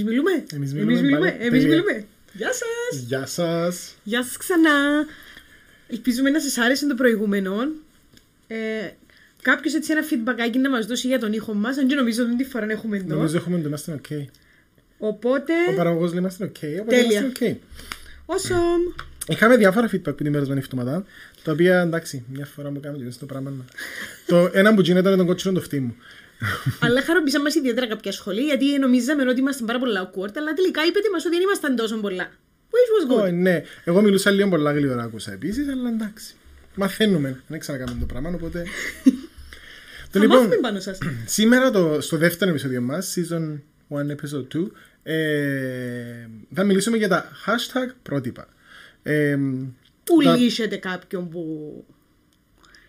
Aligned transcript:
Εμείς 0.00 0.04
μιλούμε. 0.08 0.30
Εμείς 0.32 0.52
Εμείς 0.52 0.72
μιλούμε, 0.72 1.00
μιλούμε. 1.00 1.30
πάλι. 1.30 1.44
Εμείς 1.46 1.62
Τέλεια. 1.62 1.68
μιλούμε. 1.68 2.04
Γεια 2.32 2.50
σας. 2.52 3.00
Γεια 3.06 3.26
σας. 3.26 3.94
Γεια 4.04 4.22
σας 4.22 4.36
ξανά. 4.36 4.70
Ελπίζουμε 5.88 6.30
να 6.30 6.40
σας 6.40 6.58
άρεσε 6.58 6.86
το 6.86 6.94
προηγούμενο. 6.94 7.54
Ε, 8.46 8.56
κάποιος 9.42 9.74
έτσι 9.74 9.92
ένα 9.92 10.02
feedback 10.10 10.56
να 10.58 10.70
μας 10.70 10.86
δώσει 10.86 11.06
για 11.06 11.18
τον 11.18 11.32
ήχο 11.32 11.54
μας, 11.54 11.76
αν 11.78 11.86
και 11.88 11.94
νομίζω 11.94 12.22
ότι 12.24 12.36
την 12.36 12.46
φορά 12.46 12.66
έχουμε 12.70 12.96
εδώ. 12.96 13.14
Νομίζω 13.14 13.36
έχουμε 13.36 13.60
το 13.60 13.68
είμαστε 13.68 14.00
ok. 14.08 14.24
Οπότε, 14.98 15.52
Ο 15.70 15.74
παραγωγός 15.76 16.10
λέει 16.10 16.18
είμαστε 16.18 16.44
ok, 16.44 16.58
οπότε 16.80 16.96
Τέλεια. 16.96 17.20
είμαστε 17.20 17.58
ok. 18.26 18.34
awesome. 18.34 19.04
Είχαμε 19.28 19.56
διάφορα 19.56 19.86
feedback 19.92 20.02
που 20.16 20.22
την 20.22 20.32
περασμένη 20.32 20.60
εβδομάδα, 20.60 21.04
τα 21.42 21.52
οποία 21.52 21.80
εντάξει, 21.80 22.24
μια 22.32 22.46
φορά 22.46 22.70
μου 22.70 22.80
κάνουμε 22.80 23.10
το 23.20 23.26
πράγμα. 23.26 23.50
να- 23.50 23.64
το 24.26 24.50
ένα 24.52 24.74
που 24.74 24.80
γίνεται 24.80 25.06
ήταν 25.06 25.18
τον 25.18 25.26
κότσινο 25.26 25.54
το 25.54 25.60
φτύ 25.60 25.80
μου. 25.80 25.96
Αλλά 26.80 27.02
χαροποίησαν 27.02 27.42
μας 27.42 27.54
ιδιαίτερα 27.54 27.86
κάποια 27.86 28.12
σχολεία, 28.12 28.44
γιατί 28.44 28.78
νομίζαμε 28.78 29.22
ότι 29.28 29.40
ήμασταν 29.40 29.66
πάρα 29.66 29.78
πολλά 29.78 30.10
awkward, 30.10 30.30
αλλά 30.36 30.52
τελικά 30.54 30.84
είπετε 30.86 31.10
μας 31.12 31.24
ότι 31.24 31.34
δεν 31.34 31.42
ήμασταν 31.44 31.76
τόσο 31.76 31.96
πολλά. 31.96 32.30
Which 32.70 33.14
was 33.14 33.16
Ω, 33.16 33.24
good. 33.26 33.32
ναι, 33.32 33.62
εγώ 33.84 34.00
μιλούσα 34.02 34.30
λίγο 34.30 34.48
πολλά 34.48 34.72
γλυόρα 34.72 35.02
άκουσα 35.02 35.32
επίσης, 35.32 35.68
αλλά 35.68 35.88
εντάξει. 35.88 36.34
Μαθαίνουμε, 36.74 37.42
δεν 37.46 37.58
ξανακάμε 37.58 37.96
το 38.00 38.06
πράγμα, 38.06 38.30
οπότε... 38.34 38.62
Το 40.12 40.18
Θα 40.22 40.24
λοιπόν, 40.24 40.36
μάθουμε 40.36 40.56
πάνω 40.56 40.80
σας. 40.80 40.98
σήμερα 41.24 41.70
το, 41.70 42.00
στο 42.00 42.16
δεύτερο 42.16 42.50
επεισόδιο 42.50 42.80
μας, 42.80 43.14
season 43.16 43.60
1, 43.88 44.00
episode 44.10 44.56
2, 44.56 44.70
ε, 45.02 46.28
θα 46.54 46.64
μιλήσουμε 46.64 46.96
για 46.96 47.08
τα 47.08 47.28
hashtag 47.46 47.90
πρότυπα. 48.02 48.48
Ε, 49.02 49.36
Που 50.04 50.22
τα- 50.22 50.36
λύσετε 50.36 50.76
κάποιον 50.76 51.28
που 51.28 51.84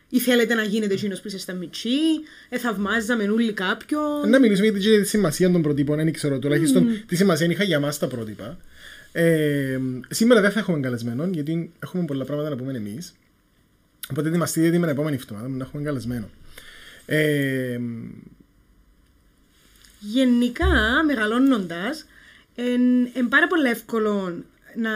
ή 0.09 0.19
θέλετε 0.19 0.53
να 0.53 0.63
γίνετε 0.63 0.94
εκείνος 0.94 1.22
που 1.22 1.27
είστε 1.27 1.53
μητσί, 1.53 1.89
ε, 2.50 2.58
θαυμάζαμε 2.58 3.23
όλοι 3.30 3.53
κάποιον. 3.53 4.30
Να 4.30 4.39
μιλήσουμε 4.39 4.67
για 4.67 4.75
τη- 4.80 4.89
για 4.89 5.00
τη 5.02 5.08
σημασία 5.08 5.52
των 5.52 5.61
προτύπων, 5.61 5.95
δεν 5.95 6.11
ξέρω 6.13 6.39
τουλάχιστον 6.39 6.88
τι 7.08 7.16
σημασία 7.16 7.47
είχα 7.47 7.63
για 7.63 7.80
μας 7.80 7.97
τα 8.00 8.08
πρότυπα. 8.08 8.58
Ε, 9.11 9.80
σήμερα 10.09 10.41
δεν 10.41 10.52
θα 10.52 10.59
έχουμε 10.59 10.80
καλεσμένο, 10.80 11.25
γιατί 11.31 11.72
έχουμε 11.80 12.05
πολλά 12.05 12.25
πράγματα 12.25 12.50
να 12.50 12.55
πούμε 12.55 12.73
εμείς. 12.78 13.13
Οπότε 14.11 14.28
ετοιμαστείτε 14.30 14.69
την 14.69 14.83
επόμενη 14.83 15.16
εβδομάδα 15.16 15.47
να 15.47 15.63
έχουμε 15.63 15.83
καλεσμένο. 15.83 16.30
Ε, 17.05 17.80
Γενικά, 20.00 20.67
μεγαλώνοντας, 21.05 22.05
είναι 22.55 23.28
πάρα 23.30 23.47
πολύ 23.47 23.69
εύκολο 23.69 24.44
να, 24.75 24.89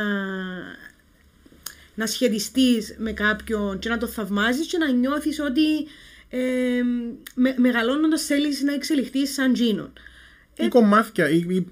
να 2.01 2.07
σχετιστείς 2.07 2.95
με 2.97 3.11
κάποιον 3.11 3.79
και 3.79 3.89
να 3.89 3.97
το 3.97 4.07
θαυμάζεις 4.07 4.67
και 4.67 4.77
να 4.77 4.91
νιώθεις 4.91 5.39
ότι 5.39 5.87
ε, 6.29 6.81
με, 7.35 7.55
μεγαλώνοντας 7.57 8.25
θέλεις 8.25 8.61
να 8.61 8.73
εξελιχθείς 8.73 9.33
σαν 9.33 9.53
τζίνον. 9.53 9.93
ή 10.57 10.67
κομμάτια, 10.67 11.29
ή, 11.29 11.45
ή, 11.49 11.67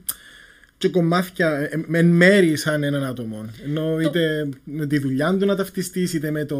και 0.77 0.89
κομμάτια 0.89 1.49
ε, 1.49 1.85
εν 1.91 2.05
μέρη 2.05 2.55
σαν 2.55 2.83
έναν 2.83 3.03
άτομο. 3.03 3.49
Ενώ 3.63 3.99
είτε 3.99 4.49
με 4.63 4.85
τη 4.85 4.99
δουλειά 4.99 5.37
του 5.37 5.45
να 5.45 5.55
ταυτιστείς, 5.55 6.13
είτε 6.13 6.31
με 6.31 6.45
το 6.45 6.57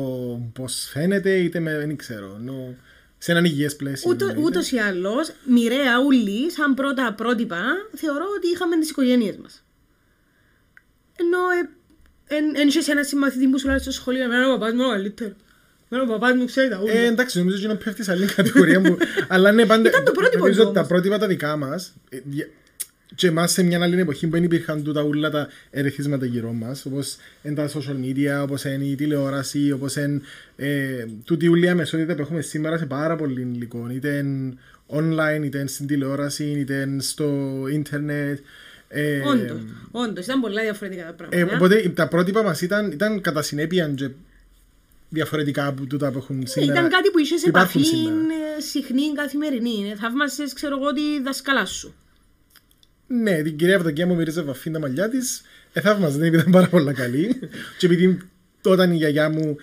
πώς 0.53 0.90
φαίνεται, 0.92 1.36
είτε 1.36 1.59
με, 1.59 1.78
δεν 1.78 1.95
ξέρω, 1.95 2.38
ενώ 2.40 2.75
σε 3.17 3.31
έναν 3.31 3.45
υγιές 3.45 3.75
πλαίσιο. 3.75 4.12
Ούτω, 4.12 4.25
εννοείται. 4.25 4.47
ούτως 4.47 4.72
ή 4.72 4.78
άλλως, 4.78 5.31
μοιραία 5.45 6.00
ούλοι, 6.06 6.52
σαν 6.52 6.73
πρώτα 6.73 7.14
πρότυπα, 7.14 7.64
θεωρώ 7.95 8.25
ότι 8.38 8.47
είχαμε 8.47 8.78
τις 8.80 8.90
οικογένειες 8.90 9.38
μας. 9.38 9.64
Ενώ 11.16 11.38
ε, 11.38 11.78
εν, 12.30 12.44
εν 12.55 12.67
είσαι 12.67 12.91
ένα 12.91 13.03
συμμαθητή 13.03 13.47
που 13.47 13.59
σου 13.59 13.67
λέει 13.67 13.80
στο 13.80 13.91
σχολείο, 13.91 14.23
εμένα 14.23 14.53
ο 14.53 14.58
παπάς 14.58 14.73
μου 14.73 14.80
είναι 14.81 14.88
ο 14.88 14.91
καλύτερος. 14.91 15.33
Εμένα 15.89 16.09
ο 16.09 16.17
παπάς 16.17 16.35
μου 16.38 16.45
ξέρει 16.45 16.69
τα 16.69 16.80
ούλα. 16.83 16.94
Ε, 16.94 17.05
εντάξει, 17.05 17.38
νομίζω 17.39 17.58
ότι 17.58 17.67
να 17.67 17.75
πέφτει 17.75 18.03
σε 18.03 18.12
άλλη 18.12 18.25
κατηγορία 18.25 18.79
μου. 18.79 18.97
αλλά 19.34 19.51
ναι, 19.51 19.66
πάντα. 19.66 19.90
Ήταν 19.90 20.03
το 20.03 20.12
πρότυπο 20.12 20.38
Νομίζω 20.38 20.62
του 20.62 20.66
ότι 20.66 20.73
τα 20.73 20.79
όμως. 20.79 20.91
πρότυπα 20.91 21.17
τα 21.17 21.28
δικά 21.28 21.57
μας. 21.57 21.94
Και 23.16 23.28
εμάς 23.28 23.51
σε 23.51 23.63
μια 23.63 23.81
άλλη 23.81 24.00
εποχή 24.00 24.25
που 24.28 24.31
δεν 24.31 24.44
υπήρχαν 24.44 24.84
τούτα 24.84 25.01
όλα 25.01 25.29
τα 25.29 25.47
ερεθίσματα 25.69 26.25
γύρω 26.25 26.51
μας, 26.51 26.85
όπως 26.85 27.17
είναι 27.44 27.56
τα 27.56 27.69
social 27.69 28.06
media, 28.06 28.41
όπως 28.44 28.63
είναι 28.63 28.85
η 28.85 28.96
τηλεόραση, 28.96 29.72
όπως 29.72 29.96
είναι 29.96 30.22
ε, 30.56 31.06
τούτη 31.25 31.47
όλη 31.47 31.66
η 31.66 31.69
αμεσότητα 31.69 32.16
που 32.16 32.22
έχουμε 32.22 32.41
σήμερα 32.41 32.78
σε 32.78 32.85
πάρα 32.85 33.16
πολύ 33.16 33.41
υλικό. 33.41 33.90
Είτε 33.91 34.17
είναι 34.17 34.53
online, 34.88 35.44
είτε 35.44 35.57
είναι 35.57 35.67
στην 35.67 35.88
τηλεόραση, 35.88 36.44
είτε 36.44 36.73
είναι 36.73 37.01
στο 37.01 37.57
ίντερνετ. 37.72 38.40
Ε, 38.91 39.19
Όντως, 39.19 39.61
όντως, 39.91 40.25
ήταν 40.25 40.39
πολλά 40.41 40.61
διαφορετικά 40.61 41.03
τα 41.03 41.09
ε, 41.09 41.13
πράγματα. 41.13 41.55
οπότε 41.55 41.89
τα 41.89 42.07
πρότυπα 42.07 42.44
μας 42.44 42.61
ήταν, 42.61 42.91
ήταν 42.91 43.22
κατά 43.22 43.41
συνέπεια 43.41 43.89
και 43.95 44.09
διαφορετικά 45.09 45.66
από 45.67 45.85
τούτα 45.85 46.11
που 46.11 46.17
έχουν 46.17 46.47
σήμερα. 46.47 46.72
Ήταν 46.72 46.89
κάτι 46.89 47.09
που 47.09 47.19
είσαι 47.19 47.38
σε 47.38 47.44
που 47.44 47.49
υπάρχουν 47.49 47.81
επαφή 47.81 47.95
σήμερα. 47.95 48.16
ε, 48.57 48.61
συχνή, 48.61 49.13
καθημερινή. 49.16 49.89
Ε, 49.91 49.95
Θαύμασες, 49.95 50.53
ξέρω 50.53 50.78
εγώ, 50.79 50.94
τη 50.94 51.22
δασκαλά 51.23 51.66
σου. 51.66 51.94
Ναι, 53.07 53.41
την 53.41 53.57
κυρία 53.57 53.73
Ευδοκία 53.73 54.07
μου 54.07 54.16
μύριζε 54.16 54.41
βαφή 54.41 54.72
τα 54.72 54.79
μαλλιά 54.79 55.09
της. 55.09 55.41
Εθαύμαζε 55.73 56.17
την 56.17 56.25
επειδή 56.25 56.41
ήταν 56.41 56.51
πάρα 56.51 56.67
πολύ 56.67 56.94
καλή. 56.94 57.39
και 57.78 57.85
επειδή 57.85 58.17
όταν 58.63 58.91
η 58.91 58.95
γιαγιά 58.95 59.29
μου 59.29 59.55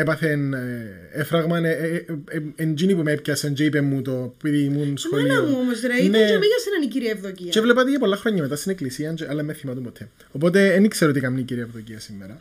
έπαθε 0.00 0.30
ε, 0.32 1.20
έφραγμα, 1.20 1.58
ε, 1.58 1.70
ε, 1.70 2.04
ε, 2.28 2.42
εντζίνη 2.56 2.94
που 2.94 3.02
με 3.02 3.12
έπιασε 3.12 3.50
και 3.50 3.64
είπε 3.64 3.80
μου 3.80 4.02
το 4.02 4.34
επειδή 4.36 4.64
ήμουν 4.64 4.96
σχολείο. 4.98 5.34
Μάνα 5.34 5.46
μου 5.48 5.56
όμως 5.60 5.80
ρε, 5.80 5.94
ήταν 5.96 6.10
Ναι. 6.10 6.26
και 6.26 6.32
για 6.32 6.58
σένα 6.58 6.84
η 6.84 6.86
κυρία 6.86 7.10
Ευδοκία. 7.10 7.50
Και 7.50 7.60
βλέπα 7.60 7.84
τη 7.84 7.90
για 7.90 7.98
πολλά 7.98 8.16
χρόνια 8.16 8.42
μετά 8.42 8.56
στην 8.56 8.70
εκκλησία, 8.70 9.12
και- 9.12 9.26
αλλά 9.28 9.42
με 9.42 9.52
θυμάτων 9.52 9.82
ποτέ. 9.82 10.08
Οπότε 10.32 10.70
δεν 10.70 10.88
ξέρω 10.88 11.12
τι 11.12 11.20
κάνει 11.20 11.40
η 11.40 11.42
κυρία 11.42 11.62
Ευδοκία 11.62 11.98
σήμερα. 12.00 12.40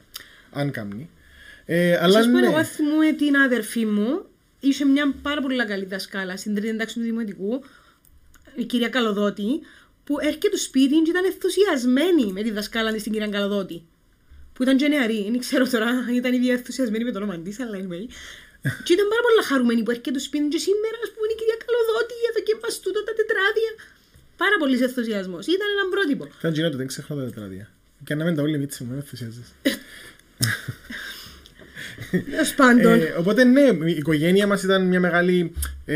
Αν 0.51 0.71
κάνει. 0.71 1.09
Ε, 1.65 1.97
αλλά 2.01 2.11
Σας 2.13 2.25
πω, 2.31 2.39
ναι. 2.39 2.45
εγώ 2.47 2.63
θυμούμαι 2.63 3.11
την 3.13 3.35
αδερφή 3.35 3.85
μου, 3.85 4.25
είχε 4.59 4.85
μια 4.85 5.13
πάρα 5.21 5.41
πολύ 5.41 5.65
καλή 5.65 5.85
δασκάλα 5.85 6.37
στην 6.37 6.53
τρίτη 6.55 6.69
εντάξει 6.69 6.95
του 6.95 7.01
Δημοτικού, 7.01 7.63
η 8.55 8.63
κυρία 8.63 8.89
Καλοδότη, 8.89 9.43
που 10.03 10.15
έρχεται 10.19 10.47
στο 10.47 10.57
σπίτι 10.57 10.95
και 11.01 11.09
ήταν 11.09 11.25
ενθουσιασμένη 11.25 12.31
με 12.33 12.41
τη 12.41 12.51
δασκάλα 12.51 12.91
της 12.93 13.03
την 13.03 13.11
κυρία 13.11 13.27
Καλοδότη. 13.27 13.81
Που 14.57 14.63
ήταν 14.65 14.75
και 14.81 14.87
νεαρή, 14.93 15.19
δεν 15.33 15.39
ξέρω 15.45 15.65
τώρα 15.73 15.87
αν 16.07 16.13
ήταν 16.21 16.31
ήδη 16.37 16.49
ενθουσιασμένη 16.57 17.03
με 17.07 17.11
το 17.13 17.17
όνομα 17.21 17.35
της, 17.45 17.55
αλλά 17.63 17.75
anyway. 17.81 18.05
και 18.85 18.91
ήταν 18.95 19.05
πάρα 19.13 19.21
πολύ 19.25 19.41
χαρούμενη 19.49 19.81
που 19.83 19.91
έρχεται 19.93 20.09
στο 20.13 20.19
σπίτι 20.27 20.47
και 20.53 20.61
σήμερα, 20.67 20.97
ας 21.05 21.09
πούμε, 21.13 21.23
είναι 21.25 21.35
η 21.37 21.39
κυρία 21.41 21.57
Καλοδότη, 21.65 22.15
εδώ 22.29 22.39
και 22.47 22.53
μας 22.63 22.73
τούτα 22.83 23.01
τα 23.07 23.13
τετράδια. 23.19 23.71
Πάρα 24.43 24.55
πολύ 24.61 24.75
ενθουσιασμός. 24.87 25.43
Ήταν 25.55 25.67
ένα 25.75 25.85
πρότυπο. 25.93 26.23
Ήταν 26.39 26.51
γινότο, 26.55 26.77
δεν 26.81 26.87
ξεχνώ 26.91 27.13
τα 27.19 27.23
τετράδια. 27.29 27.65
Και 28.05 28.13
να 28.15 28.23
μην 28.25 28.33
τα 28.35 28.41
όλοι 28.45 28.57
μίτσι 28.61 28.79
μου, 28.83 28.89
με 28.91 28.95
ενθουσιάζεις. 29.03 29.47
Τέλος 32.31 32.53
πάντων. 32.55 32.93
Ε, 33.01 33.13
οπότε 33.17 33.43
ναι, 33.43 33.67
η 33.85 33.95
οικογένεια 34.01 34.47
μας 34.47 34.63
ήταν 34.63 34.87
μια 34.87 34.99
μεγάλη... 34.99 35.53
Ε, 35.85 35.95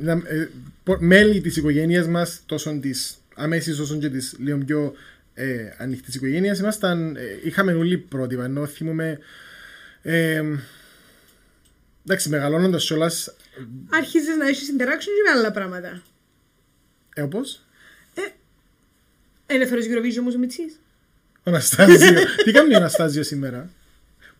να- 0.00 0.22
ε, 0.26 0.48
πο- 0.84 0.98
μέλη 1.00 1.40
της 1.40 1.56
οικογένειας 1.56 2.06
μας, 2.08 2.40
τόσο 2.46 2.78
της 2.80 3.14
αμέσης 3.34 3.78
όσο 3.78 3.96
και 3.96 4.08
της 4.08 4.34
λίγο 4.38 4.58
πιο 4.66 4.94
ε, 5.40 5.74
ανοιχτής 5.78 6.14
οικογένειας, 6.14 6.58
ήμασταν, 6.58 7.16
ε, 7.16 7.20
είχαμε 7.44 7.72
όλοι 7.72 7.98
πρότυπα, 7.98 8.44
ενώ 8.44 8.66
θυμούμε... 8.66 9.18
Ε, 10.02 10.42
εντάξει, 12.04 12.28
μεγαλώνοντας 12.28 12.84
κιόλας, 12.86 13.34
Άρχιζες 13.90 14.36
να 14.36 14.48
έχεις 14.48 14.70
interaction 14.76 15.04
και 15.04 15.30
με 15.32 15.38
άλλα 15.38 15.50
πράγματα. 15.52 16.02
ε, 17.14 17.22
όπως, 17.22 17.64
Ελεύθερος 19.46 19.84
Eurovision 19.84 20.18
όμως 20.20 20.34
ο 20.34 20.38
Μιτσής. 20.38 20.80
ο 21.36 21.50
Αναστάζιο. 21.50 22.12
Τι 22.44 22.52
κάνει 22.52 22.74
ο 22.74 22.76
Αναστάζιο 22.76 23.22
σήμερα, 23.22 23.70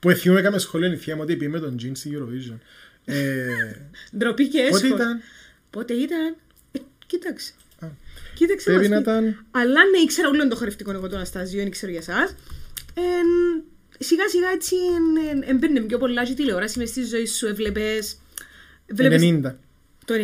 που 0.01 0.11
εθιούμε 0.11 0.39
έκαμε 0.41 0.59
σχολείο 0.59 0.93
η 0.93 0.97
θεία 0.97 1.17
μου 1.17 1.23
ότι 1.23 1.37
πήγε 1.37 1.51
με 1.51 1.59
τον 1.59 1.77
Τζιν 1.77 1.97
στη 1.97 2.11
Eurovision. 2.15 2.59
Ε, 3.05 3.47
Ντροπή 4.17 4.49
και 4.49 4.59
πότε 4.71 4.85
έσχος. 4.87 4.91
ήταν, 4.99 5.21
Πότε 5.71 5.95
ήταν; 5.95 6.37
Ε, 6.73 6.79
κοίταξε. 7.07 7.53
Α. 7.81 7.89
Κοίταξε 8.35 8.65
πρέπει 8.71 8.89
μας. 8.89 8.91
να 8.91 8.99
ήταν... 8.99 9.45
Αλλά 9.51 9.81
ναι, 9.91 9.99
ήξερα 9.99 10.29
όλο 10.29 10.49
το 10.49 10.57
χορευτικό 10.57 10.91
εγώ 10.93 11.09
το 11.09 11.17
Αναστάζιο, 11.17 11.61
δεν 11.63 11.71
ξέρω 11.71 11.93
για 11.93 12.01
εσάς. 12.01 12.35
Εν, 12.95 13.63
σιγά 13.99 14.29
σιγά 14.29 14.49
έτσι 14.55 14.75
εν- 14.77 15.29
εν- 15.43 15.51
εμπέρνε 15.51 15.81
πιο 15.81 15.99
πολλά 15.99 16.25
και 16.25 16.35
τηλεόραση 16.35 16.79
μες 16.79 16.89
στη 16.89 17.05
ζωή 17.05 17.27
σου, 17.27 17.47
έβλεπες... 17.47 18.17
Βλέπεις 18.93 19.23
90. 19.23 19.53
το 20.05 20.15
90. 20.15 20.19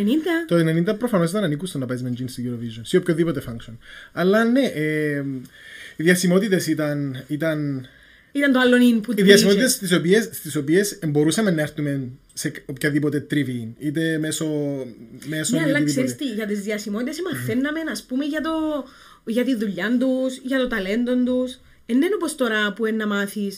Το 0.47 0.55
90 0.93 0.97
προφανώς 0.97 1.29
ήταν 1.29 1.43
ανήκουστο 1.43 1.77
να 1.77 1.85
παίζει 1.85 2.03
με 2.03 2.13
jeans 2.17 2.29
στη 2.29 2.49
Eurovision, 2.51 2.81
σε 2.81 2.97
οποιοδήποτε 2.97 3.41
function. 3.47 3.73
Αλλά 4.13 4.43
ναι, 4.43 4.65
ε, 4.65 5.23
οι 5.95 6.03
διασημότητες 6.03 6.67
ήταν. 6.67 7.23
ήταν 7.27 7.87
Ήταν 8.37 8.51
το 8.51 8.59
άλλο 8.59 8.75
input 8.77 8.97
οι 8.97 9.01
που 9.01 9.13
διασημότητε 9.23 9.61
είχε. 9.63 9.71
στις 9.71 9.91
οποίε 9.93 10.21
στις 10.21 10.55
οποίες 10.55 10.99
μπορούσαμε 11.07 11.51
να 11.51 11.61
έρθουμε 11.61 12.09
σε 12.33 12.51
οποιαδήποτε 12.65 13.19
τριβή, 13.19 13.75
είτε 13.79 14.17
μέσω. 14.17 14.45
μέσω 15.25 15.55
Ναι, 15.55 15.61
αλλά 15.61 15.71
οτιδήποτε. 15.71 15.83
ξέρεις 15.83 16.15
τι, 16.15 16.25
για 16.35 16.45
τις 16.45 16.61
διασημότητες 16.61 17.17
μαθαίναμε, 17.31 17.79
ας 17.91 18.03
πούμε, 18.03 18.25
για, 18.25 18.41
το, 18.41 18.49
για 19.25 19.43
τη 19.43 19.55
δουλειά 19.55 19.97
τους, 19.99 20.37
για 20.43 20.57
το 20.57 20.67
ταλέντο 20.67 21.23
τους. 21.23 21.59
Εν 21.85 21.95
είναι 21.95 22.09
όπως 22.15 22.35
τώρα 22.35 22.73
που 22.73 22.85
είναι 22.85 22.97
να 22.97 23.07
μάθεις 23.07 23.57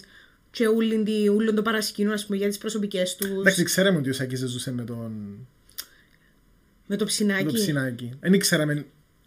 και 0.51 0.67
ούλην 0.67 1.03
τη- 1.03 1.29
ούλον 1.29 1.55
το 1.55 1.61
παρασκήνιο, 1.61 2.13
ας 2.13 2.25
πούμε, 2.25 2.37
για 2.37 2.47
τις 2.47 2.57
προσωπικές 2.57 3.15
τους, 3.15 3.29
Εντάξει, 3.29 3.63
ξέραμε 3.63 3.97
ότι 3.97 4.09
ο 4.09 4.13
Σάκης 4.13 4.39
ζούσε 4.39 4.71
με 4.71 4.83
τον, 4.83 5.11
με 6.85 6.95
το 6.95 7.03
με 7.03 7.09
ψινάκι. 7.09 7.45
το 7.45 7.51
ψινάκι. 7.53 8.11
Δεν 8.19 8.33
ήξεραμε 8.33 8.85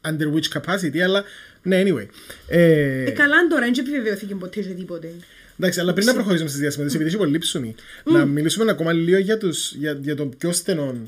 under 0.08 0.34
which 0.34 0.60
capacity, 0.60 0.98
αλλά 0.98 1.25
ναι, 1.62 1.82
anyway. 1.87 2.06
Ε, 2.48 3.02
Ε, 3.05 3.10
καλά 3.10 3.46
τώρα, 3.50 3.64
δεν 3.64 3.75
επιβεβαιώθηκε 3.78 4.34
ποτέ 4.34 4.60
και 4.60 4.75
τίποτε. 4.75 5.12
Εντάξει, 5.58 5.81
αλλά 5.81 5.93
πριν 5.93 6.06
να 6.06 6.14
προχωρήσουμε 6.14 6.49
στις 6.49 6.60
διασημότητε, 6.60 6.96
επειδή 6.96 7.14
έχει 7.14 7.25
πολύ 7.25 7.38
ψωμί, 7.38 7.75
να 8.04 8.25
μιλήσουμε 8.25 8.70
ακόμα 8.70 8.93
λίγο 8.93 9.19
για, 9.19 9.38
τους, 9.38 9.75
για, 9.75 9.93
για 9.93 10.16
τον 10.16 10.37
πιο 10.38 10.52
στενό. 10.52 11.02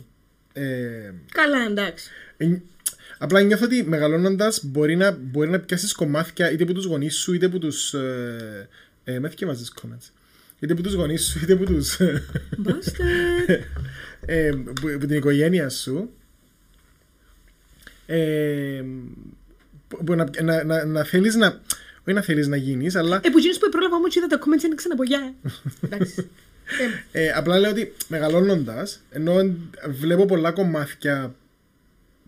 Ε, 0.53 0.63
Καλά, 1.33 1.59
εντάξει. 1.69 2.11
ε, 2.37 2.57
Απλά 3.19 3.41
νιώθω 3.41 3.65
ότι 3.65 3.83
μεγαλώνοντας 3.83 4.65
μπορεί 4.65 4.97
να, 4.97 5.11
μπορεί 5.11 5.51
να 5.51 5.61
πιάσεις 5.61 5.93
κομμάτια 5.93 6.51
είτε 6.51 6.63
από 6.63 6.73
τους 6.73 6.85
γονείς 6.85 7.17
σου 7.17 7.33
είτε 7.33 7.47
από 7.47 7.59
τους. 7.59 7.95
Ε, 7.95 8.69
ε, 9.05 9.19
με 9.19 9.29
θυκευάζει 9.29 9.65
comments; 9.83 10.11
Είτε 10.59 10.73
από 10.73 10.83
τους 10.83 10.93
γονείς 10.93 11.27
σου 11.27 11.41
είτε 11.43 11.53
από 11.53 11.65
του. 11.65 11.85
Μπάστε. 12.59 13.05
ε, 14.27 14.51
που, 14.51 14.97
που 15.01 15.07
την 15.07 15.17
οικογένεια 15.17 15.69
σου. 15.69 16.11
Ε, 18.07 18.83
που, 19.89 20.05
που 20.05 20.15
να, 20.15 20.27
να, 20.43 20.65
να, 20.65 20.85
να 20.85 21.05
θέλεις 21.05 21.35
να. 21.35 21.61
Όχι 22.07 22.17
να 22.17 22.23
θέλει 22.23 22.47
να 22.47 22.57
γίνεις, 22.57 22.95
αλλά. 22.97 23.21
Ε, 23.25 23.29
που 23.31 23.39
γίνεις 23.39 23.59
που 23.59 23.69
πρόλαβα 23.69 23.97
όμως 23.97 24.15
είδα 24.15 24.27
τα 24.27 24.39
comments 24.39 24.65
είναι 24.65 24.75
ξαναπογιά. 24.75 25.35
Εντάξει. 25.85 26.29
Ε, 27.13 27.25
Ε, 27.25 27.31
απλά 27.31 27.59
λέω 27.59 27.71
ότι 27.71 27.93
μεγαλώνοντας, 28.09 29.01
ενώ 29.11 29.55
βλέπω 29.89 30.27
πολλά 30.27 30.51
κομμάτια 30.53 31.35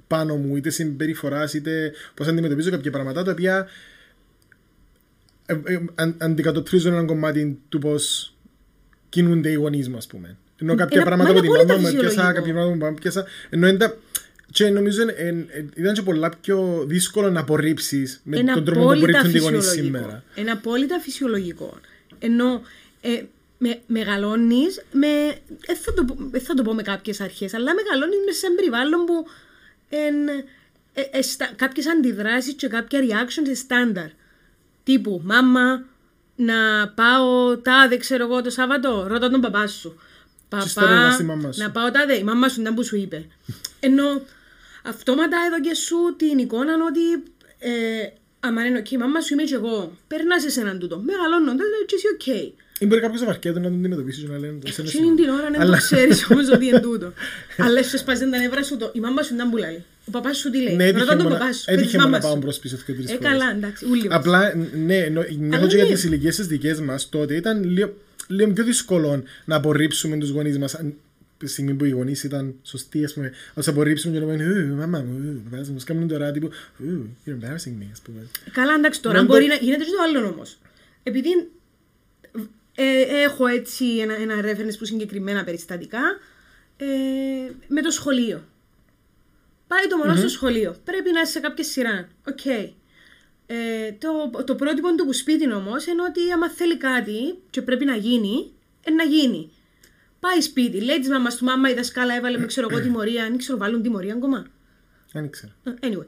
πάνω 0.06 0.36
μου, 0.36 0.56
είτε 0.56 0.70
συμπεριφοράς, 0.70 1.54
είτε 1.54 1.92
πώς 2.14 2.26
αντιμετωπίζω 2.26 2.70
κάποια 2.70 2.90
πράγματα, 2.90 3.22
τα 3.24 3.30
οποία 3.32 3.68
ε, 5.46 5.52
ε, 5.64 5.78
αν, 5.94 6.14
αντικατοπτρίζουν 6.18 6.92
ένα 6.92 7.04
κομμάτι 7.04 7.58
του 7.68 7.78
πώς 7.78 8.34
κινούνται 9.08 9.50
οι 9.50 9.54
γονείς 9.54 9.88
μου, 9.88 9.96
ας 9.96 10.06
πούμε. 10.06 10.36
Ενώ 10.60 10.74
κάποια 10.74 10.96
Ένα- 11.00 11.06
πράγματα 11.06 11.32
μα 11.32 11.38
από 11.38 11.46
την 11.48 11.54
είναι 11.54 11.64
μάμα 11.64 11.80
μου 11.80 11.86
απόλυτα 11.86 11.98
έπιασα, 11.98 12.08
φυσιολογικό. 12.14 12.38
κάποια 12.40 12.52
πράγματα 12.52 12.78
που 12.86 12.90
μου 12.90 12.96
έπιασα. 12.96 13.24
Ενώ 13.50 13.68
είναι 13.68 13.76
τα- 13.78 13.96
και 14.56 14.68
νομίζω 14.70 15.02
ε, 15.02 15.12
ε, 15.16 15.28
ε, 15.28 15.64
ήταν 15.74 15.94
και 15.94 16.02
πολλά 16.02 16.30
πιο 16.40 16.84
δύσκολο 16.86 17.30
να 17.30 17.40
απορρίψεις 17.40 18.20
με 18.24 18.38
είναι 18.38 18.52
τον 18.52 18.64
τρόπο 18.64 18.80
που 18.80 18.90
απόλυτα 18.90 19.18
απορρίπτουν 19.18 19.40
οι 19.40 19.44
γονείς 19.44 19.64
φυσιολογικό. 19.66 19.98
σήμερα. 19.98 20.22
Είναι 20.34 20.50
απόλυτα 20.50 20.98
φυσιολογικό. 21.00 21.78
Ενώ 22.18 22.62
ε, 23.00 23.22
με, 23.58 23.78
μεγαλώνεις 23.86 24.82
με. 24.92 25.08
Δεν 25.66 25.76
θα, 25.76 25.92
το 25.94 26.04
πω- 26.04 26.16
δεν 26.30 26.40
θα 26.40 26.54
το 26.54 26.62
πω 26.62 26.74
με 26.74 26.82
κάποιες 26.82 27.20
αρχές, 27.20 27.54
αλλά 27.54 27.74
μεγαλώνεις 27.74 28.16
μες 28.26 28.36
σε 28.36 28.46
ένα 28.46 28.54
περιβάλλον 28.54 29.04
που 29.04 29.26
εν, 29.88 30.28
ε, 30.94 31.00
ε, 31.18 31.22
στα- 31.22 31.52
κάποιες 31.56 31.86
αντιδράσεις 31.88 32.54
και 32.54 32.68
κάποια 32.68 33.00
reactions 33.00 33.50
στάνταρ. 33.54 34.08
Τύπου, 34.84 35.20
μάμα, 35.24 35.84
να 36.36 36.88
πάω 36.94 37.56
τάδε, 37.58 37.96
ξέρω 37.96 38.24
εγώ, 38.24 38.42
το 38.42 38.50
Σάββατο, 38.50 39.06
ρώτα 39.08 39.30
τον 39.30 39.40
παπά 39.40 39.66
σου. 39.66 40.00
ύστερα 40.64 41.00
να 41.06 41.10
στη 41.12 41.24
μαμά 41.24 41.52
σου. 41.52 41.62
να 41.62 41.70
πάω 41.70 41.90
τάδε, 41.90 42.14
η 42.16 42.22
μαμά 42.22 42.48
σου 42.48 42.60
ήταν 42.60 42.74
που 42.74 42.84
σου 42.84 42.96
είπε. 42.96 43.26
Ενώ 43.80 44.22
αυτόματα 44.92 45.36
έδωκε 45.46 45.74
σου 45.74 45.96
την 46.16 46.38
εικόνα 46.38 46.72
ότι 46.90 47.04
ε, 47.58 47.70
άμα 48.40 48.66
είναι 48.66 48.78
οκ, 48.78 48.90
η 48.90 48.96
μάμα 48.96 49.20
σου 49.20 49.32
είμαι 49.34 49.42
και 49.42 49.54
εγώ. 49.54 49.92
Περνάς 50.08 50.42
σε 50.46 50.60
έναν 50.60 50.78
τούτο. 50.78 50.98
Μεγαλώνοντας, 51.10 51.66
και 51.86 51.94
εσύ 51.98 52.06
οκ. 52.14 52.26
Ή 52.78 52.86
μπορεί 52.86 53.00
κάποιος 53.00 53.20
να 53.20 53.26
βαρκέται 53.26 53.58
να 53.58 53.64
τον 53.64 53.72
αντιμετωπίσει 53.78 54.20
και 54.20 54.28
να 54.28 54.38
λένε. 54.38 54.58
«Εσένα 54.66 54.88
Okay. 54.88 54.90
συγγνώμη». 54.90 55.16
την 55.20 55.28
ώρα 55.28 55.50
να 55.50 55.56
το 55.56 55.62
Αλλά- 55.62 55.76
ξέρεις 55.76 56.24
όμως 56.30 56.48
ότι 56.50 56.66
είναι 56.66 56.80
τούτο. 56.80 57.12
Αλλά 57.58 57.82
σου 57.82 57.98
σπάζει 57.98 58.20
τα 58.30 58.38
νεύρα 58.38 58.62
σου 58.62 58.76
το. 58.76 58.90
Η 58.94 59.00
μάμα 59.00 59.22
σου 59.22 59.34
ήταν 59.34 59.50
που 59.50 59.56
λέει. 59.56 59.84
Ο 60.08 60.10
παπάς 60.10 60.36
σου 60.38 60.50
τι 60.50 60.58
λέει; 60.62 60.74
Ναι, 60.76 60.84
έτυχε 60.84 60.98
Ρώτα 61.04 61.16
τον 61.16 61.22
μόνο- 61.26 61.38
παπάς 61.38 61.56
σου. 61.56 61.64
έτυχε 61.66 61.82
πες 61.82 61.90
της 61.90 61.94
μόνο 61.94 62.04
να 62.04 62.10
μάμας 62.10 62.24
πάω 62.24 62.32
σου. 62.34 62.38
μπρος 62.38 62.58
πίσω 62.58 62.76
και 62.86 62.92
τρεις 62.92 63.10
Ε, 63.10 63.14
φορές. 63.14 63.28
καλά, 63.30 63.50
εντάξει, 63.50 63.86
ούλοι 63.90 64.08
μας. 64.08 64.16
Απλά, 64.18 64.54
ναι, 64.86 64.98
νο- 65.12 65.22
νιώθω 65.38 65.56
Αλλά 65.56 65.66
και 65.66 65.74
για 65.76 65.84
ναι. 65.84 65.90
τις 65.90 66.04
ηλικίες 66.04 66.36
τις 66.36 66.46
δικές 66.46 66.80
μας 66.80 67.08
τότε 67.08 67.34
ήταν 67.34 67.64
λίγο, 67.64 67.92
λίγο 68.28 68.52
πιο 68.52 68.64
δύσκολο 68.64 69.22
να 69.44 69.56
απορρίψουμε 69.56 70.16
τους 70.18 70.30
γονείς 70.30 70.58
μας 70.58 70.74
αν- 70.74 70.94
τη 71.38 71.46
στιγμή 71.46 71.74
που 71.74 71.84
οι 71.84 71.90
γονείς 71.90 72.24
ήταν 72.24 72.54
σωστοί, 72.62 73.04
ας 73.04 73.12
πούμε, 73.14 73.26
να 73.26 73.54
τους 73.54 73.68
απορρίψουμε 73.68 74.18
και 74.18 74.24
να 74.24 74.32
πούμε 74.32 74.44
«Ου, 74.44 74.74
μαμά 74.76 74.98
μου, 74.98 75.40
ου, 75.44 75.50
παπάς 75.50 75.68
μου, 75.68 75.78
σκάμουν 75.78 76.08
τώρα 76.08 76.32
τύπου, 76.32 76.50
«Ου, 76.78 77.08
you're 77.26 77.30
embarrassing 77.30 77.82
me», 77.82 77.86
ας 77.92 78.00
πούμε. 78.00 78.26
Καλά, 78.52 78.74
εντάξει, 78.74 79.02
τώρα 79.02 79.20
Να 79.20 79.26
το- 79.26 79.32
μπορεί 79.32 79.46
να 79.46 79.54
γίνεται 79.54 79.84
και 79.84 79.90
το 79.90 80.02
άλλο 80.18 80.28
όμως. 80.28 80.58
Επειδή 81.02 81.28
ε, 82.74 83.00
έχω 83.24 83.46
έτσι 83.46 83.84
ένα, 83.98 84.14
ένα 84.14 84.34
reference 84.40 84.78
που 84.78 84.84
συγκεκριμένα 84.84 85.44
περιστατικά 85.44 86.00
ε, 86.76 86.86
με 87.68 87.82
το 87.82 87.90
σχολείο. 87.90 88.44
Πάει 89.66 89.86
το 89.86 89.96
μωρό 89.96 90.16
στο 90.16 90.28
σχολείο. 90.28 90.76
Πρέπει 90.84 91.12
να 91.12 91.20
είσαι 91.20 91.30
σε 91.32 91.40
κάποια 91.40 91.64
σειρά. 91.64 92.08
Οκ. 92.28 92.44
Ε, 92.46 93.92
το, 93.98 94.42
το 94.44 94.54
πρότυπο 94.54 94.94
του 94.94 95.04
που 95.04 95.12
σπίτι 95.12 95.52
όμως 95.52 95.86
είναι 95.86 96.02
ότι 96.02 96.32
άμα 96.34 96.50
θέλει 96.50 96.76
κάτι 96.76 97.38
και 97.50 97.62
πρέπει 97.62 97.84
να 97.84 97.96
γίνει, 97.96 98.52
ε, 98.84 98.90
να 98.90 99.04
γίνει. 99.04 99.50
Πάει 100.26 100.40
σπίτι, 100.40 100.80
λέει 100.80 100.98
της 100.98 101.08
μαμάς 101.08 101.36
του 101.36 101.44
μάμα 101.44 101.70
η 101.70 101.74
δασκάλα 101.74 102.14
έβαλε 102.14 102.38
με 102.38 102.46
ξέρω 102.46 102.68
εγώ 102.70 102.80
τιμωρία. 102.80 103.24
Αν 103.24 103.38
ξέρω, 103.38 103.58
βάλουν 103.58 103.82
τιμωρία 103.82 104.14
ακόμα. 104.14 104.46
Δεν 105.12 105.24
ήξερα. 105.24 105.52
Ε, 105.64 105.70
Anyway. 105.80 106.06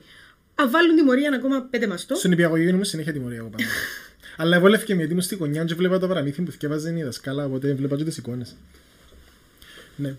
Αν 0.54 0.70
βάλουν 0.70 0.96
τιμωρία 0.96 1.32
ακόμα, 1.34 1.62
πέντε 1.70 1.86
μας 1.86 2.06
το. 2.06 2.14
Στον 2.14 2.32
υπηαγωγείο 2.32 2.76
μου 2.76 2.84
συνέχεια 2.84 3.12
τιμωρία 3.12 3.36
εγώ 3.36 3.48
πάντα. 3.48 3.64
Αλλά 4.40 4.56
εγώ 4.56 4.66
λεύκε 4.66 4.92
με 4.92 4.98
γιατί 4.98 5.12
ήμουν 5.12 5.24
στη 5.24 5.34
γωνιά 5.34 5.64
και 5.64 5.74
βλέπα 5.74 5.98
τα 5.98 6.06
παραμύθια 6.06 6.44
που 6.44 6.50
θυκεύαζε 6.50 6.94
η 6.98 7.02
δασκάλα, 7.02 7.44
οπότε 7.44 7.74
βλέπα 7.74 7.96
και 7.96 8.04
τις 8.04 8.16
εικόνες. 8.16 8.56
Ναι. 9.96 10.14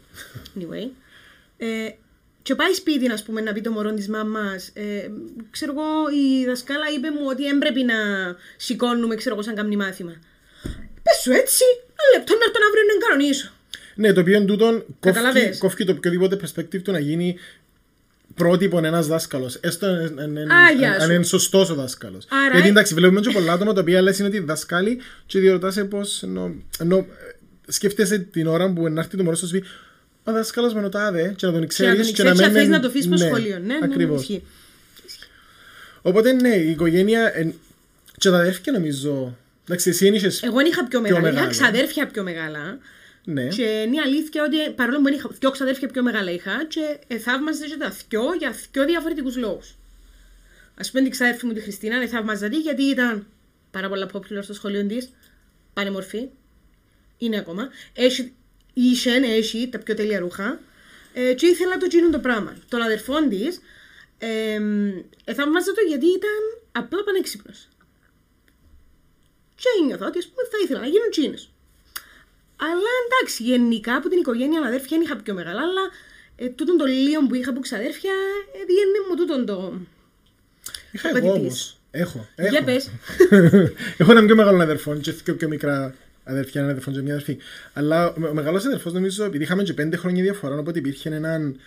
Anyway. 0.60 0.90
Ε, 1.58 1.90
και 2.42 2.56
πάει 2.56 2.74
σπίτι, 2.74 3.12
ας 3.12 3.24
πούμε, 3.24 3.42
να 3.42 3.54
πει 3.54 3.62
το 3.62 3.72
μωρό 3.72 3.94
της 3.94 4.08
μάμας. 4.08 4.72
Ε, 4.74 5.10
ξέρω 5.52 5.74
εγώ, 5.78 6.10
η 6.10 6.46
δασκάλα 6.46 6.86
είπε 6.96 7.12
μου 7.12 7.26
ότι 7.28 7.46
έμπρεπε 7.46 7.84
να 7.84 7.96
σηκώνουμε, 8.58 9.16
ξέρω 9.16 9.36
εγώ, 9.36 9.44
σαν 9.44 9.56
καμνή 9.56 9.76
μάθημα. 9.76 10.16
Πες 11.04 11.16
σου 11.22 11.32
έτσι, 11.32 11.64
ένα 11.96 12.18
λεπτό 12.18 12.34
να 12.34 12.44
έρθω 12.46 12.60
αύριο 12.68 12.84
να 12.84 12.92
την 12.92 13.02
κανονίσω. 13.08 13.54
Ναι, 14.00 14.14
το 14.14 14.20
οποίο 14.22 14.36
εν 14.36 14.46
τούτον 14.46 14.74
κόφει, 15.00 15.16
Καταλαβες. 15.16 15.58
κόφει 15.58 15.86
το 15.86 15.92
οποιοδήποτε 15.92 16.38
perspective 16.42 16.82
του 16.82 16.92
να 16.92 17.00
γίνει 17.00 17.36
πρότυπο 18.36 18.78
ένας 18.86 19.08
δάσκαλος. 19.08 19.56
Έστω 19.56 19.86
αν- 19.86 20.20
αν- 20.20 20.38
αν- 20.38 20.52
Α, 20.52 20.72
γεια 20.78 20.92
αν 20.94 21.02
σου. 21.02 21.12
είναι 21.12 21.24
σωστός 21.24 21.70
ο 21.70 21.76
δάσκαλος. 21.76 22.26
Άρα, 22.30 22.52
Γιατί 22.52 22.68
ε- 22.68 22.70
εντάξει, 22.70 22.94
βλέπουμε 22.94 23.20
και 23.20 23.30
πολλά 23.34 23.54
άτομα 23.54 23.74
τα 23.74 23.82
οποία 23.82 24.02
λες 24.02 24.20
είναι 24.20 24.28
ότι 24.28 24.40
δάσκαλοι 24.40 25.00
και 25.26 25.40
διερωτάσαι 25.40 25.84
πώς. 25.84 26.24
Ενώ, 26.24 26.56
ενώ 26.80 26.98
ε, 26.98 27.72
σκέφτεσαι 27.72 28.18
την 28.20 28.48
ώρα 28.48 28.74
που 28.74 28.90
να 28.90 29.02
έρθει 29.02 29.18
το 29.18 29.24
μωρό 29.24 29.36
στο 29.36 29.48
σπίτι, 29.48 29.68
ο 30.24 30.32
δάσκαλος 30.32 30.74
με 30.74 30.82
ρωτάδε 30.82 31.34
και 31.36 31.46
να 31.46 31.52
τον 31.52 31.54
Και 31.54 31.60
να 31.60 31.66
ξέρεις 31.66 31.96
τον 31.96 32.06
και, 32.06 32.12
ξέρεις, 32.14 32.40
να 32.40 32.46
να 32.48 32.52
μένει. 32.52 32.66
θε 32.66 32.72
να 32.72 32.80
το 32.80 32.88
αφήσει 32.88 33.08
στο 33.08 33.18
σχολείο. 33.18 33.60
Ναι, 33.60 33.66
ναι, 33.66 33.74
ναι, 33.74 33.80
ακριβώς. 33.84 34.22
ισχύει. 34.22 34.44
Οπότε 36.02 36.32
ναι, 36.32 36.56
η 36.56 36.70
οικογένεια. 36.70 37.38
ε, 37.38 37.54
και 38.18 38.30
τα 38.30 38.38
αδέρφια 38.38 38.72
νομίζω. 38.72 39.38
Εντάξει, 39.68 39.90
εσύ 39.90 40.08
είχες 40.08 40.44
Εγώ 40.44 40.60
είχα 40.60 40.88
πιο 40.88 41.02
μεγάλα. 41.02 41.20
Είχα 41.20 41.30
μεγάλο. 41.32 41.50
ξαδέρφια 41.52 42.08
πιο 42.08 42.24
μεγάλα. 42.24 42.78
Ναι. 43.30 43.48
Και 43.48 43.64
είναι 43.64 43.96
η 43.96 44.00
αλήθεια 44.00 44.44
ότι 44.44 44.72
παρόλο 44.72 44.98
που 44.98 45.04
δεν 45.04 45.14
είχα 45.14 45.30
δυο 45.40 45.52
ξαδέρφια 45.52 45.88
πιο 45.88 46.04
μεγάλα 46.04 46.32
είχα, 46.32 46.66
και 46.66 47.00
ε, 47.08 47.18
θαύμαζα 47.18 47.66
και 47.66 47.78
τα 47.78 47.96
δυο 48.10 48.34
για 48.40 48.56
δυο 48.72 48.86
διαφορετικούς 48.86 49.38
λόγους. 49.38 49.78
Α 50.76 50.90
πούμε, 50.90 51.02
την 51.02 51.12
ξαδέρφη 51.12 51.46
μου 51.46 51.54
τη 51.54 51.62
Χριστίνα, 51.62 52.00
δεν 52.00 52.10
θαύμαζα 52.10 52.50
τη 52.50 52.58
γιατί 52.58 52.84
ήταν 52.84 53.28
πάρα 53.72 53.90
πολλά 53.90 54.10
popular 54.14 54.40
στο 54.42 54.54
σχολείο 54.54 54.86
της. 54.86 55.12
Πανεμορφή. 55.74 56.30
Είναι 57.18 57.38
ακόμα. 57.38 57.70
Έχει, 57.94 58.34
είχε, 58.74 59.12
έχει 59.12 59.70
τα 59.72 59.80
πιο 59.80 59.94
τέλεια 59.96 60.20
ρούχα. 60.20 60.60
Ε, 61.14 61.34
και 61.34 61.48
ήθελα 61.48 61.78
το 61.78 61.86
γίνουν 61.86 62.12
το 62.12 62.20
πράγμα. 62.20 62.58
Τον 62.70 62.82
αδερφόν 62.82 63.30
της, 63.30 63.62
ε, 64.18 64.60
ε, 65.24 65.34
θαύμαζα 65.34 65.74
το 65.74 65.82
γιατί 65.88 66.06
ήταν 66.06 66.40
απλά 66.72 67.04
πανέξυπνος. 67.04 67.68
Και 69.56 69.68
ένιωθα 69.82 70.06
ότι 70.06 70.18
ας 70.18 70.26
πούμε, 70.26 70.48
θα 70.52 70.58
ήθελα 70.64 70.80
να 70.80 70.88
γίνουν 70.88 71.10
τσίνες. 71.10 71.52
Αλλά 72.68 72.92
εντάξει, 73.06 73.44
γενικά 73.44 73.96
από 73.96 74.10
την 74.10 74.20
οικογένεια 74.20 74.60
αδέρφια 74.62 74.88
δεν 74.98 75.02
είχα 75.02 75.16
πιο 75.16 75.34
μεγάλα, 75.34 75.62
αλλά 75.62 75.84
ε, 76.36 76.48
τούτον 76.50 76.78
το 76.78 76.86
λίγο 76.86 77.28
που 77.28 77.36
είχα 77.36 77.50
από 77.50 77.60
ξαδέρφια 77.60 78.12
ε, 78.54 78.58
διένε 78.70 78.98
μου 79.10 79.16
τούτον 79.16 79.46
το. 79.46 79.74
Είχα 80.92 81.10
το 81.10 81.18
εγώ 81.18 81.28
πετητής. 81.28 81.40
όμως. 81.42 81.78
Έχω. 81.92 82.28
έχω. 82.36 82.50
Για 82.50 82.64
πες. 82.64 82.90
Έχω 84.02 84.12
έναν 84.12 84.26
πιο 84.26 84.36
μεγάλο 84.36 84.62
αδερφό 84.62 84.96
και 84.96 85.12
δύο 85.12 85.36
πιο 85.36 85.48
μικρά 85.48 85.96
αδερφιά, 86.24 86.62
ένα 86.62 86.70
αδερφό 86.70 86.92
και 86.92 87.02
μια 87.02 87.14
αδερφή. 87.14 87.38
Αλλά 87.74 88.08
ο 88.30 88.34
μεγάλος 88.34 88.66
αδερφός 88.66 88.94
νομίζω, 88.94 89.24
επειδή 89.24 89.44
είχαμε 89.44 89.64
και 89.64 89.74
πέντε 89.74 89.98
χρόνια 89.98 90.24
διαφορά, 90.24 90.58
οπότε 90.58 90.80
υπήρχε 90.80 91.10
έναν. 91.10 91.60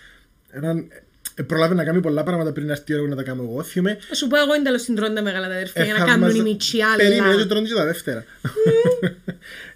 έναν 0.50 0.88
ε, 1.34 1.42
προλάβει 1.42 1.74
να 1.74 1.84
κάνει 1.84 2.00
πολλά 2.00 2.22
πράγματα 2.22 2.52
πριν 2.52 2.70
έρθει 2.70 2.92
η 2.92 2.94
ώρα 2.94 3.02
που 3.02 3.08
να 3.08 3.16
τα 3.16 3.22
κάνω 3.22 3.42
εγώ. 3.42 3.62
Θυμάμαι. 3.62 3.98
Θα 4.08 4.14
σου 4.14 4.26
πω 4.26 4.36
εγώ 4.38 4.54
είναι 4.54 4.64
τέλος 4.64 4.82
την 4.82 4.94
τρώνε 4.94 5.14
τα 5.14 5.22
μεγάλα 5.22 5.48
τα 5.48 5.54
αδέρφια 5.54 5.84
για 5.84 5.92
να 5.92 5.98
θαύμαζα- 5.98 6.20
κάνουν 6.20 6.36
οι 6.46 6.50
μητσοί 6.50 6.78
Περίμενε 6.96 7.22
και 7.28 7.34
άλλα. 7.34 7.46
τρώνε 7.46 7.68
και 7.68 7.74
τα 7.74 7.84
δεύτερα. 7.84 8.24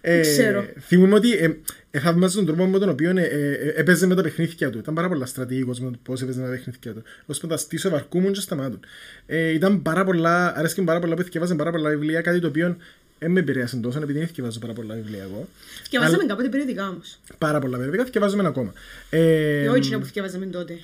ε, 0.00 0.20
ξέρω. 0.20 0.66
θυμούμαι 0.80 1.14
ότι 1.14 1.32
ε, 1.32 1.50
ε, 1.90 2.00
θαυμάζω 2.00 2.36
τον 2.36 2.46
τρόπο 2.46 2.66
με 2.66 2.78
τον 2.78 2.88
οποίο 2.88 3.10
ε, 3.10 3.22
ε, 3.22 3.50
ε, 3.50 3.72
έπαιζε 3.76 4.06
με 4.06 4.14
τα 4.14 4.22
παιχνίδια 4.22 4.70
του. 4.70 4.78
Ήταν 4.78 4.94
πάρα 4.94 5.08
πολλά 5.08 5.26
στρατηγικός 5.26 5.80
με 5.80 5.90
το 5.90 5.98
πώς 6.02 6.22
έπαιζε 6.22 6.40
με 6.40 6.44
τα 6.46 6.50
παιχνίδια 6.50 6.92
του. 6.92 7.02
Ώσπου 7.26 7.46
τα 7.46 7.56
στήσω 7.56 7.90
βαρκούμουν 7.90 8.32
και 8.32 8.40
σταμάτουν. 8.40 8.80
Ε, 9.26 9.48
ήταν 9.48 9.82
πάρα 9.82 10.04
πολλά, 10.04 10.56
αρέσκει 10.56 10.80
μου 10.80 10.86
πάρα 10.86 11.00
πολλά 11.00 11.14
που 11.14 11.22
θυκεύαζε 11.22 11.54
πάρα 11.54 11.70
πολλά 11.70 11.90
βιβλία, 11.90 12.20
κάτι 12.20 12.40
το 12.40 12.46
οποίο 12.46 12.76
δεν 13.18 13.30
με 13.30 13.40
επηρέασε 13.40 13.76
τόσο 13.76 13.98
επειδή 13.98 14.18
δεν 14.18 14.26
θυκεύαζω 14.26 14.58
πάρα 14.58 14.72
πολλά 14.72 14.94
βιβλία 14.94 15.22
εγώ. 15.22 15.48
Θυκευάζαμε 15.82 16.24
κάποτε 16.24 16.48
περιοδικά 16.48 16.88
όμως. 16.88 17.18
Πάρα 17.38 17.58
πολλά 17.58 17.76
περιοδικά 17.76 18.04
θυκεύαζουμε 18.04 18.46
ακόμα. 18.46 18.72
Ε, 19.10 19.68
Όχι 19.68 19.76
εκείνα 19.76 19.98
που 19.98 20.04
θυκευάζαμε 20.04 20.46
τότε. 20.46 20.78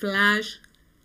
Flash, 0.00 0.63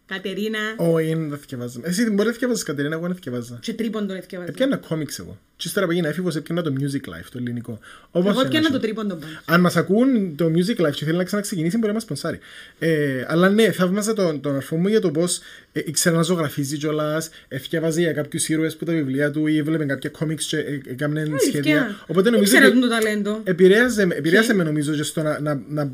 Κατερίνα 0.10 0.60
Όχι, 0.78 1.08
δεν 1.16 1.30
τα 1.30 1.38
θυκεύαζαμε. 1.38 1.88
Εσύ 1.88 2.10
μπορεί 2.10 2.28
να 2.28 2.34
θυκεύαζες 2.34 2.64
Κατερίνα, 2.64 2.96
εγώ 2.96 3.06
δεν 3.06 3.16
θυκεύαζα. 3.16 3.58
και 3.62 3.74
τρίποντο 3.74 4.14
θυκευάζαμε. 4.14 4.50
Έπιανα 4.50 4.78
κόμιξ 4.78 5.20
εγώ. 5.20 5.40
Και 5.56 5.68
ύστερα 5.68 5.86
που 5.86 5.92
έγινα 5.92 6.08
έφηβος 6.08 6.36
έπιανα 6.36 6.62
το 6.62 6.74
Music 6.80 7.10
Life, 7.10 7.26
το 7.32 7.38
ελληνικό. 7.38 7.80
Όπως 8.12 8.30
Εγώ 8.32 8.40
ένας 8.40 8.52
πιάνα 8.52 8.68
show. 8.68 8.72
το 8.72 8.80
τρίποντο 8.80 9.16
πάνω. 9.16 9.32
Αν 9.46 9.62
μας 9.62 9.76
ακούν 9.76 10.36
το 10.36 10.46
Music 10.56 10.86
Life 10.88 10.92
και 10.92 11.06
θέλει 11.06 11.18
να 11.18 11.24
ξαναξεκινήσει, 11.24 11.76
μπορεί 11.76 11.88
να 11.88 11.94
μας 11.94 12.02
σπονσάρει. 12.04 12.40
Ε, 12.80 13.26
αλλά 13.28 13.50
ναι, 13.50 13.72
θαύμαζα 13.72 14.14
τον, 14.14 14.42
τον 14.42 14.56
αρφό 14.56 14.76
μου 14.76 14.88
για 14.88 15.02
το 15.02 15.12
πώς 15.12 15.40
ε, 15.72 15.82
ήξερε 15.86 16.16
να 16.16 16.22
ζωγραφίζει 16.22 16.78
κιόλας, 16.78 17.30
έφτιαβαζε 17.48 18.02
για 18.02 18.12
κάποιους 18.14 18.50
ήρωες 18.50 18.76
που 18.76 18.86
τα 18.86 18.92
βιβλία 18.94 19.32
του 19.32 19.48
ή 19.48 19.58
έβλεπε 19.58 19.86
κάποια 19.86 20.10
κόμιξ 20.10 20.46
και 20.46 20.58
ε, 20.58 20.80
έκαμε 20.88 21.26
σχέδια. 21.50 21.96
Οπότε 22.08 22.30
νομίζω 22.30 22.52
Ήξερα 22.56 22.72
ότι 22.72 22.82
το 22.82 22.90
ταλέντο. 22.90 23.42
επηρέασε, 23.44 24.06
με- 24.06 24.16
επηρέασε 24.16 24.54
με 24.54 24.64
νομίζω 24.64 24.94
και 24.94 25.04
στο 25.04 25.22
να, 25.22 25.40
να, 25.40 25.62
να 25.70 25.84
ξ- 25.86 25.92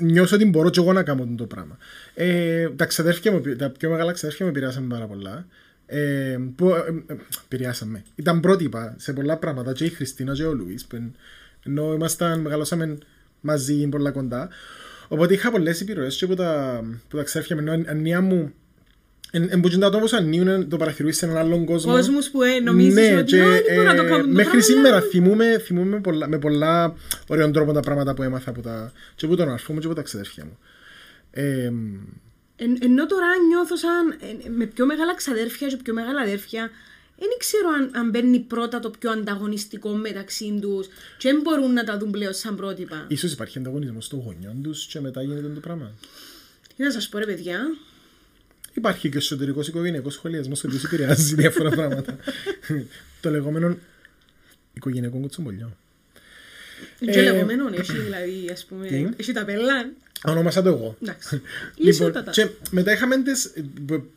νιώσω 0.00 0.34
ότι 0.34 0.44
μπορώ 0.44 0.70
και 0.70 0.80
εγώ 0.80 0.92
να 0.92 1.02
κάνω 1.02 1.28
το 1.36 1.46
πράγμα. 1.46 1.78
Ε, 2.14 2.68
τα, 2.70 2.84
ξαδέρφια 2.84 3.32
μου, 3.32 3.40
τα 3.40 3.70
πιο 3.70 3.90
μεγάλα 3.90 4.12
ξαδέρφια 4.12 4.44
μου 4.46 4.50
επηρεάσαν 4.50 4.88
πάρα 4.88 5.06
πολλά. 5.06 5.46
Ε, 5.86 6.38
που, 6.56 6.68
ε, 6.68 7.04
ε, 7.06 7.16
επηρεάσαν 7.44 7.88
με. 7.88 8.04
Ήταν 8.14 8.40
πρότυπα 8.40 8.94
σε 8.98 9.12
πολλά 9.12 9.36
πράγματα 9.36 9.72
και 9.72 9.84
η 9.84 9.88
Χριστίνα 9.88 10.32
και 10.32 10.44
ο 10.44 10.52
Λουίς 10.52 10.84
που 10.84 10.96
εν- 10.96 11.14
ενώ 11.62 11.92
ήμασταν, 11.92 12.40
μεγαλώσαμε 12.40 12.98
μαζί 13.40 13.86
πολλά 13.88 14.10
κοντά. 14.10 14.48
Οπότε 15.08 15.34
είχα 15.34 15.50
πολλές 15.50 15.80
επιρροές 15.80 16.16
και 16.16 16.24
από 16.24 16.34
τα, 16.34 16.76
από 17.06 17.16
τα 17.16 17.22
ξαδέρφια 17.22 17.56
μου. 17.56 17.62
Ενώ 17.62 17.82
η 17.82 17.84
ανία 17.88 18.20
μου 18.20 18.52
Εν, 19.30 19.46
εν 19.50 19.60
που 19.60 19.68
και 19.68 19.76
τα 19.78 19.86
άτομα 19.86 20.04
που 20.06 20.16
ανοίγουν 20.16 20.68
το 20.68 20.76
παρατηρούεις 20.76 21.16
σε 21.16 21.24
έναν 21.24 21.36
άλλον 21.36 21.64
κόσμο. 21.64 21.92
Κόσμους 21.92 22.28
που 22.30 22.42
ε, 22.42 22.58
νομίζεις 22.60 23.10
ότι 23.12 23.24
και, 23.24 23.40
«Α, 23.42 23.48
δεν 23.50 23.62
μπορώ 23.74 23.82
να 23.82 23.94
το 23.96 24.02
ε, 24.02 24.06
κάνω 24.08 24.22
το 24.22 24.28
Μέχρι 24.28 24.44
πράγμα, 24.44 24.60
σήμερα 24.62 24.96
αλλά- 24.96 25.06
θυμούμαι, 25.06 25.58
θυμούμαι 25.58 26.00
πολλά, 26.00 26.28
με 26.28 26.38
πολλά 26.38 26.94
ωραίων 27.28 27.52
τρόπων 27.52 27.74
τα 27.74 27.80
πράγματα 27.80 28.14
που 28.14 28.22
έμαθα 28.22 28.50
από 28.50 28.60
τα, 28.60 28.92
και 29.14 29.26
από 29.26 29.36
τον 29.36 29.48
αρφό 29.48 29.72
μου 29.72 29.78
και 29.80 29.86
από 29.86 29.94
τα 29.94 30.02
ξαδέρφια 30.02 30.44
μου. 30.44 30.58
Ε, 31.30 31.72
Εν, 32.58 32.76
ενώ 32.80 33.06
τώρα 33.06 33.26
νιώθω 33.48 33.76
σαν 33.76 34.10
ε, 34.44 34.48
με 34.48 34.66
πιο 34.66 34.86
μεγάλα 34.86 35.14
ξαδέρφια 35.14 35.68
και 35.68 35.76
πιο 35.76 35.94
μεγάλα 35.94 36.20
αδέρφια, 36.20 36.70
δεν 37.18 37.28
ξέρω 37.38 37.68
αν, 37.68 37.90
αν 37.94 38.10
μπαίνει 38.10 38.38
πρώτα 38.38 38.78
το 38.80 38.90
πιο 38.98 39.10
ανταγωνιστικό 39.10 39.90
μεταξύ 39.90 40.58
τους 40.60 40.86
και 41.18 41.30
δεν 41.32 41.40
μπορούν 41.40 41.72
να 41.72 41.84
τα 41.84 41.98
δουν 41.98 42.10
πλέον 42.10 42.32
σαν 42.34 42.56
πρότυπα. 42.56 43.04
ίσως 43.08 43.32
υπάρχει 43.32 43.58
ανταγωνισμός 43.58 44.08
των 44.08 44.18
γονιών 44.24 44.62
τους 44.62 44.86
και 44.86 45.00
μετά 45.00 45.22
γίνεται 45.22 45.48
το 45.54 45.60
πράγμα. 45.60 45.92
Τι 46.76 46.82
να 46.82 46.90
σας 46.90 47.08
πω, 47.08 47.18
ρε 47.18 47.24
παιδιά. 47.24 47.58
Υπάρχει 48.76 49.08
και 49.08 49.16
εσωτερικός 49.18 49.68
οικογενειακός 49.68 50.14
σχολιασμός 50.14 50.60
που 50.60 50.68
τους 50.68 50.84
επηρεάζει 50.84 51.34
διάφορα 51.42 51.70
πράγματα. 51.70 52.16
το 53.20 53.30
λεγόμενο 53.30 53.76
οικογενειακό 54.72 55.18
κουτσομπολιό. 55.18 55.76
Και 57.00 57.10
Ε, 57.10 57.22
λεγόμενο, 57.22 57.68
έχει 57.78 57.92
δηλαδή, 57.98 58.48
ας 58.52 58.64
πούμε, 58.64 58.86
τι; 58.86 59.06
έχει 59.16 59.32
τα 59.32 59.44
πελάν. 59.44 59.92
Ονόμασα 60.24 60.62
το 60.62 60.68
εγώ. 60.68 60.96
Εντάξει. 61.02 61.34
Λοιπόν, 61.34 61.86
Λυσότατα. 61.86 62.30
και 62.30 62.48
μετά 62.70 62.92
είχαμε 62.92 63.22
τις, 63.22 63.52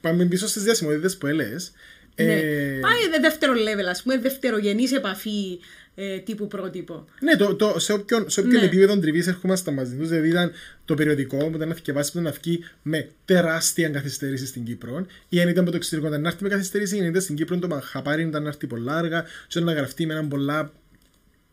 πάμε 0.02 0.26
πίσω 0.26 0.48
στις 0.48 0.64
διασημότητες 0.64 1.18
που 1.18 1.28
έλεγες. 1.28 1.72
Ναι. 2.16 2.34
Ε, 2.34 2.80
Πάει 2.82 3.10
δε- 3.12 3.20
δεύτερο 3.20 3.54
level, 3.54 3.86
ας 3.90 4.02
πούμε, 4.04 4.18
δευτερογενής 4.18 4.92
επαφή 4.92 5.60
ε, 6.02 6.18
τύπου 6.18 6.48
πρότυπο. 6.48 7.06
Ναι, 7.22 7.36
το, 7.36 7.56
το, 7.56 7.80
σε 7.80 7.94
όποιον, 7.94 8.30
σε 8.30 8.40
όποιον 8.40 8.60
Ναι. 8.60 8.66
επίπεδο 8.66 9.00
τριβή 9.00 9.24
ερχόμαστε 9.28 9.72
μαζί 9.72 9.96
τους. 9.96 10.08
Δηλαδή 10.08 10.30
ήταν 10.30 10.52
το 10.86 10.94
περιοδικό 10.94 11.38
που 11.38 11.56
ήταν 11.56 11.68
να 11.68 11.74
θυκευάσει 11.74 12.12
που 12.12 12.20
ήταν 12.20 12.32
να 12.32 12.40
βγει 12.42 12.64
με 12.82 13.10
τεράστια 13.26 13.90
καθυστέρηση 13.90 14.46
στην 14.46 14.64
Κύπρο. 14.64 15.06
Ή 15.30 15.42
αν 15.42 15.48
ήταν 15.50 15.62
από 15.62 15.72
το 15.72 15.78
εξωτερικό 15.78 16.08
ήταν 16.08 16.22
να 16.22 16.28
έρθει 16.28 16.44
με 16.44 16.50
καθυστέρηση, 16.50 16.96
ή 16.98 17.00
αν 17.00 17.06
ήταν 17.06 17.22
στην 17.22 17.36
Κύπρο 17.36 17.60
το 17.60 17.68
μαχαπάρι 17.68 18.24
ήταν 18.24 18.42
να 18.44 18.48
έρθει 18.48 18.68
πολλά 18.68 18.98
αργά, 18.98 19.22
και 19.22 19.60
ήταν 19.60 19.64
να 19.64 19.74
γραφτεί 19.74 20.06
με 20.06 20.14
έναν 20.14 20.28
πολλά 20.28 20.72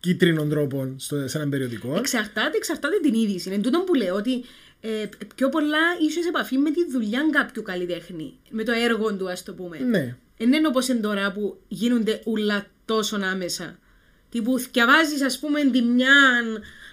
κίτρινο 0.01 0.45
τρόπο 0.45 0.95
στο, 0.97 1.29
σε 1.29 1.37
έναν 1.37 1.51
περιοδικό. 1.51 1.97
Εξαρτάται, 1.97 2.57
εξαρτάται 2.57 2.97
την 3.03 3.15
είδηση. 3.15 3.49
Είναι 3.49 3.63
τούτο 3.63 3.81
που 3.81 3.95
λέω 3.95 4.15
ότι 4.15 4.45
ε, 4.81 5.09
πιο 5.35 5.49
πολλά 5.49 5.79
είσαι 6.07 6.23
σε 6.23 6.29
επαφή 6.29 6.59
με 6.59 6.71
τη 6.71 6.91
δουλειά 6.91 7.21
κάποιου 7.31 7.63
καλλιτέχνη. 7.63 8.35
Με 8.51 8.63
το 8.65 8.73
έργο 8.73 9.15
του, 9.15 9.31
ας 9.31 9.43
το 9.43 9.53
πούμε. 9.53 9.79
Ναι. 9.79 10.17
Δεν 10.39 10.53
είναι 10.53 10.69
όπως 10.69 10.89
είναι 10.89 11.01
τώρα 11.01 11.33
που 11.33 11.61
γίνονται 11.69 12.21
ούλα 12.25 12.67
τόσο 12.85 13.17
άμεσα. 13.17 13.79
Τι 14.31 14.43
που 14.43 14.59
διαβάζει, 14.73 15.25
ας 15.25 15.39
πούμε, 15.39 15.61
τη 15.65 15.83
μια 15.83 16.15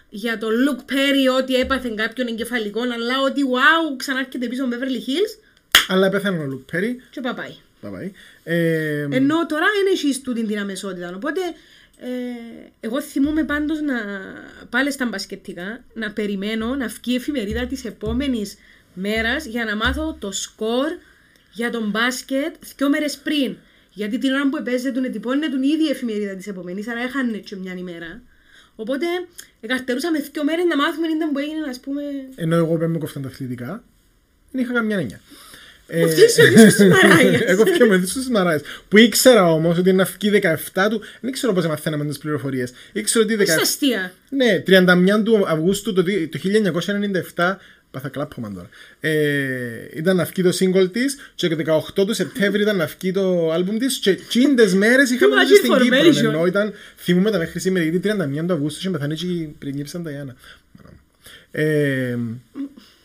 για 0.09 0.37
το 0.37 0.47
Luke 0.47 0.91
Perry 0.91 1.37
ότι 1.39 1.55
έπαθε 1.55 1.93
κάποιον 1.95 2.27
εγκεφαλικό, 2.27 2.81
αλλά 2.81 3.21
ότι 3.25 3.41
wow, 3.53 3.97
ξανάρχεται 3.97 4.47
πίσω 4.47 4.65
με 4.67 4.77
Beverly 4.79 5.09
Hills 5.09 5.43
Αλλά 5.87 6.09
πέθανε 6.09 6.37
ο 6.39 6.45
Λουκ 6.45 6.71
Πέρι. 6.71 7.01
και 7.09 7.21
παπάει. 7.21 7.55
Bye 7.81 7.87
bye. 7.87 8.11
Ε, 8.43 9.01
Ενώ 9.01 9.45
τώρα 9.45 9.65
δεν 9.83 9.93
έχει 9.93 10.21
τούτη 10.21 10.45
την 10.45 10.59
αμεσότητα. 10.59 11.13
Οπότε 11.15 11.39
ε, 11.97 12.07
εγώ 12.79 13.01
θυμούμαι 13.01 13.43
πάντως 13.43 13.81
να 13.81 13.93
πάλι 14.69 14.91
στα 14.91 15.05
μπασκετικά 15.05 15.83
να 15.93 16.11
περιμένω 16.11 16.75
να 16.75 16.87
βγει 16.87 17.11
η 17.13 17.15
εφημερίδα 17.15 17.65
της 17.65 17.85
επόμενης 17.85 18.57
μέρας 18.93 19.45
για 19.45 19.65
να 19.65 19.75
μάθω 19.75 20.17
το 20.19 20.31
σκορ 20.31 20.87
για 21.51 21.69
τον 21.69 21.89
μπάσκετ 21.89 22.55
δύο 22.77 22.89
μέρες 22.89 23.17
πριν. 23.17 23.57
Γιατί 23.93 24.17
την 24.17 24.31
ώρα 24.33 24.49
που 24.49 24.57
επέζεται 24.57 24.91
τον 24.91 25.03
ετυπώνεται 25.03 25.47
τον 25.49 25.63
ήδη 25.63 25.83
η 25.83 25.89
εφημερίδα 25.89 26.35
της 26.35 26.47
επόμενης, 26.47 26.87
άρα 26.87 26.99
έχανε 26.99 27.37
και 27.37 27.55
μια 27.55 27.73
ημέρα. 27.77 28.21
Οπότε 28.75 29.05
εκαρτερούσαμε 29.61 30.19
δύο 30.31 30.43
μέρες 30.43 30.65
να 30.65 30.75
μάθουμε 30.77 31.07
τι 31.07 31.13
ήταν 31.13 31.31
που 31.31 31.39
έγινε, 31.39 31.67
ας 31.69 31.79
πούμε... 31.79 32.01
ενώ 32.35 32.55
εγώ 32.55 32.77
δεν 32.77 32.89
με 32.89 32.97
κόφταν 32.97 33.21
τα 33.21 33.27
αθλητικά, 33.27 33.83
δεν 34.51 34.61
είχα 34.63 34.73
καμιά 34.73 34.97
εννιά. 34.97 35.19
Ε, 35.87 36.03
Αυτές 36.03 36.37
οι 36.37 36.41
οδείς 36.41 36.75
της 36.75 36.87
Μαράιας. 36.87 37.41
Εγώ 37.51 37.63
πήγα 37.63 37.85
με 37.85 37.97
δίσκους 37.97 38.21
της 38.21 38.29
Μαράιας. 38.29 38.61
Που 38.87 38.97
ήξερα 38.97 39.51
όμως 39.51 39.77
ότι 39.77 39.93
να 39.93 40.03
βγει 40.03 40.39
17 40.73 40.87
του. 40.89 41.01
Δεν 41.21 41.31
ξέρω 41.31 41.53
πώς 41.53 41.67
μαθαίναμε 41.67 42.05
τις 42.05 42.17
πληροφορίες. 42.17 42.71
Ήξερα 42.93 43.23
ότι 43.25 43.35
17. 43.39 43.43
Στα 43.43 43.61
αστεία; 43.61 44.13
Ναι, 44.29 44.63
31 44.67 45.23
του 45.23 45.43
Αυγούστου 45.47 45.93
το, 45.93 46.01
δι- 46.03 46.31
το 46.31 46.39
1997. 47.35 47.55
Πάθα 47.93 48.09
κλάππομα 48.09 48.51
τώρα. 48.53 48.69
Ε, 48.99 49.87
ήταν 49.93 50.15
να 50.15 50.23
βγει 50.23 50.43
το 50.43 50.49
single 50.59 50.91
της 50.91 51.17
και 51.35 51.49
το 51.49 51.81
18 51.95 52.05
του 52.05 52.13
Σεπτέμβρη 52.13 52.61
ήταν 52.61 52.75
να 52.75 52.85
βγει 52.85 53.11
το 53.11 53.51
άλμπουμ 53.51 53.77
της. 53.77 53.97
Και 53.97 54.15
τσίντε 54.15 54.73
μέρες 54.73 55.09
είχαμε 55.09 55.35
Too 55.35 55.37
much 55.37 55.47
δει 55.47 55.55
στην 55.55 55.77
Κύπρο. 55.77 55.97
information. 55.97 56.29
Ενώ 56.29 56.45
ήταν, 56.45 56.73
θυμούμαι 56.97 57.31
τα 57.31 57.37
μέχρι 57.37 57.59
σήμερα, 57.59 57.85
γιατί 57.85 58.09
31 58.41 58.45
του 58.47 58.53
Αυγούστου 58.53 58.79
είχε 58.79 58.89
πεθάνει 58.89 59.15
και 59.15 59.25
η 59.25 59.55
πριγκίψαν 59.59 60.03
τα 60.03 60.11
Γιάννα. 60.11 60.35
Ε, 61.51 62.17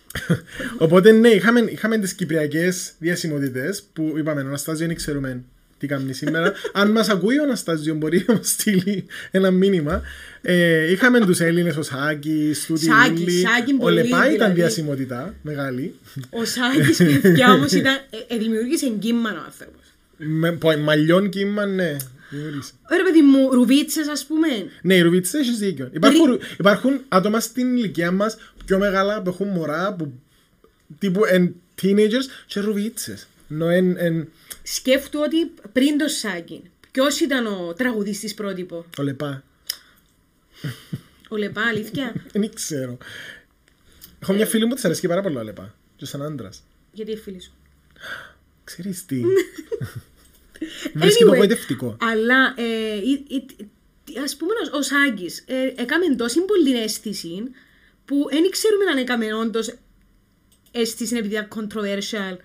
οπότε 0.85 1.13
ναι, 1.13 1.29
είχαμε, 1.29 1.61
είχαμε 1.61 1.99
τις 1.99 2.13
κυπριακές 2.13 2.93
διασημότητες 2.99 3.83
που 3.93 4.15
είπαμε, 4.17 4.43
ο 4.43 4.47
Αναστάζιο 4.47 4.87
δεν 4.87 4.97
ξέρουμε 4.97 5.43
τι 5.79 5.87
κάνει 5.87 6.13
σήμερα. 6.13 6.53
Αν 6.73 6.91
μας 6.91 7.09
ακούει 7.09 7.39
ο 7.39 7.43
Αναστάζιο 7.43 7.95
μπορεί 7.95 8.25
να 8.29 8.35
μας 8.35 8.49
στείλει 8.49 9.07
ένα 9.31 9.51
μήνυμα. 9.51 10.03
Ε, 10.43 10.91
είχαμε 10.91 11.21
τους 11.21 11.41
Έλληνες, 11.41 11.77
ο 11.77 11.83
Σάκης, 11.83 12.67
τούτη 12.67 12.85
Σάκη, 12.85 13.23
Ούλη. 13.23 13.31
Σάκη 13.47 13.73
Ο 13.75 13.77
πολύ, 13.77 13.95
Λεπά 13.95 14.19
ήταν 14.19 14.33
δηλαδή. 14.33 14.55
διασημότητα 14.55 15.35
μεγάλη. 15.43 15.95
Ο 16.31 16.45
Σάκης 16.45 17.21
παιδιά 17.21 17.53
όμως 17.53 17.73
ήταν, 17.73 17.95
ε, 18.29 18.35
ε, 18.35 18.39
δημιούργησε 18.39 18.89
κύμα 18.99 19.31
ο 19.31 19.43
άνθρωπος. 19.45 19.83
Με 20.17 20.53
πο- 20.53 20.77
μαλλιών 20.79 21.29
κύμα, 21.29 21.67
ναι. 21.67 21.97
δημιούργησε. 22.31 22.73
Ωραία 22.91 23.05
παιδί 23.05 23.21
μου, 23.23 23.51
ρουβίτσες 23.53 24.09
ας 24.09 24.25
πούμε. 24.27 24.47
Ναι, 24.83 24.95
οι 24.95 25.01
Ρουβίτσες 25.01 25.41
έχεις 25.41 25.59
δίκιο. 25.59 25.89
Υπάρχουν, 25.93 26.39
υπάρχουν 26.59 27.01
άτομα 27.09 27.41
στην 27.41 27.77
ηλικία 27.77 28.11
μας 28.13 28.37
πιο 28.67 28.79
μεγάλα 28.79 29.23
που 29.23 29.29
έχουν 29.31 29.49
μωρά 29.49 29.95
που 29.99 30.13
τύπου 30.99 31.25
εν 31.25 31.55
teenagers 31.83 32.27
και 32.47 32.61
Ρουβίτσες. 32.61 33.27
Ενώ 33.51 33.69
εν, 33.69 33.95
εν, 33.99 34.29
Σκέφτου 34.75 35.21
ότι 35.25 35.53
πριν 35.73 35.99
το 35.99 36.09
Σάκη, 36.09 36.63
ποιος 36.91 37.21
ήταν 37.21 37.47
ο 37.47 37.73
τραγουδιστής 37.77 38.35
πρότυπο; 38.35 38.85
ο 38.99 39.03
Λεπά. 39.03 39.45
Ο 41.29 41.37
Λεπά, 41.37 41.63
αλήθεια; 41.63 42.15
Δεν 42.33 42.55
ξέρω. 42.55 42.99
Έχω 44.23 44.33
μια 44.33 44.47
φίλη 44.47 44.63
μου 44.63 44.69
που 44.69 44.75
της 44.75 44.85
αρέσει 44.85 45.09
πάρα 45.09 45.23
πολύ 45.23 45.37
ο 45.37 45.43
Λεπά. 45.43 45.75
Και 45.97 46.05
σαν 46.07 46.23
άντρας. 46.23 46.63
Γιατί 46.93 47.11
είναι 47.11 47.21
φίλη 47.21 47.41
σου; 47.41 47.53
Ξέρεις 48.65 49.05
τι. 49.05 49.21
Βρίσκει 50.95 51.25
το 51.25 51.35
γοητευτικό. 51.37 51.97
αλλά 52.01 52.55
ε, 52.57 52.95
η- 52.97 53.25
η- 53.29 53.47
τι- 54.05 54.19
ας 54.19 54.37
πούμε 54.37 54.53
ο, 54.73 54.77
ο 54.77 54.83
Σάκης 54.83 55.45
ε, 55.47 55.73
έκαμε 55.77 56.15
τόση 56.17 56.41
πολύ 56.41 56.83
αίσθηση 56.83 57.43
που 58.05 58.27
δεν 58.31 58.51
ξέρουμε 58.51 58.85
αν 58.91 58.99
έκαμε 58.99 59.35
όντως 59.35 59.75
αίσθηση 60.73 61.17
επειδή 61.17 61.35
ήταν 61.35 61.49
controversial 61.55 62.37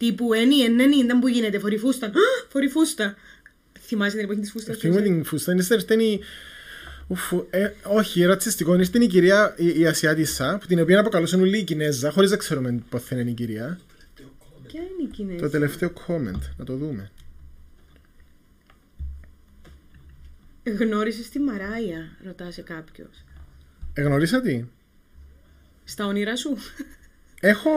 τύπου 0.00 0.32
ενή, 0.32 0.60
ενένη, 0.60 0.96
ήταν 0.96 1.20
που 1.20 1.28
γίνεται, 1.28 1.58
φορεί 1.58 1.76
φούστα. 1.76 2.06
Α, 2.06 2.10
Φορεί 2.48 2.68
φούστα. 2.68 3.14
Θυμάσαι 3.80 4.16
την 4.16 4.24
εποχή 4.24 4.40
της 4.40 4.50
φούστας. 4.50 4.76
Θυμούμε 4.76 5.00
την 5.00 5.24
φούστα. 5.24 5.52
Είναι 5.52 5.62
στερτένη... 5.62 6.20
Ουφ, 7.06 7.32
ε, 7.50 7.72
όχι, 7.82 8.24
ρατσιστικό. 8.24 8.74
Είναι 8.74 8.84
στην 8.84 9.02
η 9.02 9.06
κυρία 9.06 9.54
η, 9.56 9.80
η 9.80 9.86
Ασιάτισσα, 9.86 10.58
που 10.60 10.66
την 10.66 10.80
οποία 10.80 11.00
αποκαλούσαν 11.00 11.40
όλοι 11.40 11.58
οι 11.58 11.64
Κινέζα, 11.64 12.10
χωρίς 12.10 12.30
να 12.30 12.36
ξέρουμε 12.36 12.82
πώς 12.88 13.02
θα 13.02 13.16
είναι 13.18 13.30
η 13.30 13.32
κυρία. 13.32 13.80
Ποια 14.66 14.80
είναι 14.80 15.02
η 15.02 15.06
Κινέζη. 15.06 15.38
Το 15.38 15.48
τελευταίο 15.50 15.92
comment, 16.06 16.40
να 16.56 16.64
το 16.64 16.76
δούμε. 16.76 17.10
Γνώρισες 20.62 21.28
τη 21.28 21.38
Μαράια, 21.38 22.16
ρωτάς 22.24 22.54
σε 22.54 22.62
κάποιος. 22.62 23.24
Εγνωρίσα 23.92 24.40
τι; 24.40 24.64
Στα 25.84 26.06
όνειρά 26.06 26.36
σου. 26.36 26.56
Έχω, 27.40 27.70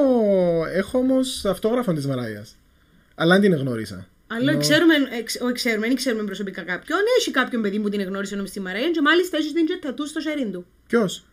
έχω 0.73 0.97
όμως 0.97 1.45
αυτόγραφο 1.45 1.93
της 1.93 2.05
Μαράιας. 2.05 2.55
Αλλά 3.15 3.33
δεν 3.33 3.41
την 3.41 3.53
εγνώρισα. 3.53 4.07
Αλλά 4.27 4.57
ξέρουμε, 4.57 4.93
εξ, 5.19 5.39
όχι 5.41 5.53
ξέρουμε, 5.53 5.87
δεν 5.87 5.95
ξέρουμε 5.95 6.23
προσωπικά 6.23 6.61
κάποιον. 6.61 6.99
Έχει 7.19 7.31
κάποιον 7.31 7.61
παιδί 7.61 7.79
που 7.79 7.89
την 7.89 7.99
εγνώρισε 7.99 8.35
όμως 8.35 8.49
στη 8.49 8.59
Μαράια 8.59 8.89
και 8.89 9.01
μάλιστα 9.01 9.37
έχει 9.37 9.53
την 9.53 9.65
και 9.65 9.79
τατούς 9.81 10.09
στο 10.09 10.19
σέριν 10.19 10.51
του. 10.51 10.65
Ποιος; 10.87 11.25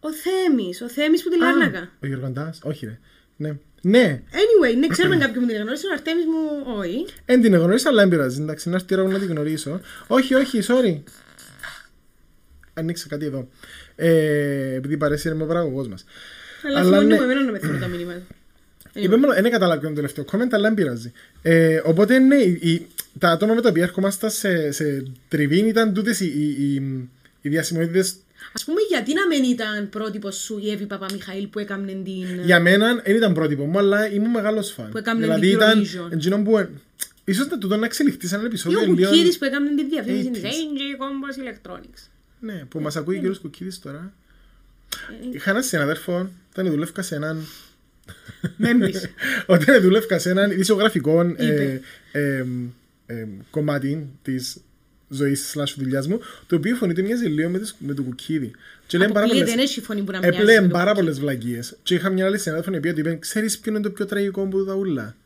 Ο 0.00 0.08
Θέμης, 0.12 0.82
ο 0.82 0.88
Θέμης 0.88 1.22
που 1.22 1.28
τη 1.28 1.38
Λάρνακα. 1.38 1.90
Ο 2.02 2.06
Γιωργαντά. 2.06 2.54
Όχι, 2.62 2.86
ρε. 2.86 2.98
Ναι. 3.36 3.56
Ναι, 3.86 4.22
Anyway, 4.32 4.76
ναι, 4.78 4.86
ξέρουμε 4.86 5.16
κάποιον 5.16 5.44
που 5.44 5.50
την 5.50 5.58
εγνώρισε, 5.58 5.86
ο 5.86 5.90
Αρτέμις 5.92 6.24
μου 6.24 6.72
όχι. 6.78 7.06
δεν 7.26 7.42
την 7.42 7.54
εγνώρισα, 7.54 7.88
αλλά 7.88 8.00
δεν 8.00 8.08
πειράζει. 8.08 8.42
Εντάξει, 8.42 8.68
να 8.68 8.74
έρθει 8.74 8.94
η 8.94 8.98
ώρα 8.98 9.08
να 9.08 9.18
την 9.18 9.28
γνωρίσω. 9.28 9.80
Όχι, 10.06 10.34
όχι, 10.34 10.60
sorry. 10.68 11.02
Ανοίξα 12.74 13.08
κάτι 13.08 13.24
εδώ. 13.24 13.48
Ε, 13.96 14.74
επειδή 14.74 14.96
παρέσει 14.96 15.34
με 15.34 15.42
ο 15.42 15.46
παραγωγός 15.46 15.88
μας. 15.88 16.04
Αλλά 16.66 16.78
Αλλά 16.78 16.88
θυμώνει 16.88 17.06
ναι. 17.06 17.16
μου 17.16 17.22
εμένα 17.22 17.44
να 17.44 17.50
με 17.52 17.58
θυμώ 17.58 17.78
τα 17.78 17.86
μηνύματα. 17.86 18.22
Είπε 18.92 19.16
μόνο, 19.16 19.32
δεν 19.32 19.50
κατάλαβα 19.50 19.80
ποιο 19.80 19.88
είναι 19.88 20.00
το 20.00 20.06
τελευταίο 20.06 20.24
comment, 20.32 20.48
αλλά 20.52 20.62
δεν 20.68 20.74
πειράζει. 20.74 21.12
Ε, 21.42 21.80
οπότε 21.84 22.18
ναι, 22.18 22.36
οι, 22.36 22.58
οι- 22.62 22.86
τα 23.18 23.30
άτομα 23.30 23.54
με 23.54 23.60
τα 23.60 23.68
οποία 23.68 23.82
ερχόμασταν 23.82 24.30
σε, 24.30 24.70
σε 24.70 25.02
τριβήν 25.28 25.66
ήταν 25.66 25.94
τούτες 25.94 26.20
οι, 26.20 26.26
οι, 26.26 26.74
οι, 26.74 27.08
οι 27.40 27.48
διασημότητες 27.48 28.14
Ας 28.52 28.64
πούμε, 28.64 28.80
γιατί 28.88 29.12
να 29.14 29.26
μην 29.26 29.44
ήταν 29.50 29.88
πρότυπος 29.88 30.36
σου 30.36 30.58
η 30.62 30.70
Εύη 30.70 30.86
Παπαμιχαήλ 30.86 31.46
που 31.46 31.58
έκαμνε 31.58 31.92
την... 31.92 32.44
Για 32.44 32.60
μένα 32.60 32.94
δεν 33.04 33.16
ήταν 33.16 33.32
πρότυπο 33.34 33.64
μου, 33.64 33.78
αλλά 33.78 34.12
ήμουν 34.12 34.30
μεγάλος 34.30 34.70
φαν. 34.72 34.88
Που 34.90 34.98
έκαμνε 34.98 35.22
δηλαδή 35.22 35.46
την 35.46 35.56
ήταν 35.56 35.82
Eurovision. 35.82 36.12
εκείνο 36.12 36.42
που... 36.42 36.68
Ίσως 37.24 37.48
να 37.48 37.58
τούτο 37.58 37.76
να 37.76 37.84
εξελιχθεί 37.86 38.26
σε 38.26 38.34
ένα 38.34 38.44
Ή 38.44 38.46
επεισόδιο 38.46 38.80
ο 38.80 38.82
λίγο... 38.92 39.08
Κουκίδης 39.10 39.38
που 39.38 39.44
έκαμνε 39.44 39.74
την 39.74 39.88
διαφήμιση 39.88 40.30
της 40.30 40.42
80s. 40.42 40.46
AJ 40.46 40.80
Combos 41.02 41.36
Electronics. 41.44 42.08
Ναι, 42.44 42.64
που 42.68 42.80
μας 42.80 42.96
ακούει 42.96 43.14
ο 43.14 43.18
κύριος 43.18 43.38
Κουκίδης 43.38 43.78
τώρα. 43.78 44.12
Ε, 45.22 45.36
Είχα 45.36 45.50
έναν 45.50 45.62
συναδέρφο, 45.62 46.30
όταν 46.50 46.70
δούλευκα 46.70 47.02
σε 47.02 47.14
έναν... 47.14 47.46
Μέμπης. 48.56 49.08
Όταν 49.46 49.80
δούλευκα 49.82 50.18
σε 50.18 50.30
έναν 50.30 50.50
ειδησιογραφικό 50.50 51.20
ε, 51.20 51.26
Είπε. 51.46 51.80
ε, 52.12 52.44
ε, 53.06 53.26
κομμάτι 53.50 54.08
της 54.22 54.56
ζωής 55.08 55.54
slash 55.56 55.74
δουλειάς 55.76 56.06
μου, 56.08 56.20
το 56.46 56.56
οποίο 56.56 56.70
η 56.74 56.74
φωνή 56.78 56.94
του 56.94 57.02
μοιάζει 57.02 57.26
λίγο 57.26 57.48
με, 57.50 57.58
τις- 57.58 57.74
με 57.78 57.94
το 57.94 58.02
κουκίδι. 58.02 58.50
Και 58.86 58.98
λέει 58.98 59.08
πάρα 59.08 59.18
Αποκλείεται, 59.20 59.44
πολλές- 59.50 59.64
δεν 59.64 59.64
έχει 59.74 59.80
φωνή 59.86 60.02
που 60.02 60.12
να 60.12 60.18
μοιάζει 60.18 60.36
Έπλεε 60.38 60.60
με 60.60 60.66
το 60.66 60.72
πάρα 60.72 60.90
κουκίδι. 60.90 61.00
πολλές 61.06 61.20
βλαγίες. 61.20 61.76
Και 61.82 61.94
είχα 61.94 62.10
μια 62.10 62.26
άλλη 62.26 62.38
συνάδελφο 62.38 62.72
η 62.72 62.76
οποία 62.76 62.94
του 62.94 63.00
είπε 63.00 63.16
«Ξέρεις 63.16 63.58
ποιο 63.58 63.72
είναι 63.72 63.80
το 63.80 63.90
πιο 63.90 64.06
τραγικό 64.06 64.42
που 64.46 64.64
τα 64.64 64.74
ούλα». 64.74 65.16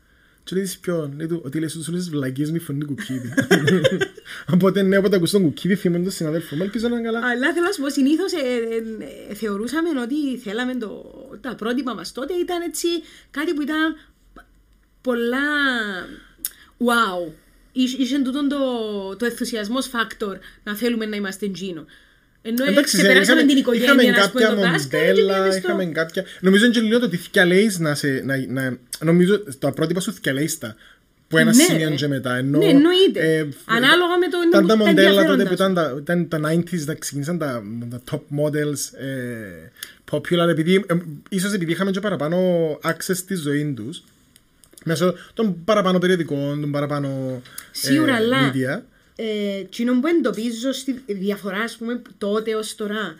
Και 0.49 0.55
λέει 0.55 0.63
της 0.63 0.79
ποιον; 0.79 1.13
Λέει 1.17 1.27
του 1.27 1.41
ότι 1.45 1.59
λέει 1.59 1.67
στους 1.67 1.87
όλες 1.87 1.99
τις 1.99 2.09
βλαγίες 2.09 2.51
με 2.51 2.57
η 2.57 2.59
φωνή 2.59 2.79
του 2.79 2.85
κουκίδι. 2.85 3.33
Οπότε 4.53 4.81
ναι, 4.81 4.97
όποτε 4.97 5.15
ακούς 5.15 5.31
τον 5.31 5.41
κουκίδι 5.41 5.75
θυμάμαι 5.75 6.03
τον 6.03 6.11
συναδέλφο 6.11 6.55
μου. 6.55 6.63
Ελπίζω 6.63 6.87
να 6.87 6.95
είναι 6.95 7.05
καλά. 7.05 7.19
Αλλά 7.27 7.53
θέλω 7.53 7.65
να 7.65 7.71
σου 7.71 7.81
πω, 7.81 7.89
συνήθως 7.89 8.31
θεωρούσαμε 9.33 9.89
ότι 10.01 10.37
θέλαμε 10.37 10.75
το, 10.75 11.01
τα 11.41 11.55
πρότυπα 11.55 11.95
μας 11.95 12.11
τότε 12.11 12.33
ήταν 12.33 12.61
έτσι 12.61 12.87
κάτι 13.31 13.53
που 13.53 13.61
ήταν 13.61 13.95
πολλά. 15.01 15.37
Wow! 16.77 17.31
Είχε 17.71 18.01
είχε 18.01 18.19
τούτον 18.19 18.47
το, 18.47 18.57
το 19.17 19.25
ενθουσιασμός 19.25 19.91
factor 19.93 20.35
να 20.63 20.75
θέλουμε 20.75 21.05
να 21.05 21.15
είμαστε 21.15 21.49
τζίνο. 21.49 21.85
Ενώ 22.41 22.65
Εντάξει, 22.67 22.97
ξεπεράσαμε 22.97 23.41
είχαμε- 23.41 23.47
την 23.47 23.57
είχαμε 23.57 23.77
οικογένεια, 23.77 24.11
να 24.21 24.29
πούμε, 24.29 24.43
κάποια 24.43 24.55
το 24.55 24.61
δάσκαλο 24.61 25.03
και 25.03 25.07
μοντέλα, 25.09 25.33
πήγαμε 25.33 25.51
στο... 25.51 25.57
είχαμε 25.59 25.85
κάποια... 25.85 26.23
Νομίζω 26.39 26.65
είναι 26.65 26.73
και 26.73 26.79
λίγο 26.79 26.99
το 26.99 27.05
ότι 27.05 27.17
θυκιαλέεις 27.17 27.79
να 27.79 27.95
σε... 27.95 28.07
Να, 28.25 28.35
να, 28.47 28.77
νομίζω 29.03 29.43
τα 29.59 29.71
πρότυπα 29.71 29.99
σου 29.99 30.11
θυκιαλέεις 30.13 30.57
τα. 30.57 30.75
Που 31.27 31.37
ένα 31.37 31.53
Ναι, 31.55 31.63
σημείο 31.63 31.89
ρε. 31.89 31.95
και 31.95 32.07
μετά. 32.07 32.35
Ενώ, 32.35 32.57
Ναι, 32.57 32.65
εννοείται. 32.65 33.19
ε, 33.19 33.47
Ανάλογα 33.65 34.17
με 34.19 34.27
το 34.27 34.37
Ήταν 34.49 34.61
τα 34.61 34.67
τα 34.67 34.77
μοντέλα 34.77 34.95
τότε 35.09 35.31
ενδιαφέροντα 35.31 35.41
που 35.43 35.47
σου. 35.47 35.53
ήταν 35.53 35.73
τα, 35.73 35.95
ήταν 35.99 36.27
τα 36.27 36.39
90s, 36.53 36.83
τα 36.85 36.93
ξεκίνησαν 36.93 37.37
τα, 37.37 37.63
τα 37.89 38.01
top 38.11 38.19
models 38.39 38.99
ε, 38.99 39.69
popular, 40.11 40.47
επειδή, 40.49 40.75
ε, 40.87 40.93
ίσως 41.29 41.53
επειδή 41.53 41.71
είχαμε 41.71 41.91
και 41.91 41.99
παραπάνω 41.99 42.37
access 42.83 43.15
στη 43.15 43.35
ζωή 43.35 43.73
τους, 43.75 44.03
μέσω 44.85 45.15
των 45.33 45.63
παραπάνω 45.65 45.97
περιοδικών, 45.99 46.61
των 46.61 46.71
παραπάνω 46.71 47.41
Σίγουρα, 47.71 48.11
ε, 48.11 48.15
αλλά 48.15 48.51
media. 48.53 48.81
Ε, 49.25 49.59
εκείνο 49.59 49.99
που 49.99 50.07
εντοπίζω 50.07 50.71
στη 50.71 51.01
διαφορά, 51.07 51.57
ας 51.59 51.75
πούμε, 51.77 52.01
τότε 52.17 52.55
ως 52.55 52.75
τώρα, 52.75 53.15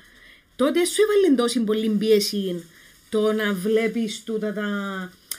τότε 0.56 0.86
σου 0.86 1.01
έβαλε 1.03 1.36
τόση 1.41 1.60
πολύ 1.60 1.89
πίεση 1.89 2.63
το 3.10 3.34
να 3.34 3.53
βλέπεις 3.53 4.22
τούτα 4.25 4.53
τα 4.53 4.68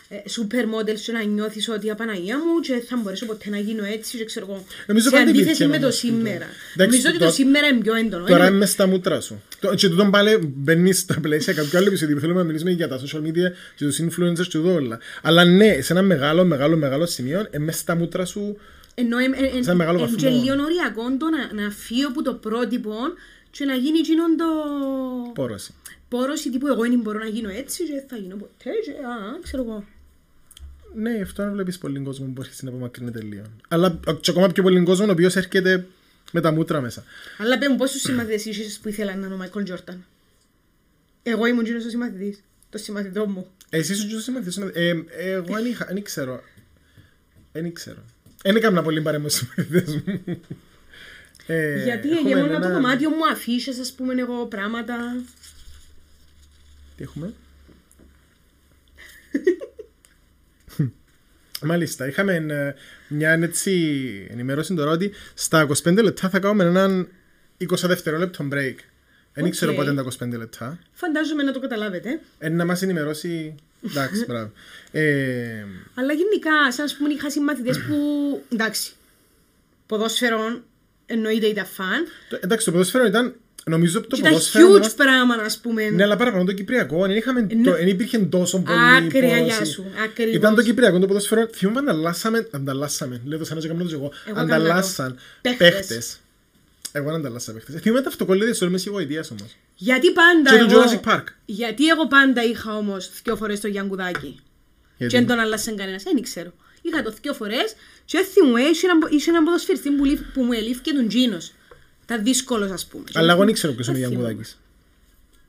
ε, 0.09 0.17
super 0.17 0.65
models 0.65 1.01
και 1.05 1.13
να 1.13 1.23
νιώθεις 1.23 1.69
ότι 1.69 1.91
απαναγία 1.91 2.37
μου 2.39 2.61
και 2.61 2.83
θα 2.89 2.97
μπορέσω 2.97 3.27
ποτέ 3.27 3.51
να 3.51 3.59
γίνω 3.59 3.85
έτσι 3.85 4.17
και 4.17 4.25
ξέρω 4.25 4.47
εγώ. 4.49 4.65
Νομίζω 4.87 5.09
σε 5.09 5.17
πάντα 5.17 5.31
αντίθεση 5.31 5.49
υπήρχε 5.51 5.67
με 5.67 5.79
το 5.79 5.85
όμως 5.85 6.01
τούτος. 6.01 6.15
σήμερα. 6.17 6.47
Εντάξει, 6.75 6.77
Νομίζω 6.77 7.09
ότι 7.09 7.19
το- 7.19 7.25
το 7.25 7.31
σήμερα 7.31 7.67
είναι 7.67 7.81
πιο 7.81 7.95
έντονο. 7.95 8.25
Τώρα 8.25 8.47
Είναι- 8.47 8.55
είμαι 8.57 8.67
στα 8.67 8.87
μούτρα 8.87 9.21
σου. 9.21 9.43
Το- 9.61 9.75
Και 9.75 9.89
τούτον 9.89 10.11
πάλι 10.11 10.53
μπαίνεις 10.57 10.99
στα 10.99 11.21
πλαίσια 11.21 11.53
κάποιου 11.53 11.79
άλλου 11.79 11.87
επεισόδιο 11.87 12.15
που 12.15 12.21
θέλουμε 12.21 12.39
να 12.41 12.45
μιλήσουμε 12.47 12.71
για 12.71 12.89
τα 12.89 13.01
social 13.01 13.19
media 13.21 13.51
και 13.77 13.85
τους 13.85 14.01
influencers 14.01 14.43
και 14.49 14.59
τούτο 14.59 14.73
όλα. 14.73 14.99
Αλλά 15.23 15.45
ναι, 15.45 15.81
σε 15.81 15.93
ένα 15.93 16.03
μεγάλο, 16.03 16.45
μεγάλο, 16.45 16.77
μεγάλο 16.77 17.07
σημείο, 17.07 17.47
είμαι 17.55 17.73
στα 17.73 17.95
μούτρα 17.95 18.25
σου 18.25 18.59
Ενώ 19.01 19.19
εν- 19.19 19.33
εν- 19.37 19.45
εν- 19.45 19.51
Σε 19.53 19.59
ένα 19.71 19.75
μεγάλο 19.75 19.99
εν- 19.99 20.05
βαθμό. 20.05 20.17
και 20.17 20.29
λίγο 20.29 20.63
οριακό 20.63 21.17
το 21.19 21.27
να, 21.31 21.63
να 21.63 21.71
φύγω 21.71 22.09
από 22.09 22.23
το 22.23 22.35
πρότυπο 22.35 22.95
και 23.51 23.65
να 23.65 23.75
γίνει 23.75 23.99
εκείνον 23.99 24.37
το 24.37 24.45
πόρωση. 25.35 25.75
πόρωση 26.09 26.51
τύπου 26.51 26.67
εγώ 26.67 26.81
δεν 26.83 27.01
μπορώ 27.01 27.19
να 27.19 27.27
γίνω 27.27 27.49
έτσι 27.49 27.85
και 27.85 28.03
θα 28.09 28.17
γίνω 28.17 28.37
ποτέ 28.37 28.71
και 28.85 28.91
α, 28.91 29.39
ξέρω 29.43 29.63
εγώ. 29.63 29.85
Ναι, 30.95 31.21
αυτό 31.23 31.45
να 31.45 31.51
βλέπει 31.51 31.79
πολύ 31.79 32.01
κόσμο 32.01 32.27
που 32.35 32.41
αρχίσει 32.41 32.65
να 32.65 32.71
απομακρύνεται 32.71 33.21
λίγο. 33.23 33.43
Αλλά 33.69 34.01
και 34.21 34.31
ακόμα 34.31 34.49
πιο 34.49 34.63
πολύ 34.63 34.83
κόσμο 34.83 35.07
ο 35.07 35.11
οποίο 35.11 35.31
έρχεται 35.35 35.87
με 36.33 36.41
τα 36.41 36.53
μούτρα 36.53 36.81
μέσα. 36.81 37.05
Αλλά 37.39 37.59
πέ 37.59 37.69
μου 37.69 37.77
πόσους 37.77 38.01
συμμαθητές 38.01 38.45
είχες 38.45 38.79
που 38.83 38.89
ήθελαν 38.89 39.19
να 39.19 39.27
είναι 39.27 39.35
ο 39.35 39.39
Μάικλ 39.39 39.63
Τζόρταν. 39.63 40.05
Εγώ 41.23 41.47
ήμουν 41.47 41.65
εκείνος 41.65 41.85
ο 41.85 41.89
συμμαθητής. 41.89 42.43
Το 42.71 42.79
συμμαθητό 42.79 43.27
μου. 43.27 43.47
Εσύ 43.71 43.93
ήσουν 43.93 44.09
και 44.09 44.15
ο 44.15 44.21
συμμαθητής. 44.21 44.57
Ε, 44.57 44.89
ε, 45.19 45.31
εγώ 45.31 45.55
δεν 45.55 45.65
είχα, 45.67 45.87
δεν 45.93 46.03
ξέρω. 46.03 46.43
Δεν 47.53 47.73
ξέρω. 47.73 48.03
Δεν 48.43 48.57
έκανα 48.57 48.83
πολύ 48.83 49.01
παρέμβαση 49.03 49.37
στους 49.37 49.49
συμμαθητές 49.55 49.95
μου. 49.95 50.23
Ε, 51.47 51.83
Γιατί 51.83 52.11
έχουμε 52.11 52.29
γεμόνα 52.29 52.55
ένα- 52.55 52.61
το 52.61 52.73
δωμάτιο 52.73 53.11
μου 53.11 53.29
αφήσεις, 53.31 53.79
ας 53.79 53.93
πούμε, 53.93 54.15
εγώ 54.21 54.47
πράγματα. 54.47 54.97
Τι 56.97 57.03
έχουμε; 57.03 57.33
Μάλιστα, 61.63 62.07
είχαμε 62.07 62.35
ε, 62.35 62.75
μια 63.09 63.31
έτσι 63.31 64.27
ενημέρωση 64.31 64.75
τώρα 64.75 64.91
ότι 64.91 65.11
στα 65.35 65.67
25 65.85 66.03
λεπτά 66.03 66.29
θα 66.29 66.39
κάνουμε 66.39 66.65
έναν 66.65 67.09
20 67.59 67.67
δευτερόλεπτο 67.83 68.49
break. 68.53 68.75
Δεν 69.33 69.45
Οκ. 69.45 69.51
ξέρω 69.51 69.73
πότε 69.75 69.91
είναι 69.91 70.03
τα 70.03 70.27
25 70.27 70.37
λεπτά. 70.39 70.79
Φαντάζομαι 70.93 71.43
να 71.43 71.53
το 71.53 71.61
καταλάβετε. 71.61 72.21
Ε, 72.39 72.49
να 72.49 72.65
μας 72.65 72.83
ενημερώσει... 72.83 73.55
Εντάξει, 73.89 74.25
μπράβο. 74.29 74.51
Ε, 74.93 75.65
Αλλά 75.95 76.13
γενικά, 76.13 76.73
σαν 76.73 76.85
ας 76.85 76.95
πούμε, 76.97 77.13
είχα 77.13 77.31
συμμαθητές 77.31 77.79
που, 77.79 77.97
εντάξει, 78.53 78.93
ποδόσφαιρο 79.87 80.61
εννοείται 81.07 81.47
ήταν 81.47 81.67
φαν. 81.67 82.05
το- 82.29 82.39
εντάξει, 82.41 82.65
το 82.65 82.73
ποδόσφαιρο 82.73 83.05
ήταν... 83.07 83.35
Νομίζω 83.67 84.01
το 84.01 84.07
Και 84.09 84.17
ήταν 84.21 84.31
ποδόσφαιρο... 84.33 84.75
huge 84.75 84.79
μας- 84.79 84.95
πράγμα, 84.95 85.35
ας 85.35 85.59
πούμε. 85.59 85.91
Ναι, 85.91 86.03
αλλά 86.03 86.17
παραπάνω 86.17 86.45
το 86.45 86.53
Κυπριακό. 86.53 87.07
Δεν, 87.07 87.17
είχαμε, 87.17 87.41
Ναι. 87.41 87.63
το, 87.63 87.73
δεν 87.73 87.87
υπήρχε 87.89 88.19
τόσο 88.19 88.59
πολύ 88.63 88.79
Άκρια, 88.97 89.21
πόρωση. 89.37 89.43
γεια 89.45 89.65
σου. 89.65 89.85
Ακριβώς. 90.05 90.35
Ήταν 90.35 90.55
το 90.55 90.63
Κυπριακό 90.63 90.99
το 90.99 91.07
ποδόσφαιρο. 91.07 91.49
Θυμούμαι 91.55 91.79
ανταλλάσσαμε. 91.79 92.49
Ανταλλάσσαμε. 92.51 93.21
Λέω 93.25 93.39
το 93.39 93.45
σαν 93.45 93.59
να 93.59 93.67
κάνω 93.67 93.85
το 93.85 93.91
εγώ. 93.93 94.13
Εγώ 94.27 94.41
Ανταλλάσσαν 94.41 95.17
έκανα 95.43 95.71
το. 95.71 95.77
παίχτες. 95.77 96.21
Εγώ 96.93 97.07
δεν 97.11 97.15
ανταλλάσσα 97.15 97.53
παίχτες. 97.53 97.81
Θυμούμαι 97.81 98.03
τα 98.03 98.09
αυτοκολλήτες 98.09 98.57
στο 98.57 98.71
Μέση 98.71 98.89
Γοητείας 98.89 99.31
όμως. 99.31 99.57
Γιατί 99.77 100.11
πάντα 100.13 100.51
Και 100.51 100.65
το 100.65 100.65
εγώ... 100.71 100.83
Jurassic 100.83 101.11
Park. 101.13 101.25
Γιατί 101.45 101.89
εγώ 101.89 102.07
πάντα 102.07 102.43
είχα 102.45 102.77
όμως 102.77 103.11
δύο 103.25 103.37
φορές 103.37 103.61
το 103.61 103.69
Γιάνγκουδάκι. 103.69 104.41
Γιατί- 104.97 105.13
Και 105.15 105.19
δεν 105.19 105.27
τον 105.27 105.39
άλλασαν 105.39 105.77
κανένας, 105.77 106.03
δεν 106.03 106.23
ξέρω. 106.23 106.53
Είχα 106.83 107.03
το 107.03 107.15
δύο 107.23 107.33
φορές 107.35 107.75
και 108.05 108.19
έτσι 108.19 108.43
μου 108.43 108.57
είχε 108.57 108.87
έναν- 108.87 109.09
είχε 109.11 109.31
έναν 109.31 109.45
ποδοσφαιριστή 109.45 109.91
που, 109.91 110.05
λήφ- 110.05 110.33
που 110.35 110.43
μου 110.43 110.53
ελήφθηκε 110.53 110.93
τον 110.93 111.09
Τζίνος. 111.09 111.53
Ήταν 112.05 112.23
δύσκολος 112.25 112.71
ας 112.71 112.87
πούμε. 112.87 113.05
Αλλά 113.15 113.33
εγώ 113.33 113.45
δεν 113.45 113.55
ξέρω 113.55 113.73
ποιος 113.73 113.87
είναι 113.87 113.97
ο 113.97 114.01
Δεν 114.01 114.09
θυμούμαι. 114.09 114.27
Γιάνγκουδάκης. 114.27 114.59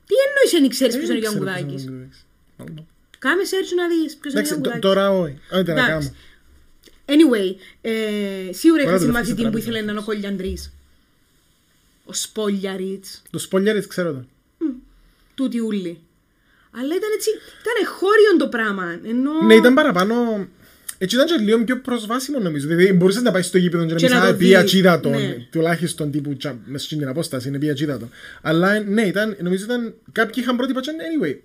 Τι 0.07 0.13
εννοείς 0.27 0.51
δεν 0.51 0.69
ξέρεις 0.69 0.95
ποιος 0.97 1.09
είναι 1.09 1.17
ο 1.17 1.21
Δεν 1.21 1.29
ξέρω 1.29 1.43
ποιος 1.43 1.55
Γιάνγκουδάκης. 1.55 1.83
είναι 1.83 1.91
ο 1.91 1.95
Γιάνγκουδάκης. 1.95 2.25
Μάλλον. 2.57 2.87
Κάμε 3.19 3.43
search 3.51 3.71
να 3.79 3.85
δεις 3.91 4.11
ποιος 4.21 4.33
είναι 4.33 4.41
ο 4.41 4.45
Εντάξει, 4.45 4.53
τ- 4.53 4.65
Γιάνγκουδάκης. 4.65 4.81
τώρα 4.87 5.03
όχι. 5.23 5.37
Όχι, 5.55 5.63
δεν 5.63 5.75
να 5.75 5.81
Εντάξει. 5.85 6.07
κάνω. 6.09 6.19
Anyway, 7.13 7.47
ε, 7.81 7.91
σίγουρα 8.61 8.81
Ωραία, 8.81 8.95
είχα 8.95 8.99
το 9.03 9.07
συμμαθητή 9.09 9.27
δεύτερο 9.27 9.35
που 9.35 9.41
τραπέζι. 9.41 9.61
ήθελε 9.63 9.79
να 9.85 9.91
είναι 9.91 9.99
ο 9.99 10.03
Κολιαντρής. 10.03 10.61
Ο 12.11 12.13
Σπόλιαριτς. 12.13 13.21
Το 13.29 13.37
Σπόλιαριτς 13.39 13.87
ξέρω 13.87 14.11
το. 14.11 14.25
Τούτη 15.35 15.59
ούλη. 15.59 15.99
Αλλά 16.71 16.95
ήταν 16.95 17.09
έτσι, 17.15 17.29
ήταν 17.61 17.93
χώριον 17.93 18.37
το 18.37 18.47
πράγμα. 18.47 18.99
Ενώ... 19.05 19.31
Ναι, 19.45 19.53
ήταν 19.55 19.73
παραπάνω... 19.73 20.47
Έτσι 20.97 21.15
ήταν 21.15 21.27
και 21.27 21.43
λίγο 21.43 21.63
πιο 21.63 21.77
προσβάσιμο 21.81 22.39
νομίζω. 22.39 22.67
Δηλαδή 22.67 22.93
μπορούσες 22.93 23.21
να 23.21 23.31
πάεις 23.31 23.45
στο 23.45 23.57
γήπεδο 23.57 23.85
και 23.85 23.93
να 23.93 23.99
Και 23.99 24.05
πεις 24.05 24.15
να 24.15 24.21
«Α, 24.21 24.31
το 24.31 24.37
πήγα 24.37 24.61
δεις». 24.61 24.71
τσίδα 24.71 24.99
τον». 24.99 25.11
Ναι. 25.11 25.47
Τουλάχιστον 25.51 26.11
τύπου 26.11 26.35
τσα- 26.37 26.57
μες 26.65 26.83
στην 26.83 27.07
απόσταση 27.07 27.47
είναι 27.47 27.59
πήγα 27.59 27.73
τσίδα 27.73 27.97
τον. 27.99 28.09
Αλλά 28.41 28.79
ναι, 28.79 29.01
ήταν, 29.01 29.35
νομίζω 29.41 29.63
ήταν... 29.63 29.93
Κάποιοι 30.11 30.33
είχαν 30.43 30.55
πρότυπα 30.55 30.81
και 30.81 30.89
anyway. 30.91 31.35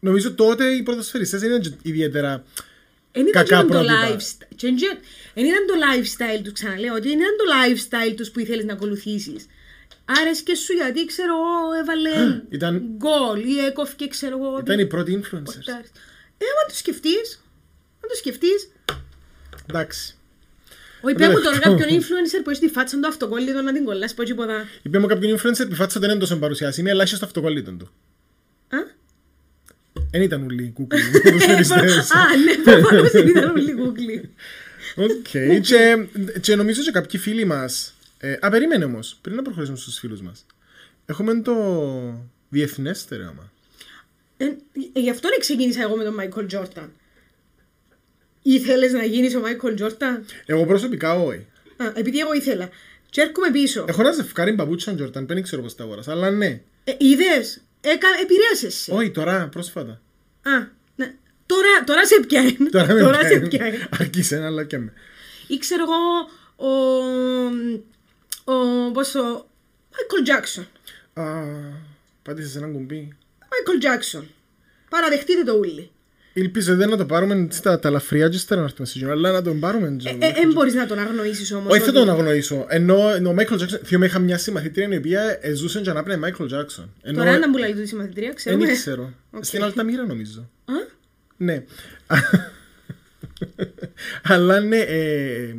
Νομίζω 0.00 0.32
τότε 0.32 0.64
οι 0.64 0.82
ποδοσφαιριστές 0.82 1.40
δεν 1.40 1.50
ήταν 1.50 1.60
και 1.62 1.70
ιδιαίτερα... 1.82 2.44
Εν 3.12 3.26
ήταν 3.26 3.32
κακά 3.44 3.56
και 3.56 3.62
το 3.62 3.68
πρότυπα. 3.72 3.94
lifestyle. 4.16 4.46
και 4.56 4.66
εν 4.66 4.76
και- 4.76 4.96
εν 5.34 5.44
ήταν 5.44 5.66
το 5.66 5.74
lifestyle 5.74 6.40
τους, 6.44 6.52
ξαναλέω, 6.52 6.94
ότι 6.94 7.08
δεν 7.08 7.18
ήταν 7.18 7.30
το 7.38 7.44
lifestyle 7.54 8.14
τους 8.16 8.30
που 8.30 8.40
ήθελες 8.40 8.64
να 8.64 8.72
ακολουθήσεις. 8.72 9.46
Άρεσκε 10.04 10.54
σου 10.54 10.72
γιατί, 10.72 11.04
ξέρω 11.06 11.32
εγώ, 11.34 11.72
έβαλε 11.80 12.10
Ήταν- 12.56 12.82
γκολ 12.96 13.40
ή 13.44 13.58
έκοφηκε, 13.58 14.06
ξέρω 14.08 14.36
εγώ. 14.38 14.58
Ήταν 14.58 14.74
ότι- 14.74 14.82
οι 14.82 14.86
πρώτοι 14.86 15.20
influencers. 15.22 15.44
ποτάρι. 15.44 15.86
Ε, 16.38 16.44
άμα 16.52 16.62
το 16.68 16.74
σκεφτείς, 16.74 17.42
αν 18.00 18.08
το 18.08 18.14
σκεφτείς, 18.16 18.70
Εντάξει. 19.68 20.14
όχι 21.00 21.14
πέ 21.14 21.28
μου 21.28 21.34
τώρα 21.40 21.50
Λευκό. 21.56 21.74
κάποιον 21.76 22.00
influencer 22.00 22.40
που 22.44 22.50
έχει 22.50 22.60
τη 22.60 22.68
φάτσα 22.68 23.00
του 23.00 23.06
αυτοκόλλητο 23.06 23.62
να 23.62 23.72
την 23.72 23.84
κολλάς, 23.84 24.14
πω 24.14 24.22
τίποτα. 24.22 24.64
Είπε 24.82 24.98
μου 24.98 25.06
κάποιον 25.06 25.38
influencer 25.38 25.66
που 25.68 25.74
φάτσα 25.74 26.00
δεν 26.00 26.10
είναι 26.10 26.18
τόσο 26.18 26.36
παρουσιάσιμη, 26.36 26.90
αλλά 26.90 27.02
είχε 27.02 27.16
στο 27.16 27.24
αυτοκόλλητο 27.24 27.70
του. 27.72 27.90
Α; 28.68 28.78
Δεν 30.10 30.22
ήταν 30.22 30.42
ούλλοι 30.42 30.70
γούγκλοι. 30.74 31.00
οι 31.00 31.20
ποδοσφαιριστές. 31.20 32.10
Α, 32.10 32.36
ναι, 32.44 32.54
προφανώς 32.72 33.10
δεν 33.10 33.28
ήταν 33.28 33.50
όλοι 33.50 33.70
γούγκλοι. 33.72 34.30
Οκ. 34.96 35.26
Και, 35.60 36.06
και 36.40 36.56
νομίζω 36.56 36.82
και 36.82 36.90
κάποιοι 36.90 37.20
φίλοι 37.20 37.44
μας. 37.44 37.94
Ε, 38.24 38.38
α, 38.40 38.50
περίμενε 38.50 38.84
όμως, 38.84 39.18
πριν 39.20 39.36
να 39.36 39.42
προχωρήσουμε 39.42 39.78
στους 39.78 39.98
φίλους 39.98 40.20
μας. 40.20 40.46
Έχουμε 41.06 41.40
το 41.40 41.54
διεθνέ 42.48 42.92
στερεώμα. 42.92 43.52
Ε, 44.36 44.44
ε, 44.92 45.00
γι' 45.00 45.10
αυτό 45.10 45.28
δεν 45.28 45.38
ξεκίνησα 45.38 45.82
εγώ 45.82 45.96
με 45.96 46.04
τον 46.04 46.14
Μάικλ 46.14 46.44
Τζόρνταν. 46.46 46.92
Ήθελες 48.42 48.92
να 48.92 49.04
γίνεις 49.04 49.34
ο 49.34 49.40
Μάικλ 49.40 49.74
Τζόρνταν. 49.74 50.24
Εγώ 50.46 50.66
προσωπικά 50.66 51.14
όχι. 51.14 51.46
Α, 51.76 51.92
επειδή 51.94 52.18
εγώ 52.18 52.34
ήθελα. 52.34 52.68
Και 53.10 53.20
έρχομαι 53.20 53.50
πίσω. 53.50 53.84
Έχω 53.88 54.00
ένα 54.00 54.12
ζευκάρι 54.12 54.52
μπαμπούτσαν 54.52 54.96
Τζόρταν, 54.96 55.26
δεν 55.26 55.42
ξέρω 55.42 55.62
πώς 55.62 55.74
τα 55.74 55.84
αγόρασα, 55.84 56.12
αλλά 56.12 56.30
ναι. 56.30 56.60
Ε, 56.84 56.92
είδες, 56.98 57.62
Έκα... 57.80 58.08
επηρέασες 58.22 58.74
σε. 58.74 58.92
Όχι, 58.92 59.10
τώρα, 59.10 59.48
πρόσφατα. 59.48 60.00
Α, 60.42 60.66
ναι. 60.96 61.14
Τώρα, 61.46 61.84
τώρα 61.86 62.06
σε 62.06 62.20
πιάνει. 62.26 62.56
Τώρα 62.72 62.94
με 62.94 63.00
σε 63.00 63.28
πιάνει. 63.28 63.48
πιάνει. 63.48 63.76
Άρχισε 63.98 64.36
ένα, 64.36 64.46
αλλά 64.46 64.64
και 64.64 64.78
με. 64.78 64.92
Ή 65.46 65.58
ξέρω 65.58 65.82
εγώ, 65.82 66.28
ο... 66.56 66.72
ο 68.44 68.90
πώς 68.92 69.14
ο... 69.14 69.46
Michael 69.92 70.28
Jackson. 70.28 70.64
Α, 71.22 71.24
Πάτησες 72.22 72.56
ένα 72.56 72.66
κουμπί. 72.66 73.12
Michael 73.40 73.84
Jackson. 73.84 74.22
Παραδεχτείτε 74.88 75.42
το 75.44 75.52
ούλι. 75.56 75.88
Ελπίζω 76.36 76.74
δεν 76.76 76.88
να 76.88 76.96
το 76.96 77.06
πάρουμε 77.06 77.46
στα 77.50 77.78
τα 77.78 77.88
ελαφριά 77.88 78.28
και 78.28 78.36
ύστερα 78.36 78.60
να 78.60 78.66
έρθουμε 78.66 78.86
στη 78.86 78.98
ζωή, 78.98 79.10
αλλά 79.10 79.32
να 79.32 79.42
τον 79.42 79.60
πάρουμε. 79.60 79.96
Δεν 80.00 80.22
ε, 80.22 80.32
μπορείς 80.52 80.74
να 80.74 80.86
τον 80.86 80.98
αγνοήσεις 80.98 81.52
όμως. 81.52 81.70
Όχι, 81.72 81.80
θα 81.80 81.88
ότι- 81.88 81.98
τον 81.98 82.10
αγνοήσω. 82.10 82.66
Ενώ 82.68 83.10
ενώ 83.14 83.30
ο 83.30 83.34
Michael 83.38 83.58
Jackson, 83.60 83.80
θυμάμαι 83.84 84.06
είχα 84.06 84.18
μια 84.18 84.38
συμμαθήτρια 84.38 84.88
η 84.92 84.96
οποία 84.96 85.38
ε, 85.40 85.54
ζούσε 85.54 85.80
και 85.80 85.90
ανάπνεε 85.90 86.18
Michael 86.22 86.42
Jackson. 86.44 86.84
Ενώ 87.02 87.18
Τώρα 87.18 87.38
να 87.38 87.48
μου 87.48 87.56
λέει 87.56 87.74
τη 87.74 87.86
συμμαθητρία, 87.86 88.26
δεν 88.26 88.34
ξέρουμε. 88.36 88.72
ξέρω. 88.72 89.12
Οκ. 89.30 89.44
Στην 89.44 89.62
Αλταμύρα 89.62 90.06
νομίζω. 90.06 90.50
Α, 90.64 90.72
Ναι. 91.36 91.64
Αλλά 94.22 94.60
ναι, 94.60 94.78
ε, 94.78 95.54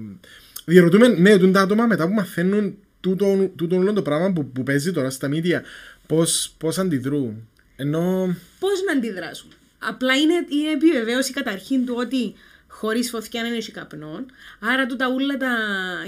διερωτούμε, 0.65 1.08
ναι, 1.08 1.38
τούντα 1.38 1.62
άτομα 1.62 1.86
μετά 1.86 2.08
που 2.08 2.13
μαθαίνουν 2.13 2.78
τούτο, 2.99 3.51
τούτο 3.56 3.75
όλο 3.75 3.93
το 3.93 4.01
πράγμα 4.01 4.34
που, 4.34 4.51
που 4.51 4.63
παίζει 4.63 4.91
τώρα 4.91 5.10
στα 5.10 5.30
media, 5.32 5.62
πώς, 6.08 6.56
πώς 6.58 6.78
αντιδρούν. 6.78 7.47
Ενώ, 7.75 8.36
πώς 8.60 8.84
να 8.86 8.91
αντιδράσουν. 8.91 9.51
Απλά 9.80 10.15
είναι, 10.15 10.34
είναι 10.34 10.71
επιβεβαίωση 10.71 11.34
καταρχήν 11.34 11.86
του 11.86 11.95
ότι 11.97 12.34
χωρίς 12.67 13.10
φωτιά 13.10 13.41
δεν 13.41 13.54
έχει 13.54 13.71
καπνό. 13.71 14.25
Άρα 14.60 14.86
του 14.86 14.95
τα 14.95 15.10
ούλα 15.10 15.38
τα 15.38 15.56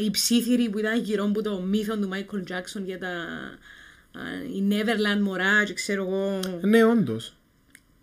οι 0.06 0.12
ψήθυροι 0.12 0.70
που 0.70 0.80
ήταν 0.80 1.00
γύρω 1.00 1.24
από 1.24 1.42
το 1.42 1.60
μύθο 1.60 1.98
του 1.98 2.08
Μάικλ 2.08 2.40
Τζάξον 2.40 2.86
για 2.86 3.00
τα 3.00 3.08
α, 3.08 4.22
η 4.56 4.68
Neverland 4.70 5.22
μωρά 5.22 5.64
και 5.64 5.74
ξέρω 5.74 6.04
εγώ. 6.04 6.40
ναι, 6.62 6.84
όντως. 6.84 7.34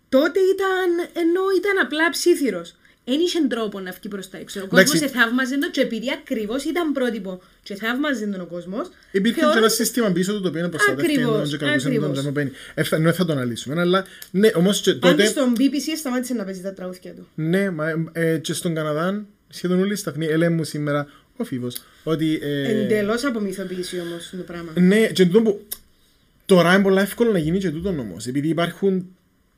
Τότε 0.09 0.39
ήταν, 0.39 1.09
ενώ 1.13 1.41
ήταν 1.57 1.85
απλά 1.85 2.09
ψήθυρος. 2.09 2.75
Δεν 3.05 3.19
είχε 3.19 3.47
τρόπο 3.49 3.79
να 3.79 3.91
βγει 3.91 4.07
προς 4.07 4.29
τα 4.29 4.37
έξω. 4.37 4.59
Ο 4.59 4.63
Εντάξει. 4.63 4.91
κόσμος 4.91 5.11
θαύμαζε 5.11 5.57
το 5.57 5.69
και 5.71 5.81
επειδή 5.81 6.07
ακριβώς 6.21 6.63
ήταν 6.63 6.91
πρότυπο 6.91 7.41
και 7.63 7.75
θαύμαζε 7.75 8.25
τον 8.27 8.41
ο 8.41 8.45
κόσμος. 8.45 8.87
Υπήρχε 9.11 9.39
και 9.39 9.57
ένα 9.57 9.69
σύστημα 9.69 10.11
πίσω 10.11 10.33
του 10.33 10.41
το 10.41 10.47
οποίο 10.47 10.69
προστατεύει 10.69 11.11
Ακριβώς, 11.13 11.49
τον 11.49 11.49
και 11.49 11.57
κρατούσε 11.57 11.85
τον 11.87 11.95
ακριβώς. 11.95 12.17
τζαμοπένι. 12.17 12.51
Εφτα, 12.73 12.97
ναι, 12.97 13.11
θα 13.11 13.25
το 13.25 13.31
αναλύσουμε, 13.33 13.81
αλλά 13.81 14.05
ναι, 14.31 14.49
όμως 14.55 14.81
και 14.81 14.93
Πάντως 14.93 15.17
τότε, 15.17 15.29
στον 15.29 15.53
BBC 15.57 15.97
σταμάτησε 15.97 16.33
να 16.33 16.43
παίζει 16.43 16.61
τα 16.61 16.73
τραγούδια 16.73 17.13
του. 17.13 17.27
ναι, 17.35 17.69
μα, 17.69 18.09
ε, 18.11 18.37
και 18.37 18.53
στον 18.53 18.75
Καναδά 18.75 19.25
σχεδόν 19.49 19.79
όλοι 19.79 19.93
οι 19.93 19.95
σταθμοί 19.95 20.25
έλεγαν 20.25 20.53
μου 20.53 20.63
σήμερα 20.63 21.07
ο 21.37 21.43
Φίβος 21.43 21.81
ότι 22.03 22.39
ε, 22.41 22.81
Εντελώς 22.83 23.23
απομυθοποίηση 23.23 23.99
όμως 23.99 24.29
το 24.37 24.43
πράγμα. 24.43 24.71
Ναι, 24.75 25.07
και 25.07 25.25
τούτο 25.25 25.41
που 25.41 25.65
τώρα 26.45 26.73
είναι 26.73 26.83
πολύ 26.83 26.99
εύκολο 26.99 27.31
να 27.31 27.37
γίνει 27.39 27.57
και 27.57 27.69
τούτο 27.71 27.89
όμως. 27.89 28.27
Επειδή 28.27 28.47
υπάρχουν, 28.47 29.07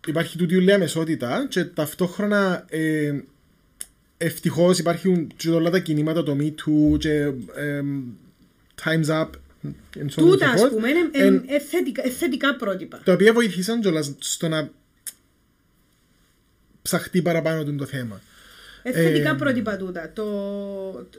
υπάρχει 0.08 0.38
τούτη 0.38 0.56
ουλέα 0.56 0.78
μεσότητα 0.78 1.48
και 1.50 1.64
ταυτόχρονα 1.64 2.66
ε, 2.70 3.14
ευτυχώς 4.18 4.80
υπάρχουν 4.80 5.32
και 5.36 5.50
όλα 5.50 5.70
τα 5.70 5.80
κινήματα, 5.80 6.24
το 6.24 6.38
Me 6.40 6.46
Too 6.48 6.98
και 7.00 7.12
ε, 7.56 7.82
Time's 8.84 9.06
Up. 9.10 9.30
and 9.64 9.70
so 9.70 10.00
on 10.00 10.06
and 10.06 10.10
so 10.10 10.16
Τούτα, 10.16 10.50
ας 10.50 10.62
forth, 10.62 10.70
πούμε, 10.72 10.90
είναι 10.90 11.00
εν- 11.00 11.26
εν- 11.26 11.44
ε, 11.48 11.60
θετικά- 11.60 12.06
ε, 12.06 12.10
θετικά 12.10 12.56
πρότυπα. 12.56 13.02
τα 13.06 13.14
οποία 13.14 13.34
βοηθήσαν 13.34 13.82
κιόλας 13.82 14.16
στο 14.20 14.48
να 14.48 14.70
ψαχτεί 16.82 17.22
παραπάνω 17.22 17.64
τούτο 17.64 17.78
το 17.78 17.86
θέμα. 17.86 18.22
Ε, 18.84 18.92
θετικά 18.92 19.30
Ε, 19.30 19.34
πρότυπα 19.34 19.78
τούτα. 19.78 20.12
Το, 20.16 20.24
το, 20.92 21.18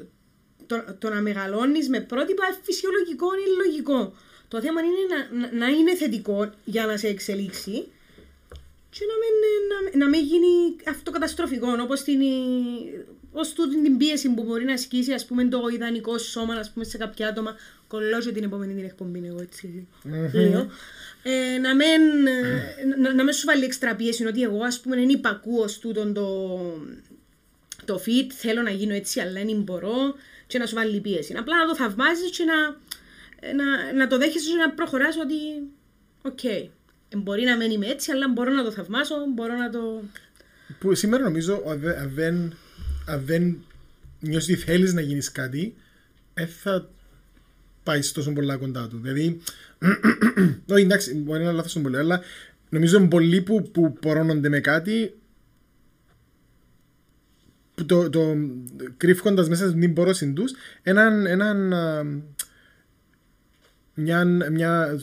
το, 0.66 0.94
το 0.98 1.08
να 1.08 1.20
μεγαλώνεις 1.20 1.88
με 1.88 2.00
πρότυπα 2.00 2.42
ε, 2.50 2.56
φυσιολογικό 2.62 3.26
είναι 3.34 3.64
λογικό. 3.66 4.14
Το 4.48 4.60
θέμα 4.60 4.80
είναι 4.80 5.14
να, 5.14 5.40
να, 5.40 5.66
να 5.66 5.66
είναι 5.74 5.94
θετικό 5.94 6.50
για 6.64 6.86
να 6.86 6.96
σε 6.96 7.06
εξελίξει 7.06 7.86
και 8.90 9.00
να 9.10 9.14
μην, 9.20 9.34
να, 9.70 10.04
να 10.04 10.08
μην 10.10 10.24
γίνει 10.24 10.76
αυτό 10.88 11.10
καταστροφικό 11.10 11.68
όπως 11.82 12.02
την, 12.02 12.20
ως 13.32 13.52
τούτη 13.52 13.82
την 13.82 13.96
πίεση 13.96 14.28
που 14.34 14.42
μπορεί 14.42 14.64
να 14.64 14.72
ασκήσει 14.72 15.12
ας 15.12 15.26
πούμε 15.26 15.44
το 15.44 15.68
ιδανικό 15.72 16.18
σώμα 16.18 16.54
ας 16.54 16.70
πούμε, 16.70 16.84
σε 16.84 16.96
κάποια 16.96 17.28
άτομα. 17.28 17.56
Κολλώ 17.88 18.20
και 18.20 18.32
την 18.32 18.44
επόμενη 18.44 18.74
την 18.74 18.84
εκπομπή 18.84 19.22
εγώ 19.26 19.40
έτσι 19.40 19.86
λέω. 20.32 20.70
Ε, 21.22 21.58
να, 21.58 21.74
μην, 21.74 22.26
ε, 22.26 22.96
να, 22.98 23.14
να 23.14 23.24
μην 23.24 23.32
σου 23.32 23.46
βάλει 23.46 23.64
έξτρα 23.64 23.96
πίεση 23.96 24.26
ότι 24.26 24.42
εγώ 24.42 24.62
ας 24.62 24.80
πούμε 24.80 24.96
δεν 24.96 25.08
υπακούω 25.08 25.68
στούτον 25.68 26.14
το, 26.14 26.48
το 27.84 28.02
fit, 28.06 28.26
θέλω 28.32 28.62
να 28.62 28.70
γίνω 28.70 28.94
έτσι, 28.94 29.20
αλλά 29.20 29.32
δεν 29.32 29.62
μπορώ 29.62 30.14
και 30.46 30.58
να 30.58 30.66
σου 30.66 30.74
βάλει 30.74 31.00
πίεση. 31.00 31.34
Απλά 31.38 31.56
να 31.56 31.66
το 31.66 31.76
θαυμάζεις 31.76 32.30
και 32.30 32.44
να, 32.44 32.76
να, 33.54 33.92
να 33.92 34.06
το 34.06 34.18
δέχεσαι 34.18 34.50
και 34.50 34.56
να 34.56 34.70
προχωράς 34.70 35.16
ότι 35.16 35.34
οκ, 36.22 36.44
ε, 36.44 36.68
μπορεί 37.16 37.44
να 37.44 37.56
μεν 37.56 37.78
είμαι 37.78 37.86
έτσι, 37.86 38.10
αλλά 38.12 38.28
μπορώ 38.28 38.52
να 38.52 38.64
το 38.64 38.70
θαυμάσω, 38.70 39.14
μπορώ 39.34 39.54
να 39.56 39.70
το... 39.70 40.02
Που 40.78 40.94
σήμερα 40.94 41.22
νομίζω 41.22 41.62
αν 41.68 41.78
δεν- 41.80 41.98
αν 41.98 42.10
δεν, 42.14 42.54
αν 43.06 43.22
δεν 43.24 43.56
νιώσεις 44.20 44.54
ότι 44.54 44.64
θέλεις 44.64 44.92
να 44.92 45.00
γίνεις 45.00 45.32
κάτι, 45.32 45.74
δεν 46.34 46.48
θα 46.48 46.88
πάεις 47.82 48.12
τόσο 48.12 48.32
πολλά 48.32 48.56
κοντά 48.56 48.88
του. 48.88 48.98
Δηλαδή, 49.02 49.40
όχι 50.70 50.82
εντάξει, 50.82 51.14
μπορεί 51.14 51.38
να 51.38 51.44
είναι 51.44 51.54
λάθος 51.56 51.72
το 51.72 51.80
πολύ, 51.80 51.96
αλλά 51.96 52.20
νομίζω 52.68 52.98
είναι 52.98 53.08
πολλοί 53.08 53.42
που, 53.42 53.70
που 53.70 53.92
πορώνονται 53.92 54.48
με 54.48 54.60
κάτι 54.60 55.18
που 57.74 57.86
το, 57.86 58.10
το 58.10 58.36
κρύφοντας 58.96 59.48
μέσα 59.48 59.68
στην 59.68 59.94
πόρωση 59.94 60.32
τους 60.32 60.52
έναν, 60.82 61.26
έναν 61.26 61.72
α, 61.72 62.04
μια, 63.94 64.24
μια, 64.50 64.98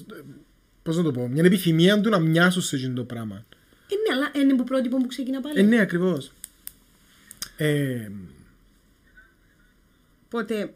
πώς 0.86 0.98
να 0.98 1.04
το 1.04 1.12
πω, 1.12 1.28
μια 1.28 1.44
επιθυμία 1.46 2.02
του 2.02 2.10
να 2.10 2.20
μοιάσουν 2.20 2.62
σε 2.62 2.76
εκείνο 2.76 2.94
το 2.94 3.04
πράγμα. 3.04 3.46
Ε, 3.90 3.96
ναι, 3.96 4.16
αλλά 4.16 4.44
είναι 4.44 4.56
που 4.56 4.64
πρότυπο 4.64 4.98
που 4.98 5.08
ξεκινά 5.08 5.42
πάλι. 5.42 5.60
Ε, 5.60 5.62
ναι, 5.62 5.80
ακριβώς. 5.80 6.32
Ε, 7.58 8.10
Οπότε, 10.26 10.74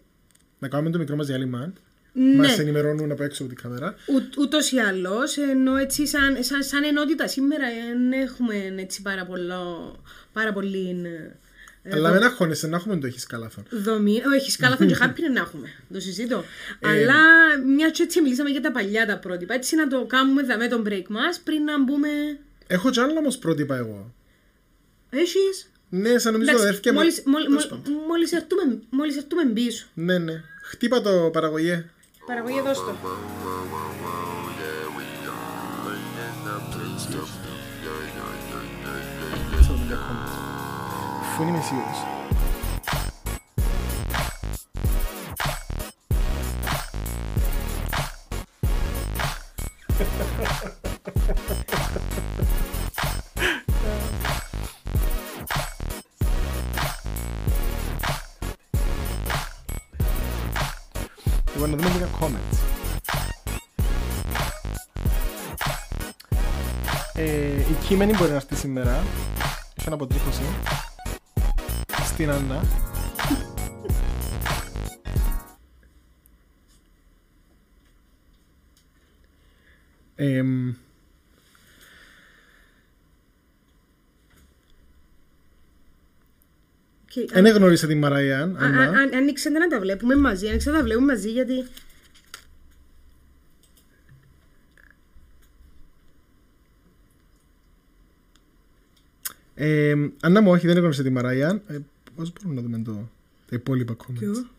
να 0.59 0.67
κάνουμε 0.67 0.89
το 0.91 0.97
μικρό 0.97 1.15
μας 1.15 1.27
διάλειμμα. 1.27 1.73
ναι, 2.13 2.35
Μας 2.35 2.59
ενημερώνουν 2.59 3.11
από 3.11 3.23
έξω 3.23 3.43
από 3.43 3.53
την 3.53 3.61
κάμερα. 3.63 3.95
ου- 4.07 4.37
ούτως 4.37 4.71
ή 4.71 4.77
άλλως, 4.79 5.37
ενώ 5.37 5.75
έτσι 5.75 6.07
σαν, 6.07 6.43
σαν, 6.43 6.63
σαν 6.63 6.83
ενότητα 6.83 7.27
σήμερα 7.27 7.65
δεν 7.89 8.11
έχουμε 8.11 8.73
έτσι 8.77 9.01
πάρα, 9.01 9.25
πολλό, 9.25 9.95
πάρα 10.33 10.53
πολύ 10.53 10.89
ε, 11.05 11.35
αλλά 11.93 12.11
δεν 12.11 12.23
αγχώνεσαι 12.23 12.67
να 12.67 12.75
έχουμε 12.75 12.97
το 12.97 13.07
έχεις 13.07 13.25
καλάθον. 13.25 13.65
Δομή. 13.69 14.21
Ο 14.27 14.31
έχεις 14.31 14.53
σκάλαθον 14.53 14.87
και 14.87 14.93
χάπι 14.93 15.21
να 15.33 15.39
έχουμε. 15.39 15.67
Το 15.93 15.99
συζητώ. 15.99 16.43
Ε. 16.79 16.89
Αλλά 16.89 17.15
μια 17.65 17.91
τσέτσι 17.91 18.21
μιλήσαμε 18.21 18.49
για 18.49 18.61
τα 18.61 18.71
παλιά 18.71 19.05
τα 19.05 19.17
πρότυπα. 19.17 19.53
Έτσι 19.53 19.75
να 19.75 19.87
το 19.87 20.05
κάνουμε 20.05 20.43
με 20.57 20.67
τον 20.67 20.83
break 20.87 21.05
μας 21.07 21.39
πριν 21.39 21.63
να 21.63 21.83
μπούμε. 21.83 22.09
Έχω 22.67 22.89
κι 22.89 22.99
άλλο 22.99 23.17
όμως 23.17 23.37
πρότυπα 23.37 23.75
εγώ. 23.75 24.13
Έχεις; 25.09 25.71
Ναι, 25.89 26.17
σαν 26.17 26.33
νομίζω 26.33 26.53
ότι 26.53 26.67
έρθει 26.67 26.79
και 26.79 26.91
Μόλι 26.91 27.13
έρθουμε 29.17 29.45
πίσω. 29.53 29.85
Ναι, 29.93 30.17
ναι. 30.17 30.43
Χτύπα 30.61 31.01
το 31.01 31.29
παραγωγέ. 31.33 31.85
Παραγωγέ, 32.25 32.61
δώστο. 32.61 32.97
Εγώ 41.39 41.47
Λοιπόν, 61.53 61.69
να 61.69 61.75
δούμε 61.77 61.89
λίγα 61.89 62.07
comments. 62.19 62.57
Ε, 67.13 67.23
η 67.59 67.75
κείμενη 67.87 68.15
μπορεί 68.17 68.29
να 68.29 68.35
έρθει 68.35 68.55
σήμερα. 68.55 69.03
Είχα 69.75 69.93
αποτρίχωση. 69.93 70.41
Στην 72.19 72.31
Άννα. 72.31 72.61
Εμ, 80.15 80.75
Okay. 87.07 87.41
Δεν 87.41 87.55
γνώρισα 87.55 87.87
τη 87.87 87.95
Μαραϊάν, 87.95 88.55
Α- 88.57 88.59
α- 88.61 88.65
Άννα. 88.65 88.81
αν- 88.99 89.13
Ανοίξτε 89.15 89.49
να 89.49 89.67
τα 89.67 89.79
βλέπουμε 89.79 90.15
μαζί. 90.15 90.47
Ανοίξτε 90.47 90.71
να 90.71 90.77
τα 90.77 90.83
βλέπουμε 90.83 91.05
μαζί 91.13 91.31
γιατί. 91.31 91.65
Ε, 99.55 99.93
Άννα 100.21 100.41
μου, 100.41 100.51
όχι, 100.51 100.67
δεν 100.67 100.77
γνώρισα 100.77 101.03
τη 101.03 101.09
Μαραϊάν. 101.09 101.61
Ε, 102.19 102.21
πώς 102.21 102.33
μπορούμε 102.33 102.61
να 102.61 102.67
δούμε 102.67 102.83
το, 102.83 103.09
τα 103.49 103.55
υπόλοιπα 103.55 103.95
comments; 103.95 104.19
Ποιο; 104.19 104.49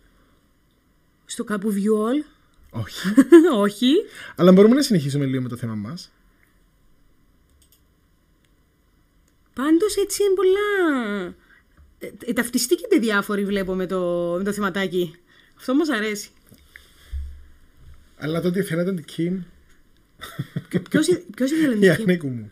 Στο 1.26 1.44
κάπου 1.44 1.72
view 1.72 2.08
all. 2.08 2.24
Όχι. 2.70 3.08
Όχι. 3.64 3.92
Αλλά 4.36 4.52
μπορούμε 4.52 4.74
να 4.74 4.82
συνεχίσουμε 4.82 5.26
λίγο 5.26 5.42
με 5.42 5.48
το 5.48 5.56
θέμα 5.56 5.74
μας. 5.74 6.10
Πάντως 9.52 9.96
έτσι 9.96 10.22
είναι 10.22 10.34
πολλά. 10.34 11.34
Ε, 11.98 12.10
ε, 12.24 12.32
ταυτιστήκεται 12.32 12.98
διάφοροι 12.98 13.44
βλέπω 13.44 13.74
με 13.74 13.86
το, 13.86 14.34
με 14.38 14.44
το 14.44 14.52
θεματάκι. 14.52 15.14
Αυτό 15.56 15.74
μας 15.74 15.88
αρέσει. 15.88 16.30
Αλλά 18.16 18.40
τότε 18.40 18.62
φαίνεται 18.62 18.94
την 18.94 19.04
Κιμ. 19.04 19.42
Ποιο 20.90 21.00
ήθελε 21.44 21.74
Η 21.74 21.78
την 21.78 21.92
Kim? 21.92 22.00
Ανέκου 22.00 22.28
μου. 22.28 22.50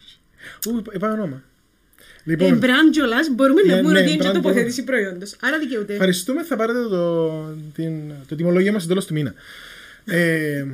Ού, 0.67 0.83
είπα 0.93 1.13
όνομα. 1.13 1.43
Ε, 2.29 2.31
Λοιπόν, 2.31 2.61
brand 2.63 2.91
κιόλας, 2.93 3.29
μπορούμε 3.31 3.63
να 3.63 3.75
Ναι, 3.75 3.81
πούμε 3.81 3.93
ναι, 3.93 4.01
ότι 4.01 4.11
είναι 4.11 4.23
και 4.23 4.29
brand 4.29 4.33
τοποθέτηση 4.35 4.85
προϊόντος. 4.85 5.37
Άρα 5.41 5.59
δικαιούται. 5.59 5.93
ευχαριστούμε. 5.93 6.45
Θα 6.45 6.57
πάρετε 6.57 6.89
το, 6.89 7.31
την, 7.75 8.13
το 8.29 8.35
τιμολόγιο 8.35 8.73
μας 8.73 8.83
στο 8.83 8.95
τέλο 8.95 9.05
του 9.07 9.13
μήνα. 9.13 9.35
Ε, 10.05 10.67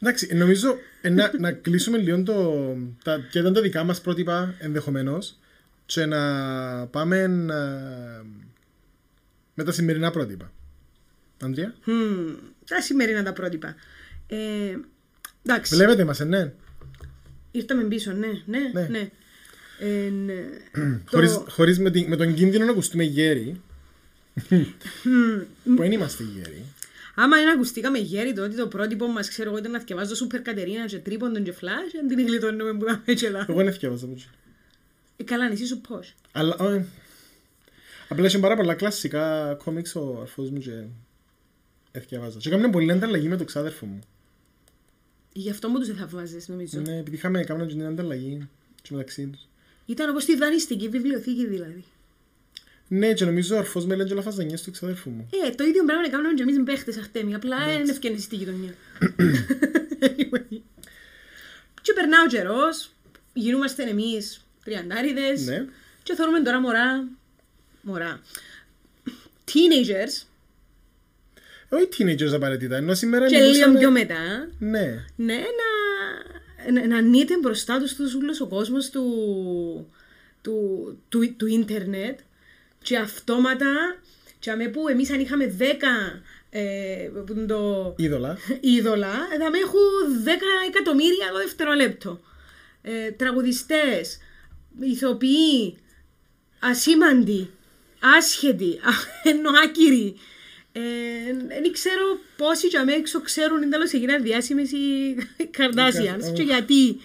εντάξει, 0.00 0.34
νομίζω 0.34 0.76
ε, 1.00 1.08
να, 1.08 1.30
να 1.38 1.52
κλείσουμε 1.52 1.98
λίγο 1.98 2.22
το, 2.22 2.54
τα, 3.04 3.26
ποια 3.30 3.40
ήταν 3.40 3.52
τα 3.52 3.60
δικά 3.60 3.84
μας 3.84 4.00
πρότυπα 4.00 4.54
ενδεχομένως 4.58 5.38
και 5.86 6.04
να 6.06 6.20
πάμε 6.86 7.16
ε, 7.16 7.28
με 9.54 9.64
τα 9.64 9.72
σημερινά 9.72 10.10
πρότυπα. 10.10 10.52
Αντρία, 11.42 11.74
Μμμ, 11.84 12.34
Τα 12.66 12.80
σημερινά 12.80 13.22
τα 13.22 13.32
πρότυπα. 13.32 13.74
Ε, 14.26 14.36
εντάξει, 15.46 15.74
βλέπετε 15.74 16.04
μας, 16.04 16.18
ναι. 16.18 16.52
ήρθαμε 17.50 17.82
πίσω, 17.82 18.12
ναι, 18.12 18.26
ναι, 18.46 18.58
Ναι. 18.72 18.86
ναι. 18.90 19.10
Ε, 19.80 20.10
ναι. 20.10 20.34
Χωρίς, 21.10 21.32
Το- 21.32 21.46
χωρίς 21.50 21.78
με, 21.78 21.90
την- 21.90 22.08
με 22.08 22.16
τον 22.16 22.34
κίνδυνο 22.34 22.64
να 22.64 22.70
ακουστούμε 22.70 23.04
γέροι. 23.04 23.60
που 25.64 25.76
δεν 25.76 25.92
είμαστε 25.92 26.22
γέροι. 26.24 26.64
Άμα 27.14 27.38
είναι 27.40 27.50
ακουστήκαμε 27.50 27.98
γέρι 27.98 28.32
το 28.32 28.42
ότι 28.44 28.56
το 28.56 28.66
πρότυπο 28.66 29.06
μας, 29.06 29.28
ξέρω 29.28 29.48
εγώ, 29.50 29.58
ήταν 29.58 29.70
να 29.70 29.78
θυκευάζω 29.78 30.14
Σούπερ 30.14 30.42
Κατερίνα 30.42 30.86
και 30.86 30.98
Τρίποντον 30.98 31.42
και 31.44 31.52
Φλάσ, 31.52 31.94
αν 32.00 32.08
την 32.08 32.26
γλιτώνουμε 32.26 32.72
που 32.78 32.84
τα 32.84 33.02
έτσι 33.04 33.26
εδώ. 33.26 33.38
Εγώ 33.38 33.54
δεν 33.54 33.66
έφτιαβαζα 33.66 34.04
από 34.04 34.14
εκεί. 34.14 34.26
Ε, 35.16 35.24
καλά, 35.24 35.50
εσύ 35.52 35.66
σου 35.66 35.80
πώς. 35.80 36.14
Αλλά, 36.32 36.56
ε, 36.60 36.84
απλά 38.08 38.26
είχε 38.26 38.38
πάρα 38.38 38.56
πολλά 38.56 38.74
κλασικά 38.74 39.54
κόμιξ 39.64 39.94
ο 39.94 40.18
αρφός 40.20 40.50
μου 40.50 40.58
και 40.58 40.82
έφτιαβαζα. 41.92 42.38
Και 42.38 42.48
έκαμε 42.48 42.70
πολύ 42.70 42.92
ανταλλαγή 42.92 43.28
με 43.28 43.36
τον 43.36 43.46
ξάδερφο 43.46 43.86
μου. 43.86 43.98
Γι' 45.32 45.50
αυτό 45.50 45.68
μου 45.68 45.78
τους 45.78 45.88
θαυμάζες, 45.88 46.48
νομίζω. 46.48 46.80
Ναι, 46.80 46.96
επειδή 46.98 47.16
είχαμε 47.16 47.44
κάνει 47.44 47.66
την 47.66 47.84
ανταλλαγή 47.84 48.48
και 48.82 48.88
μεταξύ 48.90 49.26
τους. 49.26 49.48
Ήταν 49.90 50.10
όπως 50.10 50.24
τη 50.24 50.36
δανειστική 50.36 50.88
βιβλιοθήκη 50.88 51.46
δηλαδή. 51.46 51.84
Ναι, 52.88 53.12
και 53.12 53.24
νομίζω 53.24 53.54
ο 53.56 53.58
αρφός 53.58 53.86
με 53.86 53.94
έλεγε 53.94 54.12
όλα 54.12 54.22
φαζανιές 54.22 54.62
του 54.62 54.70
ξάδερφου 54.70 55.10
μου. 55.10 55.28
Ε, 55.46 55.50
το 55.50 55.64
ίδιο 55.64 55.84
πράγμα 55.84 56.08
κάνουμε 56.08 56.34
και 56.34 56.42
εμείς 56.42 56.62
παίχτες 56.64 56.96
αχτέμι, 56.96 57.34
απλά 57.34 57.56
δεν 57.66 57.88
ευκαινήσει 57.88 58.22
στη 58.22 58.36
γειτονιά. 58.36 58.74
Anyway. 60.00 60.56
Και 61.82 61.92
περνά 61.92 62.16
ο 62.24 62.26
καιρός, 62.28 62.92
γινούμαστε 63.32 63.82
εμείς 63.82 64.44
τριαντάριδες 64.64 65.46
Ναι. 65.46 65.64
και 66.02 66.14
θεωρούμε 66.14 66.40
τώρα 66.42 66.60
μωρά, 66.60 67.04
μωρά, 67.82 68.20
teenagers 69.44 70.26
Όχι 71.68 71.88
teenagers 71.98 72.32
απαραίτητα, 72.34 72.76
ενώ 72.76 72.94
σήμερα 72.94 73.26
και 73.26 73.36
λίγο 73.36 73.48
μιλούσαμε- 73.48 73.78
πιο 73.78 73.90
μετά, 73.90 74.48
Ναι. 74.58 75.04
ναι, 75.16 75.34
να, 75.34 75.69
να, 76.72 76.86
να 76.86 76.96
ανοίγεται 76.96 77.38
μπροστά 77.38 77.78
τους 77.78 77.94
τους 77.94 78.14
ούλος 78.14 78.40
ο 78.40 78.46
κόσμος 78.46 78.90
του, 78.90 79.04
του, 80.42 80.98
του, 81.08 81.34
του 81.36 81.46
ίντερνετ 81.46 82.18
και 82.82 82.96
αυτόματα 82.96 84.00
και 84.38 84.50
αμέ 84.50 84.68
που 84.68 84.88
εμείς 84.88 85.10
αν 85.10 85.20
είχαμε 85.20 85.56
10 85.58 85.62
ε, 86.50 87.10
που 87.26 87.32
είναι 87.32 87.46
το 87.46 87.94
Είδωλα. 87.96 88.38
είδωλα, 88.60 89.12
θα 89.38 89.50
με 89.50 89.58
έχουν 89.58 90.24
10 90.24 90.28
εκατομμύρια 90.68 91.28
το 91.32 91.38
δευτερόλεπτο. 91.38 92.20
Ε, 92.82 93.10
τραγουδιστές, 93.10 94.18
ηθοποιοί, 94.80 95.78
ασήμαντοι, 96.58 97.50
άσχετοι, 98.16 98.80
ενώ 99.30 99.50
άκυροι. 99.64 100.06
Ε, 100.06 100.20
δεν 101.48 101.72
ξέρω 101.72 102.18
πόσοι 102.36 102.68
και 102.68 102.78
αμέ 102.78 102.92
έξω 102.92 103.20
ξέρουν 103.20 103.62
είναι 103.62 103.70
τέλος 103.70 103.92
έγιναν 103.92 104.22
διάσημες 104.22 104.70
οι 104.72 105.16
Kardashians 105.58 106.32
και 106.34 106.42
γιατί 106.42 106.96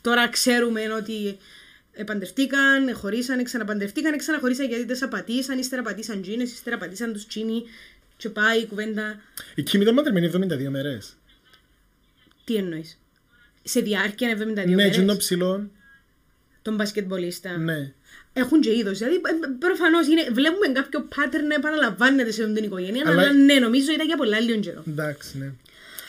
τώρα 0.00 0.28
ξέρουμε 0.28 0.92
ότι 0.92 1.38
επαντρευτήκαν, 1.92 2.94
χωρίσαν, 2.94 3.44
ξαναπαντρευτήκαν, 3.44 4.18
ξαναχωρίσαν 4.18 4.66
γιατί 4.68 4.84
δεν 4.84 5.04
απατήσαν, 5.04 5.58
ύστερα 5.58 5.82
πατήσαν 5.82 6.22
τζίνες, 6.22 6.52
ύστερα 6.52 6.78
πατήσαν 6.78 7.12
τους 7.12 7.26
τσίνοι 7.26 7.64
και 8.16 8.28
πάει 8.28 8.60
η 8.60 8.66
κουβέντα. 8.66 9.20
Η 9.54 9.62
Κιμ 9.62 9.80
ήταν 9.80 9.94
μαντρεμένη 9.94 10.30
72 10.34 10.68
μέρες. 10.68 11.16
Τι 12.44 12.54
εννοείς; 12.54 12.98
Σε 13.62 13.80
διάρκεια 13.80 14.30
72 14.30 14.54
Ναι, 14.54 14.74
μέρες; 14.74 14.96
και 14.96 15.02
είναι 15.02 15.16
ψηλό. 15.16 15.70
Τον 16.62 16.74
μπασκετμπολίστα. 16.74 17.56
Ναι. 17.56 17.92
Έχουν 18.42 18.60
και 18.60 18.70
είδος. 18.78 18.98
Δηλαδή, 18.98 19.20
προφανώς 19.58 20.06
βλέπουμε 20.32 20.66
κάποιο 20.72 21.08
pattern 21.16 21.44
να 21.48 21.54
επαναλαμβάνεται 21.54 22.30
σε 22.30 22.40
αυτήν 22.40 22.54
την 22.56 22.64
οικογένεια. 22.64 23.02
Αλλά- 23.06 23.20
Αλλά, 23.22 23.32
ναι, 23.32 23.54
νομίζω 23.54 23.92
ήταν 23.92 24.06
για 24.06 24.16
πολλά 24.16 24.40
λίγο 24.40 24.58
καιρό. 24.60 24.82
Εντάξει, 24.88 25.38
ναι. 25.38 25.50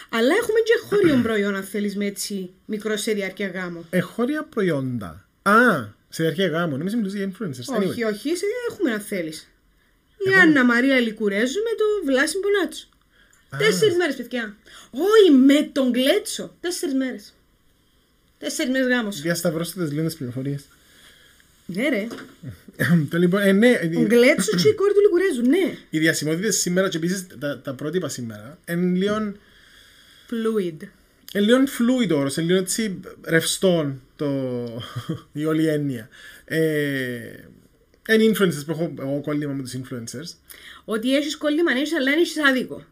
Αλλά 0.10 0.34
έχουμε 0.42 0.60
και 0.60 0.74
χώριο 0.90 1.20
προϊόν, 1.24 1.56
αν 1.56 1.64
θέλεις 1.64 1.96
με 1.96 2.06
έτσι 2.06 2.50
μικρό 2.66 2.98
σε 2.98 3.12
διάρκεια 3.12 3.48
γάμου. 3.48 3.86
Εχώρια 3.90 4.44
προϊόντα. 4.44 5.26
Α, 5.42 5.86
σε 6.10 6.24
διαρκεία 6.24 6.48
γάμου. 6.48 6.78
Νομίζω 6.78 6.98
μιλούσε 6.98 7.18
για 7.18 7.32
influencers. 7.32 7.76
Anyway. 7.76 7.90
Όχι, 7.90 8.04
όχι, 8.04 8.36
σε, 8.36 8.46
έχουμε 8.70 8.92
αν 8.92 9.00
θέλεις. 9.00 9.48
Η 10.30 10.34
Άννα 10.34 10.66
Μαρία 10.66 11.00
Λικουρέζου 11.00 11.60
με 11.64 11.70
το 11.78 12.06
Βλάσιμο 12.12 12.42
Μπονάτσο. 12.44 12.88
Τέσσερις 13.58 13.96
μέρες, 13.96 14.16
παιδιά. 14.16 14.56
Όχι, 14.92 15.32
με 15.32 15.70
τον 15.74 15.90
Γκλέτσο. 15.90 16.56
Τέσσερις 16.62 16.96
μέρες. 16.96 17.34
Τέσσερις 18.40 18.72
μέρες 18.72 18.88
γάμος. 18.88 19.22
Διασταυρώστε 19.22 19.84
τις 19.84 19.92
λίγες 19.94 20.16
πληροφορίες. 20.16 20.66
Ναι, 21.70 21.90
ρε. 21.90 22.08
το 23.10 23.18
λοιπόν, 23.18 23.42
ε, 23.42 23.52
ναι, 23.52 23.80
Ο 23.96 24.00
οι- 24.02 24.06
Γκλέτσο 24.06 24.58
και 24.58 24.68
η 24.70 24.74
κόρη 24.80 24.94
του 24.94 25.00
Λικουρέζου, 25.02 25.42
ναι. 25.50 25.78
οι 25.90 26.00
διασημότητες 26.00 26.56
σήμερα 26.60 26.90
και 26.90 26.98
επίσης 26.98 27.28
τα, 27.40 27.60
τα 27.62 27.74
πρότυπα 27.74 28.10
σήμερα 28.10 28.60
είναι 28.68 28.98
λίγο, 28.98 29.34
Fluid. 30.30 30.82
είναι 31.34 31.46
λίγο 31.46 31.58
fluid 31.58 32.10
όρος, 32.18 32.38
είναι 32.38 32.46
λίγο 32.48 32.60
έτσι 32.60 33.00
ρευστό 33.26 33.96
το, 34.16 34.30
η 35.32 35.46
όλη 35.46 35.68
έννοια. 35.68 36.10
Ε, 36.46 37.18
είναι 38.10 38.32
influencers 38.34 38.66
που 38.66 38.72
έχω 38.72 38.94
εγώ 39.00 39.22
κόλλημα 39.22 39.54
με 39.54 39.62
τους 39.64 39.74
influencers. 39.76 40.36
Ότι 40.86 41.16
έχεις 41.16 41.38
κόλλημα, 41.38 41.74
ναι, 41.74 41.80
αλλά 41.98 42.12
δεν 42.12 42.20
έχεις 42.20 42.38
άδικο. 42.50 42.84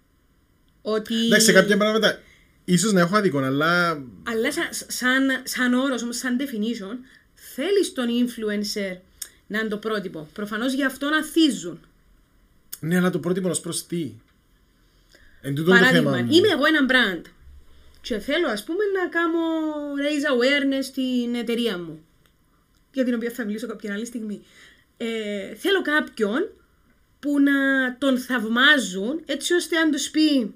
Ότι... 0.82 1.26
Εντάξει, 1.26 1.46
σε 1.46 1.52
κάποια 1.54 1.78
πράγματα 1.78 2.20
ίσως 2.66 2.92
να 2.94 3.00
έχω 3.00 3.16
αδικό, 3.18 3.38
αλλά 3.40 3.90
Αλλά 4.24 4.52
σαν, 4.52 4.68
σαν, 4.88 5.28
σαν 5.44 5.74
όρος, 5.74 6.02
όμως 6.04 6.18
σαν 6.18 6.38
definition, 6.40 6.98
θέλεις 7.56 7.94
τον 7.94 8.08
influencer 8.08 8.98
να 9.48 9.60
είναι 9.60 9.68
το 9.68 9.78
πρότυπο. 9.78 10.28
Προφανώς 10.34 10.74
γι' 10.74 10.86
αυτό 10.86 11.10
να 11.10 11.24
θίζουν. 11.24 11.80
ναι, 12.80 12.98
αλλά 12.98 13.10
το 13.10 13.20
πρότυπο 13.20 13.50
ως 13.50 13.60
προς 13.60 13.88
τι. 13.88 14.12
Εν 15.42 15.56
τούτο 15.56 15.70
το 15.70 15.76
θέμα 15.76 15.88
Παράδειγμα, 15.90 16.18
μου. 16.18 16.34
είμαι 16.34 16.48
εγώ 16.48 16.66
ένα 16.66 16.86
brand 16.90 17.22
και 18.02 18.20
θέλω 18.20 18.48
ας 18.48 18.64
πούμε 18.64 18.84
να 18.86 19.10
κάνω 19.10 19.40
raise 20.04 20.34
awareness 20.34 20.84
στην 20.84 21.36
εταιρεία 21.36 21.78
μου 21.78 22.06
για 22.94 23.04
την 23.04 23.14
οποία 23.14 23.32
θα 23.32 23.46
μιλήσω 23.46 23.68
κάποια 23.68 23.94
άλλη 23.94 24.06
στιγμή. 24.06 24.42
Ε, 24.98 25.56
θέλω 25.56 25.82
κάποιον 25.82 26.50
που 27.20 27.40
να 27.40 27.54
τον 27.98 28.18
θαυμάζουν 28.18 29.22
έτσι 29.26 29.54
ώστε 29.54 29.78
αν 29.78 29.92
τους 29.92 30.10
πει 30.10 30.54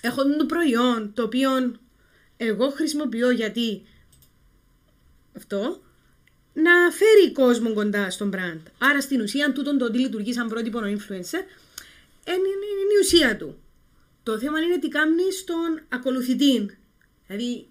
έχω 0.00 0.22
το 0.36 0.46
προϊόν 0.46 1.12
το 1.14 1.22
οποίο 1.22 1.50
εγώ 2.36 2.70
χρησιμοποιώ 2.70 3.30
γιατί 3.30 3.82
αυτό 5.36 5.82
να 6.52 6.90
φέρει 6.90 7.32
κόσμο 7.32 7.72
κοντά 7.72 8.10
στον 8.10 8.30
brand. 8.34 8.60
Άρα 8.78 9.00
στην 9.00 9.20
ουσία 9.20 9.52
τούτον 9.52 9.78
το 9.78 9.84
ότι 9.84 9.98
λειτουργεί 9.98 10.32
σαν 10.32 10.48
πρότυπο 10.48 10.78
ο 10.78 10.82
influencer 10.82 11.42
είναι, 12.26 12.48
είναι, 12.52 12.66
είναι 12.82 12.94
η 12.96 13.00
ουσία 13.02 13.36
του. 13.36 13.56
Το 14.22 14.38
θέμα 14.38 14.60
είναι 14.60 14.78
τι 14.78 14.88
κάνει 14.88 15.32
στον 15.32 15.80
ακολουθητή. 15.88 16.76
Δηλαδή, 17.26 17.66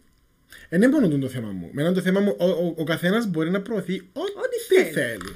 Δεν 0.70 0.82
είναι 0.82 0.92
μόνο 0.92 1.18
το 1.18 1.28
θέμα 1.28 1.52
μου. 1.52 1.70
Με 1.72 1.94
το 1.94 2.02
θέμα 2.02 2.20
μου, 2.20 2.36
ο, 2.40 2.46
ο, 2.46 2.76
ο 2.78 2.84
καθένας 2.84 3.28
μπορεί 3.28 3.50
να 3.50 3.62
προωθεί 3.62 4.10
ό,τι, 4.14 4.32
Ό,τι 4.32 4.76
θέλει. 4.76 4.92
θέλει. 4.92 5.36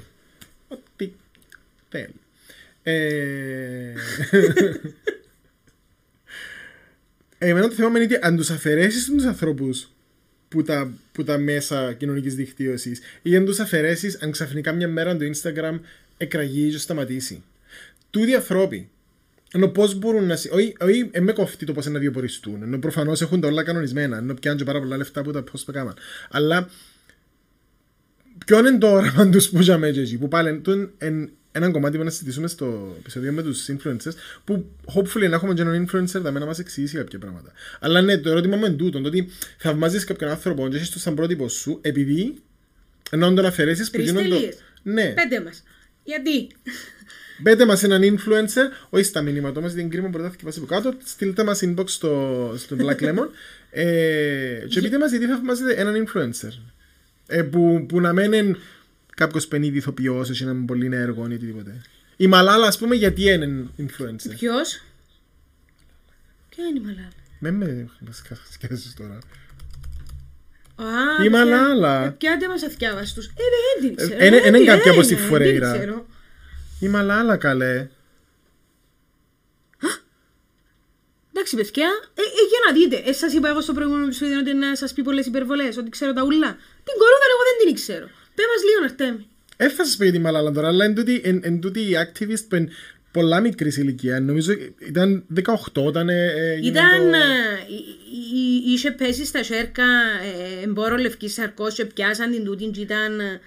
Ό,τι 0.68 1.12
θέλει. 1.88 2.14
Ε... 2.82 3.94
Εμένα 7.38 7.68
το 7.68 7.74
θέμα 7.74 7.88
μου 7.88 7.96
είναι 7.96 8.04
ότι 8.04 8.18
αν 8.20 8.36
τους 8.36 8.50
αφαιρέσεις 8.50 9.04
τους 9.04 9.24
ανθρώπους 9.24 9.88
που 10.48 10.62
τα, 10.62 10.92
που 11.12 11.24
τα 11.24 11.38
μέσα 11.38 11.92
κοινωνικής 11.92 12.34
δικτύωση 12.34 12.96
ή 13.22 13.36
αν 13.36 13.44
τους 13.44 13.58
αφαιρέσεις 13.58 14.22
αν 14.22 14.30
ξαφνικά 14.30 14.72
μια 14.72 14.88
μέρα 14.88 15.16
το 15.16 15.24
Instagram 15.34 15.80
εκραγεί 16.16 16.70
και 16.70 16.78
σταματήσει. 16.78 17.42
Τούτοι 18.10 18.34
ανθρώποι 18.34 18.88
ενώ 19.52 19.68
πώς 19.68 19.94
μπορούν 19.94 20.24
να. 20.26 20.36
συ- 20.36 20.52
Όχι, 20.52 20.74
όχι 20.80 21.08
ε, 21.10 21.20
με 21.20 21.32
κοφτεί 21.32 21.66
το 21.66 21.72
πώς 21.72 21.86
να 21.86 21.98
βιοποριστούν. 21.98 22.62
Ενώ 22.62 22.78
προφανώς 22.78 23.20
έχουν 23.22 23.40
τα 23.40 23.48
όλα 23.48 23.62
κανονισμένα. 23.62 24.16
Ενώ 24.16 24.34
πιάνουν 24.34 24.58
και 24.58 24.64
πάρα 24.66 24.78
πολλά 24.80 24.96
λεφτά 24.96 25.22
που 25.22 25.30
τα 25.32 25.42
πώ 25.42 25.64
το 25.64 25.72
κάναν. 25.72 25.94
Αλλά. 26.30 26.68
Ποιο 28.46 28.58
είναι 28.58 28.78
το 28.78 28.90
όραμα 28.92 29.28
τους 29.32 29.48
που 29.50 29.60
για 29.60 29.78
μέσα 29.78 30.00
εκεί, 30.00 30.18
που 30.18 30.28
πάλι 30.28 30.60
εν 30.98 31.30
ένα 31.56 31.70
κομμάτι 31.70 31.96
που 31.96 32.04
να 32.04 32.10
συζητήσουμε 32.10 32.46
στο 32.46 32.96
επεισόδιο 32.98 33.32
με 33.32 33.42
τους 33.42 33.66
influencers 33.68 34.12
που 34.44 34.70
hopefully 34.94 35.28
να 35.28 35.34
έχουμε 35.34 35.54
και 35.54 35.62
έναν 35.62 35.88
influencer 35.88 36.20
να 36.20 36.46
μας 36.46 36.58
εξηγήσει 36.58 36.96
κάποια 36.96 37.18
πράγματα. 37.18 37.52
Αλλά 37.80 38.02
ναι, 38.02 38.18
το 38.18 38.30
ερώτημα 38.30 38.56
μου 38.56 38.64
είναι 38.64 38.74
τούτο, 38.74 39.00
το 39.00 39.08
ότι 39.08 39.28
θαυμάζεις 39.58 40.04
κάποιον 40.04 40.30
άνθρωπο 40.30 40.68
και 40.68 40.76
έχεις 40.76 40.90
το 40.90 40.98
σαν 40.98 41.14
πρότυπο 41.14 41.48
σου 41.48 41.78
επειδή 41.80 42.34
ενώ 43.10 43.34
τον 43.34 43.46
αφαιρέσεις 43.46 43.90
που 43.90 44.00
γίνονται... 44.00 44.28
τελείες. 44.28 44.56
Ναι. 44.82 45.12
Πέντε 45.14 45.40
μας. 45.40 45.62
Γιατί; 46.04 46.48
Μπέτε 47.38 47.66
μας 47.66 47.82
έναν 47.82 48.02
influencer, 48.02 48.86
όχι 48.90 49.04
στα 49.04 49.22
μηνύματα 49.22 49.60
μας, 49.60 49.74
την 49.74 49.90
κρίμα 49.90 50.08
μπορείτε 50.08 50.22
να 50.22 50.30
θυκευάσει 50.30 50.58
από 50.58 50.66
κάτω, 50.66 50.94
στείλτε 51.04 51.44
μας 51.44 51.62
inbox 51.64 51.88
στο, 51.88 52.54
στο 52.56 52.76
Black 52.78 53.00
Lemon 53.08 53.28
ε, 53.70 54.64
και 54.68 54.80
πείτε 54.80 54.98
μας 54.98 55.10
γιατί 55.10 55.26
θαυμάζετε 55.26 55.74
έναν 55.74 56.06
influencer. 56.06 56.58
Ε, 57.26 57.42
που, 57.42 57.86
που 57.88 58.00
να 58.00 58.12
μένει 58.12 58.56
κάποιος 59.16 59.46
πενίδι 59.48 59.76
ηθοποιός, 59.76 60.40
ή 60.40 60.44
να 60.44 60.50
είναι 60.50 60.66
πολύ 60.66 60.88
έργο 60.96 61.26
ή 61.30 61.34
οτιδήποτε. 61.34 61.80
Η 62.16 62.26
Μαλάλα, 62.26 62.66
ας 62.66 62.78
πούμε, 62.78 62.94
γιατί 62.94 63.22
είναι 63.30 63.66
influencer; 63.78 64.30
Ποιος; 64.38 64.82
Ποια 66.48 66.64
είναι 66.66 66.78
η 66.78 66.82
Μαλάλα; 66.82 67.08
Με 67.38 67.50
με 67.50 67.88
σκέφτεσαι 68.52 68.94
τώρα. 68.96 69.18
Α, 70.76 71.24
Η 71.24 71.28
ποια- 71.28 71.30
Μαλάλα. 71.30 72.10
Πιάτε 72.18 72.48
μας 72.48 72.62
αθιάβας 72.62 73.12
τους. 73.14 73.26
Ε, 73.26 73.30
δεν 73.80 73.88
την 73.88 73.96
ξέρω. 73.96 74.22
Ε, 74.22 74.26
είναι- 74.26 74.36
Ε, 74.36 74.46
είναι 74.46 74.58
τι 74.58 74.64
κάποια 74.64 74.90
από 74.92 75.02
στη 75.02 75.14
είναι, 75.14 75.22
Φουρέιρα. 75.22 75.70
δεν 75.70 75.78
ξέρω. 75.80 76.06
Η 76.80 76.88
Μαλάλα, 76.88 77.36
καλέ. 77.36 77.88
Εντάξει, 81.32 81.56
παιδιά, 81.56 81.88
ε, 82.14 82.20
ε, 82.20 82.44
για 82.50 82.60
να 82.66 82.72
δείτε. 82.78 83.10
Ε, 83.10 83.12
σας 83.12 83.32
είπα 83.32 83.48
εγώ 83.48 83.60
στο 83.60 83.72
προηγούμενο 83.72 84.04
επεισόδιο 84.04 84.38
ότι 84.38 84.54
να 84.54 84.76
σας 84.76 84.92
πει 84.92 85.02
πολλές 85.02 85.26
υπερβολές, 85.26 85.76
ότι 85.76 85.90
ξέρω 85.90 86.12
τα 86.12 86.22
ουλά. 86.22 86.50
Την 86.86 86.94
κορούδα 87.00 87.26
εγώ 87.32 87.42
δεν 87.48 87.56
την 87.66 87.74
ξέρω. 87.74 88.08
Πέ 88.36 88.42
μας 88.52 88.62
λίγο, 88.64 88.84
Αρτέμι. 88.84 89.26
Ε, 89.56 89.68
θα 89.68 89.84
σας 89.84 89.96
πω 89.96 90.02
για 90.04 90.12
τη 90.12 90.18
Μαλάλα 90.18 90.50
τώρα, 90.50 90.68
αλλά 90.68 90.84
εν 90.84 90.94
τούτη- 90.94 91.20
εν- 91.24 91.40
εν 91.44 91.60
τούτη 91.60 91.80
η 91.80 91.92
activist 92.04 92.44
που 92.48 92.56
είναι 92.56 92.68
πολλά 93.12 93.40
μικρή 93.40 93.72
ηλικία, 93.76 94.20
νομίζω 94.20 94.52
ήταν 94.78 95.24
18 95.34 95.82
όταν 95.84 96.08
ε, 96.08 96.24
ε, 96.24 96.50
έγινε 96.52 96.68
Ήταν, 96.68 97.10
το- 97.10 97.16
ε, 97.16 97.20
εί- 97.68 98.36
εί- 98.36 98.72
είχε 98.72 98.90
πέσει 98.90 99.24
στα 99.24 99.42
σέρκα 99.42 99.84
ε, 100.60 100.62
εμπόρο 100.64 100.96
λευκής 100.96 101.32
σαρκός 101.32 101.74
και 101.74 101.84
πιάσαν 101.84 102.30
την 102.30 102.44
τούτην 102.44 102.72
και 102.72 102.80
ήταν 102.80 103.20
ε, 103.20 103.40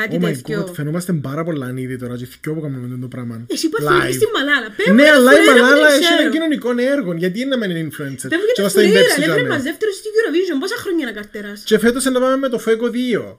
κάτι 0.00 0.18
Oh 0.20 0.24
my 0.24 0.32
τέτοιο. 0.32 0.64
god, 0.68 0.74
φαινόμαστε 0.74 1.12
πάρα 1.12 1.44
πολλά 1.44 1.66
ανίδη 1.66 1.96
τώρα 1.98 2.16
και 2.16 2.24
θυκιό 2.26 2.54
που 2.54 2.60
κάνουμε 2.60 2.98
το 3.00 3.08
πράγμα. 3.08 3.44
Εσύ 3.46 3.68
που 3.68 3.76
Live. 3.82 3.86
αθλητής 3.86 4.14
στη 4.14 4.26
Μαλάλα. 4.34 4.66
Πέ 4.76 4.82
μου 4.88 4.94
Ναι, 4.94 5.02
για 5.02 5.12
τη 5.12 5.18
αλλά 5.18 5.30
η 5.32 5.34
Φουρέιρα 5.36 5.52
που 5.54 5.60
Μαλάλα 5.62 5.86
δεν 5.86 5.94
έχει 5.96 6.04
ξέρω. 6.04 6.20
ένα 6.22 6.30
κοινωνικό 6.34 6.70
έργο. 6.96 7.12
Γιατί 7.22 7.40
είναι 7.40 7.50
να 7.56 7.58
μένει 7.58 7.88
influencer. 7.88 8.28
Πέ 8.32 8.36
μου 8.40 8.46
για 8.48 8.54
Και 8.56 8.60
τη 8.60 8.62
μας 8.62 8.72
τα 8.72 8.80
Φουρέιρα, 8.80 8.98
εμπέψει 8.98 9.20
έφερε 9.20 9.32
τζάμε. 9.34 9.48
μας 9.54 9.62
δεύτερος 9.68 9.94
στην 10.00 10.10
Eurovision. 10.18 10.56
Πόσα 10.62 10.76
χρόνια 10.84 11.04
να 11.06 11.12
καρτεράς. 11.18 11.58
Και 11.68 11.78
φέτος 11.78 12.04
να 12.04 12.20
πάμε 12.20 12.36
με 12.36 12.48
το 12.48 12.58
Fuego 12.66 12.86
2. 13.28 13.36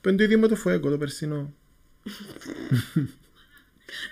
Που 0.00 0.08
είναι 0.08 0.16
το 0.18 0.24
ίδιο 0.24 0.38
με 0.38 0.48
το 0.52 0.56
Fuego, 0.64 0.86
το 0.94 0.98
περσινό. 1.02 1.40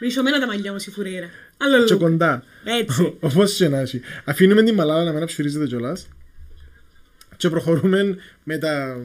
Μισομένα 0.01 0.41
τα 0.41 0.47
μαλλιά 0.47 0.71
μου 0.73 0.79
η 0.87 0.91
Φουρέιρα. 0.91 1.29
Άλλο 1.57 1.85
Και 1.85 1.93
λόγο. 1.93 2.05
κοντά. 2.09 2.45
Έτσι. 2.65 3.17
Όπως 3.21 3.55
και 3.55 3.69
να 3.69 3.79
έχει. 3.79 4.01
Αφήνουμε 4.25 4.63
τη 4.63 4.73
Μαλάλα 4.73 5.05
να 5.05 5.13
μην 5.19 5.27
ψουρίζεται 5.27 5.67
κιόλας. 5.67 6.09
Και 7.37 7.49
προχωρούμε 7.49 8.17
με 8.45 8.59
τα... 8.59 8.97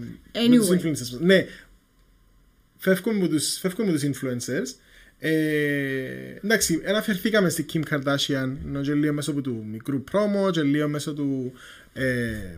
με 0.49 0.56
τους 0.58 0.67
Anyway. 0.69 0.73
influencers. 0.73 1.19
Ναι. 1.19 1.45
Φεύγουμε 2.84 3.19
με 3.19 3.28
τους, 3.28 3.58
φεύγουμε 3.60 3.91
με 3.91 3.98
τους 3.98 4.10
influencers. 4.10 4.76
Ε, 5.19 5.32
εντάξει, 6.43 6.82
αναφερθήκαμε 6.88 7.50
στη 7.50 7.65
Kim 7.74 7.82
Kardashian 7.89 8.52
ενώ 8.65 8.82
και 8.82 8.93
λίγο 8.93 9.13
μέσω 9.13 9.34
του 9.34 9.65
μικρού 9.72 10.04
promo 10.12 10.52
και 10.52 10.62
λίγο 10.62 10.88
μέσω 10.88 11.13
του 11.13 11.54
ε, 11.93 12.58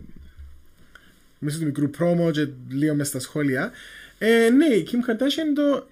μέσω 1.40 1.58
του 1.60 1.66
μικρού 1.66 1.90
promo 2.00 2.32
και 2.32 2.48
λίγο 2.70 2.96
μέσα 2.96 3.10
στα 3.10 3.20
σχόλια. 3.20 3.72
Ε, 4.18 4.50
ναι, 4.50 4.66
η 4.66 4.88
Kim 4.92 5.10
Kardashian 5.10 5.54
το... 5.56 5.88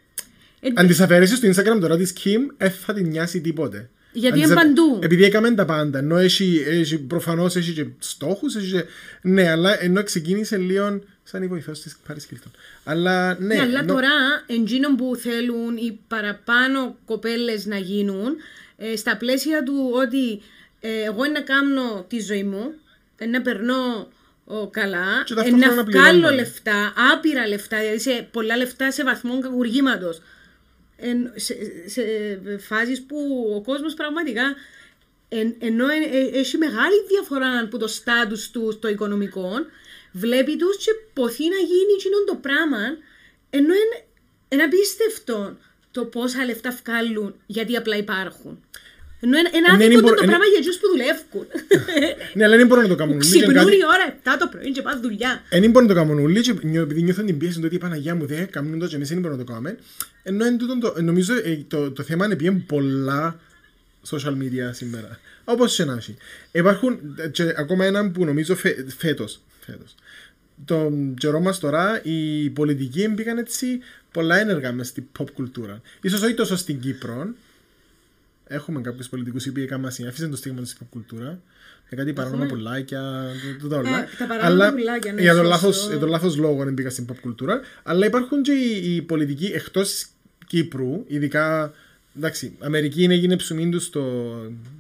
Ε, 0.60 0.69
Αν 0.76 0.88
τις 0.88 1.00
αφαιρέσεις 1.00 1.38
στο 1.38 1.48
Instagram 1.48 1.80
τώρα 1.80 1.98
της 1.98 2.13
Kim, 2.24 2.39
δεν 2.58 2.72
θα 2.72 2.93
την 2.93 3.08
νοιάσει 3.08 3.41
τίποτε. 3.41 3.89
Γιατί 4.13 4.28
Αν 4.36 4.41
τις 4.41 4.52
είναι 4.52 4.60
αφ- 4.60 4.67
παντού. 4.67 4.99
Επειδή 5.04 5.23
έκαμε 5.23 5.52
τα 5.52 5.65
πάντα. 5.65 5.97
Ενώ 5.99 6.17
έχει, 6.17 6.63
έχει, 6.67 6.97
προφανώς 6.97 7.56
έχει 7.56 7.71
και 7.71 7.86
στόχους. 7.99 8.56
Έχει 8.56 8.71
και... 8.71 8.84
Ναι, 9.21 9.49
αλλά 9.49 9.84
ενώ 9.84 10.04
ξεκίνησε 10.04 10.58
λίγο 10.58 11.02
σαν 11.23 11.43
η 11.43 11.47
βοηθός 11.47 11.82
της 11.82 11.95
Paris 12.08 12.13
Hilton. 12.34 12.52
Αλλά 12.84 13.38
ναι. 13.39 13.56
Ναι, 13.56 13.62
αλλά 13.62 13.80
ενώ- 13.80 13.93
τώρα 13.93 14.10
εντζήνων 14.47 14.95
που 14.95 15.15
θέλουν 15.15 15.78
οι 15.78 15.99
παραπάνω 16.08 16.95
κοπέλες 17.06 17.65
να 17.65 17.78
γίνουν 17.78 18.36
ε, 18.78 18.95
στα 18.95 19.17
πλαίσια 19.17 19.63
του 19.63 19.89
ότι 19.93 20.41
ε, 20.80 21.04
εγώ 21.04 21.26
είναι 21.26 21.34
να 21.39 21.41
κάνω 21.41 22.06
τη 22.10 22.19
ζωή 22.19 22.43
μου, 22.43 22.71
ε, 23.17 23.26
να 23.26 23.41
περνώ 23.41 24.08
ο, 24.45 24.67
καλά, 24.67 25.23
Και 25.26 25.34
ε, 25.34 25.36
ταυτόχρονα 25.36 25.67
να 25.67 25.76
να 25.76 25.84
βγάλω 25.84 26.12
πληρώνω. 26.12 26.36
λεφτά, 26.36 26.93
άπειρα 27.13 27.47
λεφτά, 27.47 27.78
δηλαδή 27.80 27.99
σε 27.99 28.28
πολλά 28.32 28.58
λεφτά 28.58 28.91
σε 28.91 29.04
βαθμό 29.04 29.39
κακουργήματος. 29.39 30.21
Εν, 31.06 31.32
σε, 31.36 31.56
σε 31.86 32.04
φάσεις 32.60 33.04
που 33.04 33.52
ο 33.56 33.62
κόσμος 33.62 33.94
πραγματικά 33.94 34.56
εν, 35.30 35.56
ενώ 35.60 35.88
ε, 35.88 35.98
ε, 36.12 36.39
έχει 36.39 36.58
μεγάλη 36.58 37.06
διαφορά 37.08 37.60
από 37.60 37.78
το 37.78 37.88
στάτους 37.88 38.52
του 38.52 38.72
στο 38.72 38.88
οικονομικό, 38.88 39.52
βλέπει 40.12 40.56
τους 40.56 40.78
και 40.78 40.92
ποθεί 41.13 41.44
να 41.50 41.58
γίνει 41.58 41.94
εκείνο 41.98 42.24
το 42.26 42.36
πράγμα, 42.36 42.98
ενώ 43.50 43.74
είναι, 43.74 44.06
είναι 44.50 44.63
απίστευτο 44.63 45.58
το 45.92 46.06
πόσα 46.06 46.46
λεφτά 46.46 46.78
βγάλουν 46.84 47.36
γιατί 47.46 47.76
απλά 47.76 47.98
υπάρχουν. 47.98 48.63
Ενώ 49.26 49.38
είναι, 49.40 49.50
είναι 49.58 49.68
Ναι, 49.78 49.84
είναι 49.84 49.94
άδικο 49.94 50.02
μπο- 50.02 50.08
το 50.16 50.24
είναι- 50.24 50.32
πράγμα 50.32 50.46
για 50.52 50.58
εκείνους 50.62 50.78
που 50.82 50.88
δουλεύουν. 50.94 51.46
Ναι, 52.38 52.44
αλλά 52.46 52.56
δεν 52.58 52.68
μπορούν 52.68 52.84
να 52.84 52.90
το 52.90 52.96
κάνουν. 52.96 53.14
όλοι 53.16 53.24
και 53.24 53.30
Ξυπνούν 53.38 53.54
κάτι- 53.56 53.76
η 53.76 53.86
ώρα 53.96 54.06
7 54.24 54.38
το 54.40 54.48
πρωί 54.52 54.72
και 54.72 54.82
πας 54.82 55.00
δουλειά. 55.00 55.32
Δεν 55.50 55.70
μπορούν 55.72 55.88
να 55.88 55.94
το 55.94 56.00
κάνουν 56.00 56.18
όλοι 56.24 56.42
και 56.42 56.54
νιώ- 56.62 56.84
επειδή 56.84 57.02
νιώθουν 57.02 57.26
την 57.26 57.38
πίεση 57.38 57.56
του 57.60 57.64
ότι 57.66 57.76
η 57.76 57.78
Παναγιά 57.78 58.16
μου 58.16 58.26
δεν 58.26 58.50
κάνουν 58.50 58.80
το 58.80 58.86
και 58.88 58.96
εμείς 58.96 59.10
δεν 59.10 59.20
μπορούμε 59.20 59.40
να 59.40 59.46
το 59.46 59.52
κάνουμε. 59.52 59.78
Ενώ 60.24 60.46
εν 60.46 60.58
τούτον 60.58 60.80
το, 60.80 60.96
νομίζω 61.02 61.34
ε, 61.34 61.60
το, 61.68 61.92
το 61.92 62.04
θέμα 62.04 62.26
είναι 62.26 62.36
πιέν 62.36 62.66
πολλά 62.66 63.40
social 64.10 64.34
media 64.42 64.70
σήμερα. 64.72 65.20
Όπως 65.44 65.76
και 65.76 65.84
να 65.84 65.94
έχει. 65.94 66.16
Υπάρχουν 66.52 67.00
ε, 67.18 67.28
και 67.28 67.54
ακόμα 67.58 67.86
έναν 67.86 68.12
που 68.12 68.26
νομίζω 68.26 68.56
φε, 68.56 68.76
φέτος, 68.98 69.40
φέτος. 69.66 69.96
Τον 70.66 71.14
καιρό 71.20 71.40
μας 71.40 71.60
τώρα 71.60 72.00
οι 72.04 72.50
πολιτικοί 72.50 73.08
μπήκαν 73.08 73.38
έτσι 73.38 73.80
πολλά 74.12 74.40
ένεργα 74.40 74.72
μες 74.72 74.88
στην 74.88 75.04
pop 75.20 75.26
κουλτούρα. 75.34 75.82
Ίσως 76.02 76.22
όχι 76.22 76.34
τόσο 76.34 76.56
στην 76.58 76.80
Κύπρο. 76.80 77.28
Έχουμε 78.48 78.82
κάποιους 78.82 79.10
πολιτικούς 79.10 79.46
οι 79.46 79.50
οποίοι 79.50 79.64
έκαναν 79.66 79.84
μας 79.86 80.00
αφήσαν 80.00 80.30
το 80.30 80.36
στίγμα 80.36 80.60
τους 80.60 80.70
στην 80.70 80.86
pop 80.86 80.90
κουλτούρα. 80.90 81.42
Με 81.90 81.98
κάτι 81.98 82.14
παράνομα 82.14 82.46
πουλάκια, 82.46 83.26
τούτα 83.60 83.78
όλα. 83.78 84.04
Ε, 84.04 84.08
τα 84.18 84.26
παράνομα 84.26 84.64
Αλλά 84.64 84.74
πουλάκια, 84.74 85.14
ναι, 85.14 85.22
για 85.22 85.36
τον 85.36 85.46
σωστό. 85.46 85.66
λάθος, 85.68 85.88
για 85.90 86.00
τον 86.00 86.10
λάθος 86.10 86.38
λόγο 86.38 86.64
δεν 86.64 86.74
μπήκα 86.74 86.90
στην 86.90 87.06
pop 87.12 87.16
κουλτούρα. 87.22 87.60
Αλλά 87.84 88.06
υπάρχουν 88.06 88.42
και 88.42 88.52
οι, 88.52 88.96
οι 88.96 89.02
πολιτικοί 89.02 89.46
εκτός 89.46 90.06
Κύπρου, 90.48 91.04
ειδικά 91.08 91.74
Εντάξει, 92.18 92.56
Αμερική 92.60 93.04
είναι 93.04 93.14
έγινε 93.14 93.36
ψουμίν 93.36 93.72
τους 93.72 93.84
στο 93.84 94.02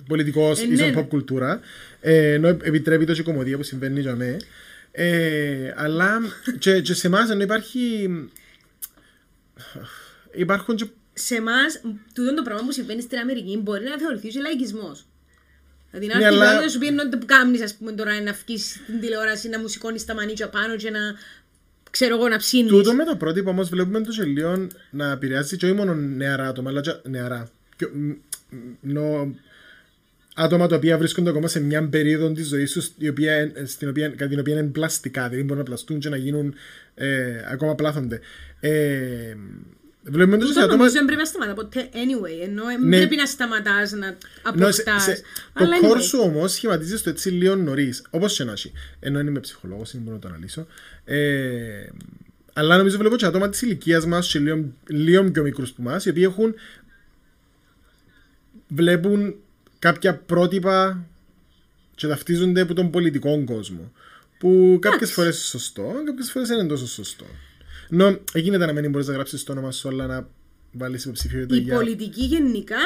πολιτικό 0.07 0.51
Ε, 0.51 0.65
ναι, 0.65 0.73
ίσον 0.73 0.89
ναι. 0.89 1.01
pop 1.01 1.07
κουλτούρα. 1.07 1.59
Ε, 2.01 2.33
ενώ 2.33 2.47
επιτρέπει 2.47 3.05
το 3.05 3.13
και 3.13 3.23
κομμωδία 3.23 3.57
που 3.57 3.63
συμβαίνει 3.63 3.99
για 3.99 4.15
μέ. 4.15 4.37
Ε, 4.91 5.73
αλλά 5.75 6.19
και, 6.59 6.81
και 6.81 6.93
σε 6.93 7.07
εμάς 7.07 7.29
ενώ 7.29 7.43
υπάρχει 7.43 8.09
υπάρχουν 10.33 10.75
και 10.75 10.85
σε 11.13 11.35
εμάς, 11.35 11.81
τούτο 12.13 12.33
το 12.33 12.41
πράγμα 12.41 12.65
που 12.65 12.71
συμβαίνει 12.71 13.01
στην 13.01 13.17
Αμερική 13.17 13.59
μπορεί 13.63 13.83
να 13.83 13.97
θεωρηθεί 13.99 14.27
ως 14.27 14.35
λαϊκισμός. 14.35 15.05
Δηλαδή 15.91 16.07
να 16.13 16.17
Ναι, 16.19 16.23
έρθει 16.25 16.35
αλλά- 16.37 16.49
αλλά... 16.49 16.61
να 16.61 16.67
σου 16.67 16.79
πει 16.79 16.87
ενώ 16.87 17.09
που 17.09 17.25
κάνεις 17.25 17.61
ας 17.61 17.73
πούμε 17.75 17.91
τώρα 17.91 18.21
να 18.21 18.35
βγεις 18.45 18.69
στην 18.83 18.99
τηλεόραση 18.99 19.49
να 19.49 19.59
μου 19.59 19.67
σηκώνεις 19.67 20.05
τα 20.05 20.13
μανίτια 20.15 20.49
πάνω 20.49 20.75
και 20.75 20.89
να 20.89 20.99
ξέρω 21.91 22.15
εγώ 22.15 22.27
να 22.27 22.37
ψήνεις. 22.37 22.71
Τούτο 22.71 22.93
με 22.93 23.03
το 23.05 23.15
πρότυπο 23.15 23.49
όμως 23.49 23.69
βλέπουμε 23.69 24.01
το 24.01 24.11
γελίο 24.11 24.67
να 24.91 25.11
επηρεάζει 25.11 25.57
και 25.57 25.65
όχι 25.65 25.75
μόνο 25.75 25.93
νεαρά 25.93 26.47
άτομα, 26.47 26.69
αλλά 26.69 26.81
και 26.81 26.91
νεαρά. 27.09 27.49
Και, 27.75 27.87
μ, 27.93 28.07
μ, 28.49 28.57
νο- 28.81 29.35
άτομα 30.35 30.67
τα 30.67 30.75
οποία 30.75 30.97
βρίσκονται 30.97 31.29
ακόμα 31.29 31.47
σε 31.47 31.59
μια 31.59 31.87
περίοδο 31.89 32.31
της 32.31 32.47
ζωής 32.47 32.71
τους 32.71 32.91
στην 33.65 33.89
οποία, 33.89 34.07
κατά 34.09 34.27
την 34.27 34.39
οποία 34.39 34.53
είναι 34.53 34.63
πλαστικά, 34.67 35.23
δηλαδή 35.23 35.41
μπορούν 35.43 35.57
να 35.57 35.63
πλαστούν 35.63 35.99
και 35.99 36.09
να 36.09 36.17
γίνουν 36.17 36.55
ε, 36.95 37.33
ακόμα 37.51 37.75
πλάθονται. 37.75 38.19
Ε, 38.59 39.35
βλέπουμε 40.03 40.37
το 40.37 40.45
σε 40.45 40.47
Τούτο 40.53 40.59
άτομα. 40.65 40.77
νομίζω 40.77 40.93
δεν 40.95 41.05
πρέπει 41.05 41.19
να 41.21 41.25
σταματά 41.27 41.53
ποτέ 41.53 41.89
anyway, 41.93 42.43
ενώ 42.47 42.63
δεν 42.65 42.87
Ναι. 42.87 42.97
πρέπει 42.97 43.15
να 43.15 43.25
σταματάς 43.25 43.91
να 43.91 44.05
Ενώ 44.07 44.15
σε- 44.71 44.81
αποκτάς. 44.81 45.03
σε- 45.03 45.21
Αλλά 45.53 45.79
το 45.79 45.87
anyway. 45.87 45.97
core 45.97 46.01
σου 46.01 46.19
όμως 46.21 46.51
σχηματίζεις 46.51 47.01
το 47.01 47.09
έτσι 47.09 47.29
λίγο 47.29 47.55
νωρίς. 47.55 48.03
Όπως 48.09 48.35
και 48.35 48.43
να 48.43 48.51
έχει. 48.51 48.71
Ενώ 48.99 49.17
δεν 49.17 49.27
είμαι 49.27 49.39
ψυχολόγος, 49.39 49.91
δεν 49.91 50.01
μπορώ 50.01 50.15
να 50.15 50.21
το 50.21 50.27
αναλύσω. 50.27 50.67
Ε, 51.05 51.85
αλλά 52.53 52.77
νομίζω 52.77 52.97
βλέπω 52.97 53.15
και 53.15 53.25
άτομα 53.25 53.49
της 53.49 53.61
ηλικίας 53.61 54.05
μας 54.05 54.27
και 54.31 54.39
λίγο, 54.39 54.65
λίγο 54.87 55.31
πιο 55.31 55.43
μικρούς 55.43 55.71
που 55.71 55.81
μας, 55.81 56.05
οι 56.05 56.09
οποίοι 56.09 56.23
έχουν. 56.25 56.55
βλέπουν 58.67 59.35
κάποια 59.79 60.17
πρότυπα 60.17 61.05
και 61.95 62.07
ταυτίζονται 62.07 62.61
από 62.61 62.73
τον 62.73 62.89
πολιτικό 62.91 63.43
κόσμο. 63.45 63.91
Που 64.39 64.77
κάποιες 64.81 64.93
Εντάξει. 65.01 65.13
φορές 65.13 65.35
είναι 65.35 65.43
σωστό, 65.45 65.93
κάποιες 66.05 66.31
φορές 66.31 66.47
δεν 66.47 66.59
είναι 66.59 66.67
τόσο 66.67 66.87
σωστό. 66.87 67.25
Ενώ 67.93 68.19
γίνεται 68.33 68.65
να 68.65 68.73
μην 68.81 68.89
μπορείς 68.91 69.07
να 69.07 69.13
γράψεις 69.13 69.43
το 69.43 69.51
όνομα 69.51 69.71
σου, 69.71 69.87
αλλά 69.87 70.05
να 70.07 70.27
βάλεις 70.71 71.03
υποψηφιότητα 71.03 71.55
Η 71.55 71.59
για. 71.59 71.75
πολιτική 71.75 72.23
γενικά 72.25 72.77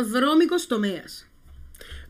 ευδρόμικος 0.00 0.66
τομέας. 0.66 1.26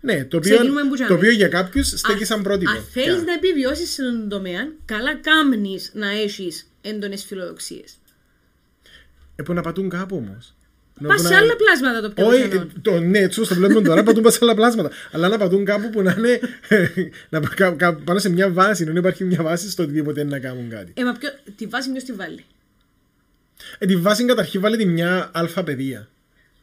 Ναι, 0.00 0.24
το 0.24 0.36
οποίο, 0.36 0.54
Ξεκινούμε 0.54 0.82
που 0.82 0.88
το 0.88 0.94
τζάμε. 0.94 1.14
οποίο 1.14 1.30
για 1.30 1.48
κάποιους 1.48 1.88
στέκει 1.88 2.24
σαν 2.24 2.42
πρότυπο. 2.42 2.70
Αν 2.70 2.82
θέλεις 2.90 3.14
Πια. 3.14 3.24
να 3.24 3.32
επιβιώσεις 3.32 3.90
σε 3.90 4.02
αυτόν 4.02 4.18
τον 4.20 4.28
τομέα, 4.28 4.68
καλά 4.84 5.14
κάμνεις 5.16 5.90
να 5.94 6.08
έχεις 6.10 6.66
έντονες 6.80 7.24
φιλοδοξίες. 7.24 7.94
Ε, 9.36 9.42
που 9.42 9.52
να 9.52 9.60
πατούν 9.62 9.88
κάπου 9.88 10.16
όμως. 10.16 10.54
Πας 11.06 11.20
σε 11.20 11.34
άλλα 11.34 11.56
πλάσματα 11.56 12.00
το 12.00 12.10
πιο 12.10 12.26
Όχι, 12.26 12.42
πιθανό. 12.48 12.62
ε, 12.62 12.80
το, 12.82 13.00
ναι, 13.00 13.18
έτσι 13.18 13.40
το 13.48 13.54
βλέπουμε 13.54 13.80
τώρα, 13.88 14.02
πατούν 14.02 14.30
σε 14.30 14.38
άλλα 14.42 14.54
πλάσματα. 14.54 14.90
Αλλά 15.12 15.28
να 15.28 15.38
πατούν 15.38 15.64
κάπου 15.64 15.90
που 15.90 16.02
να 16.02 16.14
είναι. 16.18 16.40
να, 17.30 17.40
πα- 17.40 17.54
κα- 17.54 17.70
κα- 17.70 17.94
πάνω 17.94 18.18
σε 18.18 18.28
μια 18.30 18.50
βάση, 18.50 18.84
να 18.84 18.98
υπάρχει 18.98 19.24
μια 19.24 19.42
βάση 19.42 19.70
στο 19.70 19.82
οτιδήποτε 19.82 20.20
είναι 20.20 20.30
να 20.30 20.38
κάνουν 20.38 20.68
κάτι. 20.68 20.92
Ε, 20.96 21.04
μα 21.04 21.12
ποιο, 21.12 21.28
τη 21.56 21.66
βάση 21.66 21.90
ποιος 21.90 22.04
τη 22.04 22.12
βάλει; 22.12 22.44
Ε, 23.78 23.86
τη 23.86 23.96
βάση 23.96 24.24
καταρχήν 24.24 24.60
βάλει 24.60 24.76
τη 24.76 24.86
μια 24.86 25.30
αλφα 25.34 25.64
παιδεία. 25.64 26.08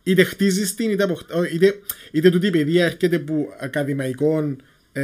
Είτε 0.03 0.23
χτίζεις 0.23 0.75
την, 0.75 0.89
είτε, 0.91 1.03
αποκτά, 1.03 1.35
ω, 1.35 1.43
είτε, 1.43 1.79
είτε 2.11 2.29
τούτη 2.29 2.47
η 2.47 2.49
παιδεία 2.49 2.85
έρχεται 2.85 3.15
από 3.15 3.53
ακαδημαϊκών 3.59 4.61
ε, 4.91 5.01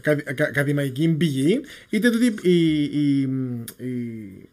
κα- 0.00 0.14
κα- 0.14 0.44
ακαδημαϊκή 0.44 1.08
πηγή, 1.08 1.60
είτε 1.90 2.10
τούτη 2.10 2.34
η, 2.48 2.82
η, 2.82 3.20
η 3.76 4.48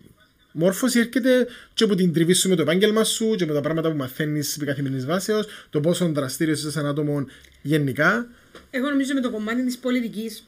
μόρφωση 0.54 1.00
έρχεται 1.00 1.48
και 1.74 1.84
από 1.84 1.96
την 1.96 2.14
τριβή 2.14 2.34
σου 2.34 2.50
με 2.50 2.56
το 2.56 2.62
επάγγελμα 2.62 3.04
σου 3.04 3.36
και 3.36 3.46
με 3.46 3.54
τα 3.54 3.62
πράγματα 3.62 3.90
που 3.92 3.98
μαθαίνεις 3.98 4.56
επί 4.56 4.66
καθημερινής 4.66 5.06
βάσεως, 5.06 5.46
το 5.70 5.80
πόσο 5.80 6.08
δραστήριος 6.12 6.60
είσαι 6.60 6.72
σαν 6.72 6.86
άτομο 6.86 7.26
γενικά. 7.62 8.28
Εγώ 8.72 8.90
νομίζω 8.90 9.14
με 9.14 9.20
το 9.22 9.32
κομμάτι 9.32 9.66
της 9.66 9.78
πολιτικής 9.78 10.44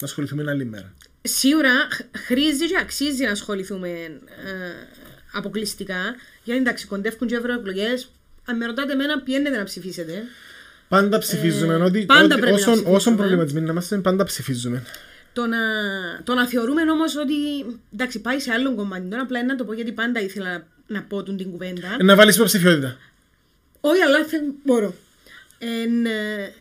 Να 0.00 0.06
ασχοληθούμε 0.06 0.42
μια 0.42 0.52
άλλη 0.52 0.64
μέρα. 0.64 0.94
σίγουρα 1.22 1.70
χ- 1.90 2.18
χρήζει 2.26 2.66
και 2.68 2.78
αξίζει 2.80 3.24
να 3.24 3.30
ασχοληθούμε 3.30 3.88
ε, 3.88 4.20
αποκλειστικά. 5.32 6.00
Γιατί 6.44 6.60
εντάξει, 6.60 6.86
κοντεύουν 6.86 7.28
και 7.28 7.34
ευρωεκλογές. 7.34 8.10
Αν 8.44 8.56
με 8.56 8.66
ρωτάτε 8.66 8.92
εμένα, 8.92 9.20
πιένετε 9.20 9.56
να 9.56 9.64
ψηφίσετε. 9.64 10.22
Πάντα 10.88 11.18
ψηφίζουμε. 11.18 11.74
ότι, 11.74 11.98
Ε, 11.98 12.04
πάντα 12.04 12.24
ότι 12.24 12.34
πρέπει 12.34 12.46
να 12.46 12.52
όσον, 12.52 12.72
όσον 12.72 12.84
ψηφίζουμε. 12.88 13.16
προβληματισμένοι 13.16 13.66
να 13.66 13.72
είμαστε, 13.72 13.96
πάντα 13.98 14.24
ψηφίζουμε. 14.24 14.82
Το 15.34 15.46
να, 15.46 15.58
το 16.24 16.34
να 16.34 16.46
θεωρούμε 16.46 16.82
όμως 16.90 17.16
ότι. 17.16 17.34
Εντάξει, 17.92 18.20
πάει 18.20 18.38
σε 18.40 18.52
άλλο 18.52 18.74
κομμάτι. 18.74 19.08
Τώρα 19.08 19.22
απλά 19.22 19.38
είναι 19.38 19.48
να 19.52 19.56
το 19.56 19.64
πω 19.64 19.72
γιατί 19.72 19.92
πάντα 19.92 20.20
ήθελα 20.20 20.52
να, 20.52 20.66
να 20.86 21.02
πω 21.02 21.22
τον 21.22 21.36
την 21.36 21.50
κουβέντα. 21.50 21.96
Ε, 22.00 22.02
Να 22.02 22.14
βάλεις 22.16 22.36
υποψηφιότητα. 22.36 22.96
Όχι, 23.80 24.00
αλλά 24.02 24.24
θε- 24.24 24.42
μπορώ. 24.64 24.94
Εν, 25.58 26.06
ε, 26.06 26.52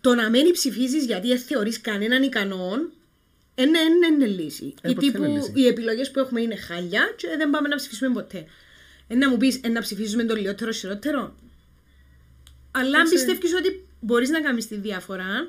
το 0.00 0.14
να 0.14 0.30
μένει 0.30 0.50
ψηφίσει 0.50 0.98
γιατί 0.98 1.28
δεν 1.28 1.38
θεωρείς 1.38 1.80
κανέναν 1.80 2.22
ικανόν, 2.22 2.90
δεν 3.54 3.68
είναι 4.12 4.26
λύση. 4.26 4.74
Ε, 4.82 4.90
Ή 4.90 4.94
ποτέ 4.94 5.06
τύπου 5.06 5.24
είναι 5.24 5.32
λύση. 5.38 5.52
οι 5.54 5.66
επιλογές 5.66 6.10
που 6.10 6.18
έχουμε 6.18 6.40
είναι 6.40 6.56
χάλια 6.56 7.12
και 7.16 7.26
δεν 7.38 7.50
πάμε 7.50 7.68
να 7.68 7.76
ψηφίσουμε 7.76 8.12
ποτέ. 8.12 8.44
Ε, 9.08 9.14
να 9.14 9.28
μου 9.30 9.36
πεις, 9.36 9.60
ε, 9.62 9.68
να 9.68 9.80
ψηφίσουμε 9.80 10.24
το 10.24 10.34
λιότερο 10.34 10.70
χειρότερο. 10.72 11.34
Αλλά 12.70 12.98
αν 12.98 13.04
ξέρω. 13.04 13.24
πιστεύεις 13.24 13.54
ότι 13.54 13.86
μπορείς 14.00 14.28
να 14.30 14.40
κάνεις 14.40 14.66
τη 14.68 14.74
διαφορά, 14.76 15.48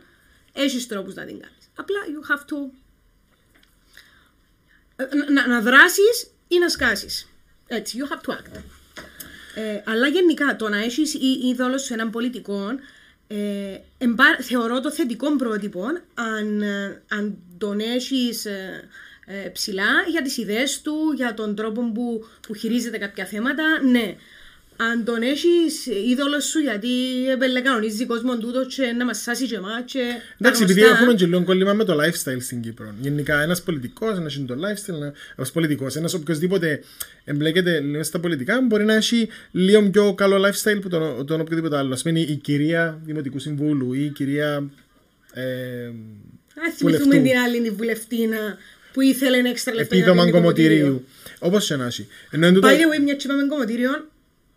έχεις 0.53 0.87
τρόπους 0.87 1.13
να 1.13 1.25
την 1.25 1.39
κάνεις. 1.39 1.64
Απλά 1.75 1.97
you 2.07 2.31
have 2.31 2.41
to. 2.41 2.71
ε, 4.95 5.15
να, 5.15 5.31
να, 5.31 5.47
να 5.47 5.61
δράσεις 5.61 6.31
ή 6.47 6.59
να 6.59 6.69
σκάσεις. 6.69 7.27
Έτσι, 7.67 7.97
you 8.01 8.13
have 8.13 8.29
to 8.29 8.37
act. 8.37 8.61
Ε, 9.55 9.81
αλλά 9.85 10.07
γενικά 10.07 10.55
το 10.55 10.69
να 10.69 10.77
έχεις 10.77 11.13
είδωλος 11.43 11.83
σε 11.83 11.93
έναν 11.93 12.09
πολιτικό 12.09 12.67
ε, 13.27 13.77
εμπα- 13.97 14.41
θεωρώ 14.41 14.79
το 14.81 14.91
θετικό 14.91 15.35
πρότυπο 15.35 15.85
αν, 16.13 16.61
ε, 16.61 17.01
αν 17.07 17.37
τον 17.57 17.79
έχεις 17.79 18.45
ε, 18.45 19.49
ψηλά 19.53 20.03
για 20.09 20.21
τις 20.21 20.37
ιδέες 20.37 20.81
του, 20.81 21.11
για 21.15 21.33
τον 21.33 21.55
τρόπο 21.55 21.91
που, 21.91 22.25
που 22.47 22.53
χειρίζεται 22.53 22.97
κάποια 22.97 23.25
θέματα, 23.25 23.81
ναι. 23.83 24.15
Αν 24.77 25.03
τον 25.05 25.21
έχεις 25.21 25.85
είδωλος 25.85 26.45
σου 26.45 26.59
γιατί 26.59 26.87
έπαιρνε 27.31 27.61
κανονίζει 27.61 28.05
κόσμο 28.05 28.37
τούτος 28.37 28.75
και 28.75 28.85
να 28.97 29.05
μας 29.05 29.21
σάσει 29.21 29.47
και 29.47 29.55
εμάς 29.55 29.81
και 29.85 29.99
τα 29.99 30.21
Εντάξει, 30.39 30.63
επειδή 30.63 30.79
γνωστά. 30.79 30.97
έχουμε 30.97 31.13
και 31.13 31.25
λίγο 31.25 31.43
κόλλημα 31.43 31.73
με 31.73 31.83
το 31.83 31.97
lifestyle 32.03 32.37
στην 32.41 32.61
Κύπρο. 32.61 32.93
Γενικά, 33.01 33.41
ένας 33.41 33.61
πολιτικός, 33.61 34.17
ένας 34.17 34.35
είναι 34.35 34.45
το 34.47 34.53
lifestyle, 34.55 35.11
ένας 35.37 35.51
πολιτικός, 35.51 35.95
ένας 35.95 36.13
οποιοδήποτε 36.13 36.83
εμπλέκεται 37.23 37.79
λίγο 37.79 38.03
στα 38.03 38.19
πολιτικά, 38.19 38.61
μπορεί 38.61 38.83
να 38.85 38.93
έχει 38.93 39.27
λίγο 39.51 39.89
πιο 39.89 40.13
καλό 40.13 40.47
lifestyle 40.47 40.79
που 40.81 40.89
τον, 40.89 41.25
τον 41.25 41.39
οποιοδήποτε 41.39 41.77
άλλο. 41.77 41.93
Α 41.93 41.97
πούμε, 42.03 42.19
η 42.19 42.35
κυρία 42.35 42.99
Δημοτικού 43.05 43.39
Συμβούλου 43.39 43.93
ή 43.93 44.03
η 44.05 44.09
κυρία. 44.09 44.69
Ε, 45.33 45.43
Α 45.43 46.71
θυμηθούμε 46.75 47.03
βουλευτού. 47.05 47.29
την 47.29 47.37
άλλη 47.37 47.61
τη 47.61 47.69
βουλευτήνα 47.69 48.57
που 48.93 49.01
ήθελε 49.01 49.37
ένα 49.37 49.49
έξτρα 49.49 49.73
λεπτό 49.73 49.95
για 49.95 50.03
επίδομα 50.03 50.25
να 50.25 50.29
κάνει 50.31 50.43
κομμωτήριο. 50.43 50.77
κομμωτηρίου. 50.85 51.07
Όπως 51.39 51.67
και 51.67 51.75
να 51.75 51.85
έχει. 51.85 52.07
Ενώ 52.31 52.45
εν 52.45 52.53
τούτο- 52.53 52.67
By 52.67 52.71
the 52.71 52.73
way, 52.75 53.03
μια 53.03 53.13
και 53.15 53.27
είπαμε 53.27 53.47
κομμωτήριο, 53.47 54.07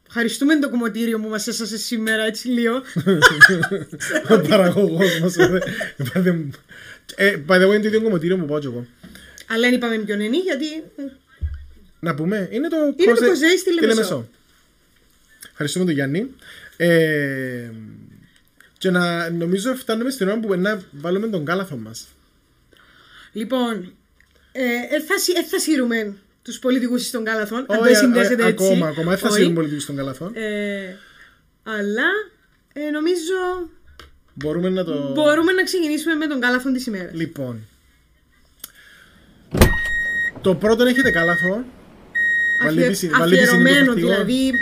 ευχαριστούμε 0.08 0.58
το 0.58 0.70
κομμωτήριο 0.70 1.20
που 1.20 1.28
μας 1.28 1.46
έσωσε 1.46 1.78
σήμερα 1.78 2.22
έτσι 2.24 2.48
λίγο. 2.48 2.74
ο 4.30 4.38
παραγωγός 4.48 5.20
μας. 5.20 5.34
By 7.46 7.54
the 7.54 7.66
way, 7.68 7.74
είναι 7.74 7.80
το 7.80 7.86
ίδιο 7.86 8.02
κομμωτήριο 8.02 8.36
που 8.38 8.44
πάω 8.44 8.58
και 8.58 8.66
εγώ. 8.66 8.86
Αλλά 9.46 9.60
δεν 9.60 9.72
είπαμε 9.74 9.98
ποιον 9.98 10.20
είναι 10.20 10.38
γιατί 10.40 10.66
Να 12.00 12.14
πούμε, 12.14 12.48
είναι 12.50 12.68
το 12.68 12.76
Είναι 12.96 13.12
το 13.12 13.26
Κοζέι 13.26 13.56
στη 13.56 13.72
Λεμεσό. 13.84 14.28
Ευχαριστούμε 15.50 15.84
τον 15.84 15.94
Γιάννη. 15.94 16.34
Ε, 16.76 17.70
και 18.78 18.90
να 18.90 19.30
νομίζω 19.30 19.74
φτάνουμε 19.74 20.10
στην 20.10 20.28
ώρα 20.28 20.38
που 20.40 20.54
να 20.54 20.82
βάλουμε 20.90 21.28
τον 21.28 21.44
κάλαθο 21.44 21.76
μας. 21.76 22.08
Λοιπόν, 23.32 23.92
ε, 24.52 24.62
ε, 24.62 25.00
θα, 25.00 25.18
συ- 25.18 25.36
ε, 25.36 25.42
θα 25.44 25.58
σύρουμε 25.58 26.16
τους 26.48 26.58
πολιτικούς 26.58 27.06
στον 27.06 27.24
κάλαθον, 27.24 27.64
αν 27.68 27.82
δεν 27.82 27.96
συνδέσετε 27.96 28.46
έτσι. 28.46 28.64
Ακόμα, 28.66 28.88
ακόμα. 28.88 29.10
Δεν 29.10 29.18
θα 29.18 29.26
Όχι. 29.28 29.36
σύρουμε 29.36 29.54
πολιτικού 29.54 29.80
στον 29.80 29.96
κάλαθο. 29.96 30.30
Ε, 30.34 30.94
αλλά 31.62 32.08
ε, 32.72 32.90
νομίζω 32.90 33.68
Μπορούμε 34.34 34.68
να 34.68 34.84
το. 34.84 35.12
μπορούμε 35.12 35.52
να 35.52 35.62
ξεκινήσουμε 35.62 36.14
με 36.14 36.26
τον 36.26 36.40
κάλαθον 36.40 36.72
της 36.72 36.86
ημέρας. 36.86 37.12
Λοιπόν. 37.14 37.60
Το 40.42 40.54
πρώτο 40.54 40.84
έχετε 40.84 41.10
κάλαθο. 41.10 41.64
Βαλή 42.62 42.78
Αφιε- 42.78 42.88
πισι- 42.90 43.10
βαλή 43.10 43.30
πισινή 43.38 43.46
το 43.48 43.54
αφιερωμένο 43.56 43.86
φορτηγό. 43.86 44.08
δηλαδή. 44.08 44.52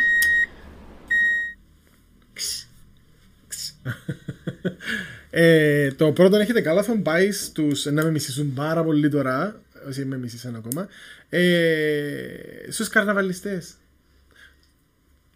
Ε, 5.31 5.91
το 5.93 6.13
πρώτο 6.13 6.37
έχετε 6.37 6.61
κάλαθο 6.61 6.97
πάει 6.99 7.33
στους, 7.33 7.85
να 7.85 8.03
με 8.05 8.11
μισήσουν 8.11 8.53
πάρα 8.55 8.85
πολύ 8.85 9.09
τώρα, 9.09 9.61
όσοι 9.89 10.05
με 10.05 10.17
μισήσαν 10.19 10.55
ακόμα, 10.57 10.89
ε, 11.29 11.41
στους 12.69 12.89
καρναβαλιστές. 12.89 13.75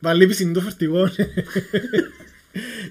Βαλίπης 0.00 0.40
είναι 0.40 0.52
το 0.52 0.60
φορτηγό. 0.60 1.10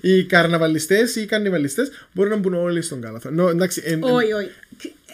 οι 0.01 0.23
καρναβαλιστές 0.23 1.15
ή 1.15 1.21
οι 1.21 1.25
καρνιβαλιστές 1.25 1.89
μπορούν 2.13 2.31
να 2.31 2.37
μπουν 2.37 2.53
όλοι 2.53 2.81
στον 2.81 3.01
κάλαθο. 3.01 3.29
Νο, 3.29 3.49
εντάξει, 3.49 3.81
εν- 3.85 3.93
εν- 3.93 4.03
Όχι, 4.03 4.33
όχι. 4.33 4.49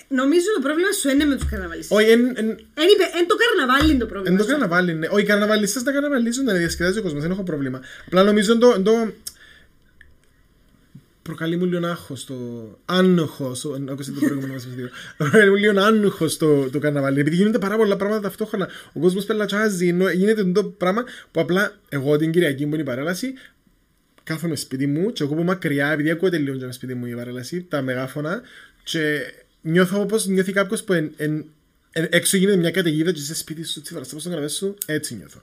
Νομίζω 0.07 0.45
το 0.55 0.61
πρόβλημα 0.61 0.91
σου 0.91 1.09
είναι 1.09 1.25
με 1.25 1.36
τους 1.36 1.49
καρναβαλιστές. 1.49 1.97
όχι, 1.97 2.09
εν, 2.09 2.19
εν, 2.19 2.36
Εν 2.49 2.88
είπε, 2.93 3.03
εν 3.19 3.27
το 3.27 3.36
καρναβάλι 3.36 3.89
είναι 3.89 3.99
το 3.99 4.05
πρόβλημα. 4.05 4.31
εν 4.31 4.38
το 4.38 4.43
σου. 4.43 4.49
καρναβάλι, 4.49 4.93
ναι. 4.93 5.07
Όχι, 5.11 5.21
οι 5.23 5.25
καρναβαλιστές 5.25 5.83
να 5.83 5.91
καρναβαλίζουν, 5.91 6.43
να 6.45 6.53
διασκεδάζει 6.53 6.99
ο 6.99 7.01
κόσμος, 7.01 7.21
δεν 7.21 7.31
έχω 7.31 7.43
πρόβλημα. 7.43 7.81
Απλά 8.05 8.23
νομίζω 8.23 8.51
εν 8.53 8.59
το, 8.59 8.71
εν 8.75 8.83
το, 8.83 9.13
προκαλεί 11.26 11.57
μου 11.57 11.65
λίγο 11.65 11.88
άγχος 11.88 12.26
το 12.26 12.36
άνοχος, 12.86 13.65
ο- 13.65 13.84
άκουσα 13.89 14.11
το 14.11 14.19
προηγούμενο 14.19 14.53
μας 14.53 14.63
επεισόδιο. 14.63 14.89
προκαλεί 15.17 15.49
μου 15.49 15.55
λίγο 15.55 15.80
άγχος 15.80 16.38
το, 16.38 16.69
το 16.69 16.80
καρναβάλι, 16.80 17.19
επειδή 17.19 17.36
γίνονται 17.36 17.59
πάρα 17.59 17.78
πολλά 17.78 17.95
πράγματα 17.95 18.21
ταυτόχρονα. 18.21 18.69
Ο 18.93 18.99
κόσμος 18.99 19.26
πελατσάζει, 19.26 19.88
ενώ 19.88 20.09
γίνεται 20.09 20.43
το 20.43 20.63
πράγμα 20.63 21.03
που 21.32 21.39
απλά 21.39 21.80
εγώ 21.89 22.17
την 22.17 22.32
Κυριακή 22.32 22.63
που 22.65 22.73
είναι 22.73 22.82
η 22.82 22.86
παρέλαση, 22.86 23.34
κάθομαι 24.23 24.55
σπίτι 24.55 24.88
μου 24.88 25.11
και 25.11 25.23
εγώ 25.23 25.36
που 25.36 25.43
μακριά, 25.43 25.91
επειδή 25.91 26.09
ακούγεται 26.09 26.38
λίγο 26.38 26.57
και 26.57 26.65
με 26.65 26.71
σπίτι 26.71 26.93
μου 26.93 27.05
η 27.05 27.15
παρέλαση, 27.15 27.65
τα 27.69 27.82
μεγάφωνα 27.82 28.41
και 28.84 29.19
νιώθω 29.61 30.01
όπως 30.01 30.26
νιώθει 30.26 30.51
κάποιος 30.51 30.84
που 30.84 30.93
εν, 30.93 31.11
εν, 31.17 31.45
εν- 31.91 32.07
έξω 32.11 32.38
γίνεται 32.38 32.57
μια 32.57 32.71
καταιγίδα 32.71 33.11
και 33.11 33.19
είσαι 33.19 33.36
σπίτι 33.36 33.63
σου, 33.63 33.82
τσιφαραστά 33.82 34.13
πως 34.13 34.23
τον 34.23 34.32
καναπέ 34.32 34.51
σου, 34.51 34.76
έτσι 34.86 35.15
νιώθω. 35.15 35.41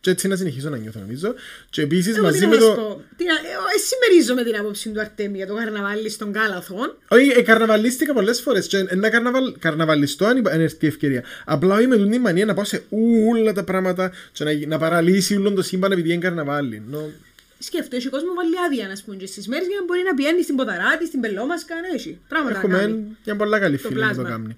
Και 0.00 0.10
έτσι 0.10 0.28
να 0.28 0.36
συνεχίσω 0.36 0.68
να 0.68 0.76
νιώθω 0.76 1.00
νομίζω. 1.00 1.34
Και 1.70 1.82
επίσης 1.82 2.16
Εγώ 2.16 2.16
τι 2.16 2.22
μαζί 2.32 2.40
να 2.40 2.48
με 2.48 2.54
σας 2.54 2.64
το... 2.64 2.74
πω. 2.74 3.02
Τι 3.16 3.24
να- 3.24 3.32
ε, 3.32 3.52
ε, 3.74 3.78
συμμερίζομαι 3.88 4.42
την 4.42 4.56
άποψη 4.56 4.88
του 4.90 5.00
Αρτέμι 5.00 5.36
για 5.36 5.46
το 5.46 5.54
καρναβάλι 5.54 6.10
στον 6.10 6.32
Κάλαθον. 6.32 6.96
Όχι, 7.08 7.30
ε, 7.36 7.42
καρναβαλίστηκα 7.42 8.12
πολλές 8.12 8.40
φορές. 8.40 8.72
Ένα 8.72 9.10
καρναβαλ, 9.10 9.54
καρναβαλιστό 9.58 10.26
αν 10.26 10.36
υπά- 10.36 10.52
αν 10.52 10.60
έρθει 10.60 10.84
η 10.84 10.88
ευκαιρία. 10.88 11.22
Απλά 11.44 11.74
όχι 11.74 11.86
με 11.86 11.96
την 11.96 12.10
τη 12.10 12.18
μανία 12.18 12.44
να 12.44 12.54
πάω 12.54 12.64
σε 12.64 12.82
όλα 13.30 13.52
τα 13.52 13.64
πράγματα 13.64 14.12
και 14.32 14.44
να, 14.44 14.52
να 14.66 14.78
παραλύσει 14.78 15.36
όλο 15.36 15.52
το 15.52 15.62
σύμπαν 15.62 15.92
επειδή 15.92 16.12
είναι 16.12 16.22
καρναβάλι. 16.22 16.82
No. 16.92 16.98
Σκέφτομαι, 17.58 17.96
έχει 17.96 18.08
κόσμο 18.08 18.34
βάλει 18.34 18.54
άδεια 18.66 18.88
να 18.88 19.00
πούμε 19.04 19.16
και 19.16 19.26
στις 19.26 19.48
μέρες 19.48 19.66
για 19.66 19.76
να 19.78 19.84
μπορεί 19.84 20.00
να 20.08 20.14
πηγαίνει 20.14 20.42
στην 20.42 20.56
Ποταράτη, 20.56 21.06
στην 21.06 21.20
Πελόμασκα, 21.20 21.74
να 21.74 21.94
έχει. 21.94 22.18
Πράγματα 22.28 22.52
να 22.52 22.58
Έχουμε 22.58 22.78
κάνει. 22.78 23.16
μια 23.24 23.36
πολλά 23.36 23.58
καλή 23.58 23.76
φίλη 23.76 23.94
που 23.94 23.98
το 24.00 24.04
πλάσμα. 24.04 24.28
κάνει. 24.28 24.56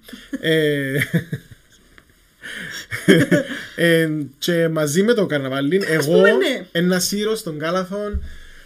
Ε, 3.75 4.01
ε, 4.01 4.09
και 4.37 4.67
μαζί 4.67 5.03
με 5.03 5.13
το 5.13 5.25
καρναβάλι, 5.25 5.81
εγώ 5.85 6.03
πούμε, 6.15 6.31
ναι. 6.31 6.65
ένα 6.71 6.99
σύρω 6.99 7.35
στον 7.35 7.59
κάλαθον 7.59 8.23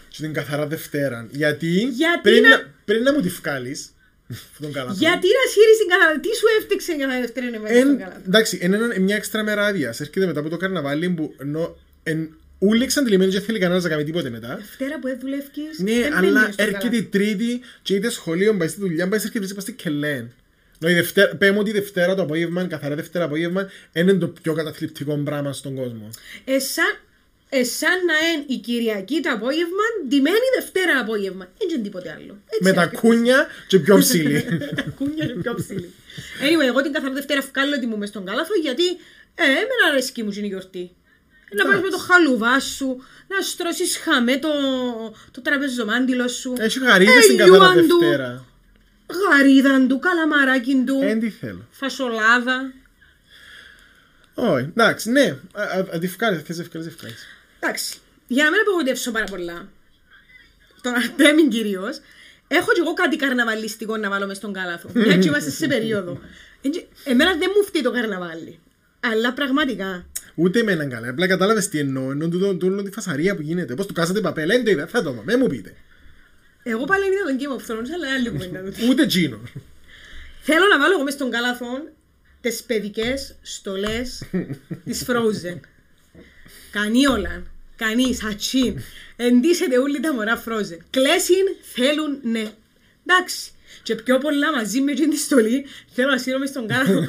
και 0.10 0.22
την 0.22 0.34
καθαρά 0.34 0.68
Δευτέρα. 0.68 1.28
Γιατί, 1.32 1.68
Γιατί 1.68 2.20
πριν, 2.22 2.42
να- 2.42 2.50
να... 2.50 2.74
πριν 2.86 3.04
να 3.04 3.14
μου 3.14 3.22
τη 3.22 3.30
βγάλεις 3.30 3.90
τον 4.62 4.72
κάλαθον. 4.72 4.98
Γιατί 4.98 5.28
να 5.28 5.52
σύρεις 5.52 5.78
την 5.78 5.88
καθαρά, 5.90 6.20
τι 6.20 6.28
σου 6.36 6.46
έφτιαξε 6.60 6.94
για 6.94 7.08
να 7.08 7.20
δεύτερη 7.20 7.48
είναι 7.48 7.60
μέσα 7.60 7.76
στον 7.76 7.90
Εν, 7.90 7.98
Κάλαθον; 7.98 8.22
εντάξει, 8.28 8.60
είναι 8.62 8.76
ένα- 8.76 9.00
μια 9.00 9.16
έξτρα 9.16 9.44
μέρα 9.44 9.66
άδεια. 9.66 9.88
Έρχεται 9.88 10.26
μετά 10.26 10.40
από 10.40 10.50
το 10.50 10.58
καρναβάλι 10.58 11.10
που 11.10 11.34
ενώ, 11.38 11.78
εν, 12.04 12.30
όλοι 12.60 12.84
εξαντλημένοι 12.84 13.32
και 13.32 13.38
δεν 13.38 13.46
θέλει 13.46 13.60
κανένας 13.60 13.84
να 13.84 13.90
κάνει 13.90 14.04
τίποτε 14.04 14.30
μετά. 14.30 14.56
Δευτέρα 14.56 15.00
που 15.00 15.08
δεν 15.08 15.18
δουλεύεις, 15.22 15.50
Ναι, 15.78 15.94
δεν 15.94 16.14
αλλά 16.14 16.40
μπαίνεις 16.40 16.54
στον 16.54 16.66
έρχεται 16.66 16.96
η 16.96 17.04
Κάλαθον. 17.04 17.10
Τρίτη 17.12 17.60
και 17.82 17.94
είτε 17.96 18.10
σχολείο, 18.10 18.56
πάει 18.58 18.68
στη 18.68 18.80
δουλειά, 18.80 19.08
πάει 19.08 19.20
έρχεται 19.24 19.46
και 19.46 19.54
πάει 19.54 19.62
στη 19.62 19.72
Κελέν. 19.74 20.32
Δηλαδή, 20.78 21.00
Δευτέρα, 21.00 21.36
πέμε 21.36 21.60
ότι 21.60 21.72
Δευτέρα 21.72 22.16
το 22.16 22.22
απόγευμα, 22.22 22.66
καθαρά 22.68 22.96
Δευτέρα 22.96 23.26
απόγευμα, 23.26 23.70
είναι 23.94 24.14
το 24.14 24.28
πιο 24.28 24.54
καταθλιπτικό 24.54 25.16
πράγμα 25.18 25.54
στον 25.54 25.76
κόσμο. 25.76 26.10
Εσάν, 26.46 26.96
εσάν 27.50 28.06
να 28.06 28.14
είναι 28.28 28.44
η 28.48 28.58
Κυριακή 28.58 29.20
το 29.22 29.30
απόγευμα, 29.34 29.84
ντυμένη 30.08 30.46
Δευτέρα 30.60 31.00
απόγευμα. 31.00 31.48
Δεν 31.58 31.70
είναι 31.70 31.82
τίποτε 31.84 32.10
άλλο. 32.12 32.38
Έτσι 32.48 32.64
Με 32.64 32.72
τα 32.74 32.82
έρχεται. 32.82 33.02
κούνια 33.02 33.48
και 33.68 33.80
πιο 33.80 33.98
ψηλή. 34.04 34.42
τα 34.76 34.82
κούνια 34.98 35.24
είναι 35.26 35.42
πιο 35.42 35.54
ψηλή. 35.54 35.94
Anyway, 36.42 36.68
εγώ 36.68 36.82
την 36.82 36.92
καθαρά 36.92 37.14
Δευτέρα 37.14 37.42
βγάλω 37.54 37.80
τη 37.80 37.86
μου 37.86 37.98
μες 37.98 38.10
στον 38.10 38.26
κάλαθο 38.26 38.54
γιατί 38.62 38.88
ε, 39.36 39.44
εμένα 39.44 39.84
αρέσκει 39.92 40.24
μου 40.24 40.32
είναι 40.38 40.46
η 40.46 40.50
γιορτή. 40.50 40.92
Ε, 41.50 41.56
Να 41.56 41.64
πάρεις 41.66 41.82
με 41.82 41.90
το 41.90 41.98
χαλουβά 41.98 42.60
σου, 42.60 42.88
να 43.28 43.42
στρώσεις 43.42 43.98
χαμέ 43.98 44.38
το, 44.38 44.50
το 45.32 45.42
τραπεζομάντιλο 45.42 46.28
σου. 46.28 46.54
Έχει 46.60 46.80
γαρίδες 46.80 47.24
στην 47.24 47.38
καθαρά 47.38 47.56
ελιούαν 47.66 47.88
του, 47.88 47.98
Δευτέρα. 48.00 48.46
Γαρίδαν 49.08 49.88
του, 49.88 49.99
καλαμαράκι 49.99 50.84
του, 50.86 50.99
Ε, 51.03 51.16
τι 51.16 51.30
θέλω. 51.30 51.68
φασολάδα. 51.72 52.74
Όχι, 54.34 54.64
εντάξει, 54.64 55.12
ναι. 55.12 55.38
Α- 55.53 55.62
α- 55.62 55.86
Αντιφκάρεις, 55.93 56.41
θες 56.41 56.60
ευκάρεις, 56.60 56.88
ευκάρεις. 56.88 57.26
Εντάξει, 57.60 57.97
για 58.28 58.43
να 58.43 58.49
μην 58.51 58.60
απογοητεύσω 58.60 59.12
πάρα 59.12 59.26
πολλά, 59.26 59.68
τον 60.82 60.93
Αρτέμιν 60.93 61.49
κυρίως, 61.56 61.99
έχω 62.47 62.72
κι 62.72 62.80
εγώ 62.80 62.93
κάτι 62.93 63.16
καρναβαλιστικό 63.16 63.97
να 63.97 64.10
βάλω 64.10 64.28
μες 64.28 64.38
στον 64.38 64.53
κάλαθο. 64.53 64.89
Μια 64.93 65.18
και 65.18 65.28
είμαστε 65.28 65.49
σε 65.49 65.68
περίοδο. 65.68 66.20
Έτσι, 66.62 66.88
Εμένα 67.03 67.32
δεν 67.36 67.49
μου 67.56 67.64
φταίει 67.64 67.82
το 67.82 67.91
καρναβάλι. 67.91 68.60
Αλλά 68.99 69.34
πραγματικά. 69.34 70.06
Ούτε 70.36 70.64
με 70.64 70.72
έναν 70.72 70.89
καλά. 70.89 71.10
Απλά 71.10 71.28
κατάλαβες 71.28 71.68
τι 71.70 71.80
εννοώ. 71.80 72.12
Εννοώ 72.12 72.28
τούτο- 72.30 72.56
τούτο 72.56 72.84
τη 72.84 72.91
φασαρία 72.91 73.36
που 73.36 73.41
γίνεται. 73.41 73.76
Πώς 73.76 73.86
του 73.86 73.93
κάσατε 73.93 74.22
παπέλα. 74.22 74.56
Δεν 74.56 74.64
το 74.66 74.72
είδα. 74.72 74.88
Θα 74.88 75.03
το 75.03 75.12
δω. 75.12 75.22
Με 75.26 75.36
μου 75.38 75.47
πείτε. 75.47 75.74
Εγώ 76.68 76.86
πάλι 76.86 77.05
είδα 77.05 77.24
τον 77.24 77.38
Game 77.39 77.59
of 77.59 77.72
Thrones, 77.72 77.89
αλλά 77.93 78.13
άλλη 78.13 78.30
κουβέντα 78.30 78.63
τούτη. 78.63 78.89
Ούτε 78.89 79.05
τζίνο. 79.05 79.39
Θέλω 80.41 80.68
να 80.68 80.80
βάλω 80.80 80.93
εγώ 80.93 81.03
μες 81.03 81.13
στον 81.13 81.32
κάλαθο 81.32 81.68
τις 82.41 82.63
παιδικές 82.63 83.36
στολές 83.41 84.24
της 84.86 85.05
Frozen. 85.07 85.59
Κανεί 86.72 87.07
όλα. 87.07 87.43
Κανεί, 87.76 88.16
σατσίν. 88.16 88.80
Εντύσσεται 89.16 89.78
όλοι 89.78 89.99
τα 89.99 90.13
μωρά 90.13 90.43
Frozen. 90.45 90.78
Κλέσιν 90.89 91.45
θέλουν 91.74 92.20
ναι. 92.22 92.51
Εντάξει. 93.05 93.51
Και 93.84 93.95
πιο 93.95 94.18
πολλά 94.18 94.51
μαζί 94.51 94.82
με 94.82 94.93
την 94.93 95.13
στολή 95.18 95.66
θέλω 95.93 96.09
να 96.09 96.18
σύρω 96.18 96.38
μες 96.38 96.49
στον 96.49 96.68
κάλαθο. 96.68 97.03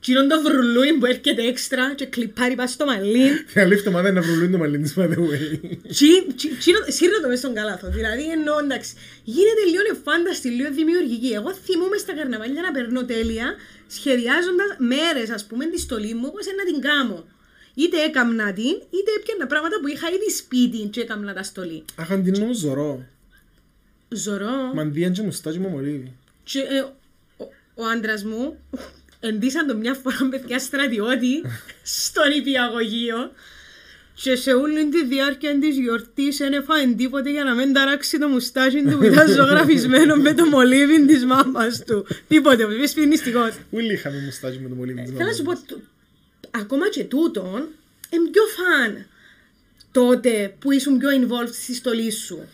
Τι 0.00 0.12
είναι 0.12 0.26
το 0.26 0.40
βρουλούιν 0.42 0.98
που 0.98 1.06
έρχεται 1.06 1.42
έξτρα 1.42 1.94
και 1.94 2.06
κλιπάρει 2.06 2.54
πας 2.54 2.70
στο 2.70 2.84
μαλλίν. 2.86 3.32
Την 3.52 3.60
άλλη 3.62 3.74
εβδομάδα 3.74 4.12
να 4.12 4.20
βρουλούν 4.22 4.50
το 4.50 4.58
μαλλί 4.58 4.78
της, 4.78 4.94
by 4.98 5.02
the 5.12 5.18
way. 5.28 5.44
Τσι- 5.88 6.26
τσι- 6.36 6.58
τσίρο- 6.58 6.84
Σύρνω 6.88 7.20
το 7.22 7.28
μες 7.28 7.38
στον 7.38 7.54
καλάθο. 7.54 7.88
Δηλαδή 7.88 8.30
εννοώ 8.30 8.58
εντάξει. 8.58 8.94
Γίνεται 9.24 9.62
λίγο 9.70 9.82
εφάνταστη, 9.92 10.48
λίγο 10.48 10.70
δημιουργική. 10.72 11.32
Εγώ 11.32 11.54
θυμούμαι 11.54 11.96
στα 11.96 12.12
καρναβάλια 12.14 12.62
να 12.62 12.70
περνώ 12.70 13.04
τέλεια 13.04 13.54
σχεδιάζοντας 13.86 14.70
μέρες, 14.78 15.30
ας 15.30 15.44
πούμε, 15.46 15.64
τη 15.66 15.78
στολή 15.80 16.14
μου 16.14 16.30
πώ 16.34 16.38
να 16.58 16.64
την 16.72 16.80
κάνω. 16.80 17.26
Είτε 17.74 17.96
έκαμνα 18.08 18.52
την, 18.52 18.74
είτε 18.96 19.10
έπιανα 19.18 19.46
πράγματα 19.46 19.76
που 19.80 19.88
είχα 19.88 20.06
ήδη 20.16 20.30
σπίτι 20.30 20.78
και 20.92 21.00
έκαμνα 21.00 21.32
τα 21.34 21.42
στολή. 21.42 21.84
Αχ, 21.96 22.10
αν 22.12 22.22
την 22.22 22.42
όμως 22.42 22.56
ζωρό. 22.56 23.06
Ζωρό. 24.08 24.72
Μαντίαν 24.74 25.12
και 25.12 25.22
μουστάκι 25.22 25.58
μου 25.58 25.68
μολύβι. 25.68 26.12
Και, 26.44 26.58
ε, 26.58 26.80
ο, 27.36 27.44
ο 27.74 27.84
άντρας 27.86 28.24
μου 28.24 28.58
εντύσαν 29.20 29.66
το 29.66 29.76
μια 29.76 29.94
φορά 29.94 30.28
παιδιά 30.30 30.58
στρατιώτη 30.58 31.42
στον 31.82 32.30
υπηαγωγείο 32.36 33.32
και 34.22 34.36
σε 34.36 34.52
όλη 34.52 34.88
τη 34.88 35.04
διάρκεια 35.06 35.58
της 35.58 35.76
γιορτής 35.78 36.36
δεν 36.36 36.52
έφαγε 36.52 36.94
τίποτε 36.94 37.30
για 37.30 37.44
να 37.44 37.54
μην 37.54 37.72
ταράξει 37.72 38.18
το 38.18 38.28
μουστάκι 38.28 38.82
του 38.82 38.96
που 38.96 39.02
ήταν 39.04 39.28
ζωγραφισμένο 39.38 40.16
με 40.16 40.34
το 40.34 40.44
μολύβι 40.46 41.06
της 41.06 41.24
μάμας 41.24 41.82
του. 41.86 42.06
Τίποτε, 42.28 42.64
ο 42.64 42.70
είπες 42.72 42.92
φινιστικός. 42.92 43.50
Ούλοι 43.70 43.92
είχαμε 43.92 44.18
μουστάκι 44.24 44.58
με 44.62 44.68
το 44.68 44.74
μολύβι 44.74 45.02
της 45.02 45.10
Θέλω 45.16 45.28
να 45.28 45.32
σου 45.34 45.42
πω, 45.42 45.50
μαμάς. 45.50 45.66
το- 45.66 45.80
ακόμα 46.50 46.88
και 46.88 47.04
τούτον, 47.04 47.68
είμαι 48.10 48.28
πιο 48.32 48.42
φαν 48.56 49.06
τότε 49.92 50.54
που 50.58 50.72
ήσουν 50.72 50.98
πιο 50.98 51.08
involved 51.20 51.52
στη 51.52 51.74
στολή 51.74 52.10
σου. 52.12 52.48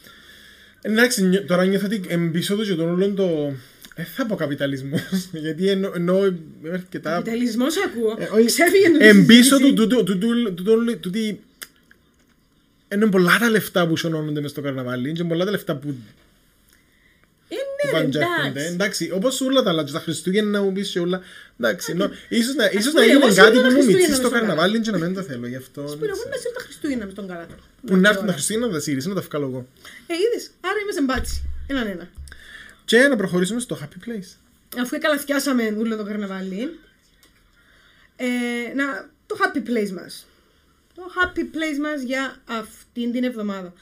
Εντάξει, 0.83 1.23
νιώ- 1.25 1.47
τώρα 1.47 1.65
νιώθω 1.65 1.87
ότι 1.87 2.01
εμπίσω 2.09 2.57
του 2.57 2.63
και 2.65 2.75
τον 2.75 2.89
όλον 2.91 3.15
το... 3.15 3.53
Δεν 3.97 4.05
θα 4.05 4.27
πω 4.27 4.35
καπιταλισμός, 4.37 5.01
γιατί 5.33 5.69
εννοώ 5.69 5.93
εννοώ 5.95 6.33
αρκετά... 6.73 7.11
Καπιταλισμός 7.11 7.75
ακούω. 7.87 8.17
Ε, 8.19 8.29
όχι, 8.33 8.45
Ξέφυγε 8.47 8.91
το 8.91 9.05
Εμπίσω 9.05 9.43
συζήτηση. 9.43 9.75
του 9.75 9.87
τούτο, 9.89 10.05
τούτο, 10.05 10.53
τούτο, 10.53 10.97
τούτη... 10.99 11.41
Είναι 12.93 13.07
πολλά 13.07 13.39
τα 13.41 13.51
λεφτά 13.51 13.87
που 13.89 13.97
σωνώνονται 13.97 14.41
μες 14.41 14.51
στο 14.51 14.61
καρναβάλι 14.61 15.13
και 15.13 15.25
πολλά 15.25 15.45
τα 15.45 15.51
λεφτά 15.51 15.77
που 15.77 15.89
Ε, 17.49 17.55
που 17.57 17.87
ναι, 17.87 17.93
πάνε 17.93 18.09
και 18.09 18.19
έρχονται. 18.19 18.49
εντάξει. 18.49 18.73
Εντάξει, 18.73 19.11
όπως 19.15 19.41
όλα 19.41 19.63
τα 19.63 19.71
άλλα, 19.71 19.85
και 19.85 19.93
τα 19.93 19.99
Χριστούγεννα 20.01 20.51
να 20.51 20.63
μου 20.65 20.73
πεις 20.73 20.91
και 20.91 20.99
όλα. 21.01 21.21
Εντάξει, 21.61 21.95
νο- 21.95 22.11
ίσως 22.29 22.55
να, 22.55 22.65
ίσως 22.71 22.93
πούμε, 22.93 23.07
να 23.07 23.13
εγώ 23.13 23.21
γίνει 23.21 23.33
σίγουρα 23.33 23.51
κάτι 23.51 23.57
τα 23.57 23.63
που 23.63 23.69
μου 23.69 23.73
Χριστούγεννα 23.73 23.87
μυθίσει 23.93 24.09
μες 24.11 24.19
στο 24.19 24.27
στο 24.27 24.37
καρναβάλι 24.37 24.81
και 24.81 24.91
να 24.91 24.99
μην 24.99 25.15
το 25.15 25.23
θέλω, 25.23 25.47
γι' 25.47 25.57
αυτό... 25.57 25.83
Που 25.83 26.05
εγώ 26.05 26.25
να 26.33 26.37
σύρω 26.41 26.53
τα 26.59 26.63
Χριστούγεννα 26.65 27.05
μες 27.05 27.15
τον 27.15 27.27
καλάθο. 27.29 27.55
Που 27.87 27.97
να 27.97 28.09
έρθουν 28.09 28.27
τα 28.27 28.33
Χριστούγεννα 28.33 28.67
να 28.67 28.73
τα 28.73 28.81
σύρεις, 28.81 29.07
να 29.07 29.15
τα 29.15 29.21
βγάλω 29.21 29.47
εγώ. 29.47 29.67
Ε, 30.07 30.15
είδες, 30.23 30.51
άρα 30.61 30.79
είμαστε 30.83 31.03
μπάτσι. 31.03 31.37
Έναν 31.67 31.87
ένα. 31.87 32.09
Και 32.85 32.99
να 32.99 33.17
προχωρήσουμε 33.17 33.61
στο 33.61 33.79
Happy 33.83 34.09
Place. 34.09 34.37
Αφού 34.81 34.99
καλαθιάσαμε 34.99 35.77
όλο 35.79 35.97
το 35.97 36.05
καρναβάλι, 36.05 36.79
ε, 38.17 38.27
να, 38.75 39.11
το 39.27 39.37
happy 39.41 39.69
place 39.71 39.91
μας. 39.91 40.27
Το 40.95 41.03
happy 41.03 41.41
place 41.41 41.79
μας 41.81 42.03
για 42.03 42.37
αυτήν 42.45 43.13
την 43.13 43.25
εβδομάδα. 43.25 43.73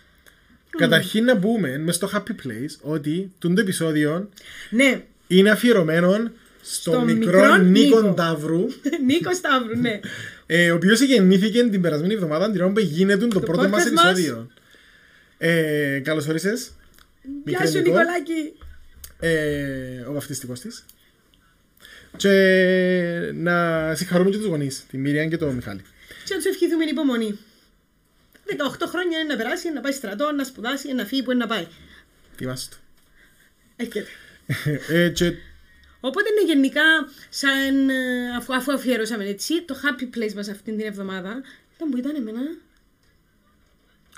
Καταρχήν 0.77 1.25
να 1.25 1.39
πούμε 1.39 1.79
μες 1.79 1.95
στο 1.95 2.11
Happy 2.13 2.31
Place 2.31 2.77
ότι 2.81 3.33
το 3.39 3.53
επεισόδιο 3.57 4.29
Ναι, 4.71 5.05
είναι 5.27 5.51
αφιερωμένο 5.51 6.31
στο, 6.63 6.91
Στο 6.91 7.01
μικρό, 7.01 7.31
μικρό 7.31 7.57
Νίκο 7.57 8.01
Νίκο. 8.01 8.15
Ταύρου, 8.15 8.67
Νίκος 9.07 9.37
Σταύρου, 9.37 9.77
ναι. 9.77 10.01
ε, 10.47 10.71
ο 10.71 10.75
οποίος 10.75 11.01
γεννήθηκε 11.01 11.63
την 11.65 11.81
περασμένη 11.81 12.15
εβδομάδα, 12.15 12.51
την 12.51 12.61
ώρα 12.61 12.73
που 12.73 12.81
γίνεται 12.81 13.27
το, 13.27 13.41
πρώτο 13.41 13.63
podcast 13.63 13.71
μας 13.71 13.91
μας. 13.91 14.11
επεισόδιο. 14.11 14.51
Ε, 15.39 16.01
καλώς 16.05 16.29
όρισες. 16.29 16.71
Γεια 17.23 17.33
μικρέ 17.45 17.67
σου 17.67 17.79
Νικό. 17.79 17.99
Νικολάκη. 17.99 18.55
Ε, 19.23 20.01
ο 20.09 20.13
βαφτιστικός 20.13 20.61
της. 20.61 20.85
Και 22.17 22.31
να 23.35 23.95
συγχαρούμε 23.95 24.31
και 24.31 24.37
τους 24.37 24.47
γονείς, 24.47 24.87
τη 24.91 24.99
Μίριαν 24.99 25.29
και 25.29 25.37
τον 25.37 25.55
Μιχάλη. 25.55 25.81
Και 26.25 26.35
να 26.35 26.37
τους 26.37 26.47
ευχηθούμε 26.47 26.85
υπομονή. 26.85 27.39
18 28.47 28.87
χρόνια 28.87 29.19
είναι 29.19 29.29
να 29.29 29.37
περάσει, 29.37 29.67
είναι 29.67 29.77
να 29.77 29.81
πάει 29.81 29.93
στρατό, 29.93 30.33
να 30.33 30.45
σπουδάσει, 30.45 30.89
είναι 30.89 31.03
να 31.03 31.09
φύγει 31.09 31.23
που 31.23 31.31
είναι 31.31 31.41
να 31.41 31.47
πάει. 31.47 31.67
Είμαστε. 32.41 32.77
Έρχεται. 33.77 34.09
ε, 34.89 35.09
και 35.09 35.33
Οπότε 36.05 36.29
είναι 36.31 36.53
γενικά, 36.53 36.83
σαν, 37.29 37.89
ε, 37.89 38.37
αφού, 38.37 38.55
αφού 38.55 38.73
αφιερώσαμε 38.73 39.25
έτσι, 39.25 39.63
το 39.63 39.77
happy 39.83 40.17
place 40.17 40.33
μας 40.33 40.49
αυτήν 40.49 40.77
την 40.77 40.87
εβδομάδα 40.87 41.43
ήταν 41.75 41.91
που 41.91 41.97
ήταν 41.97 42.15
εμένα. 42.17 42.41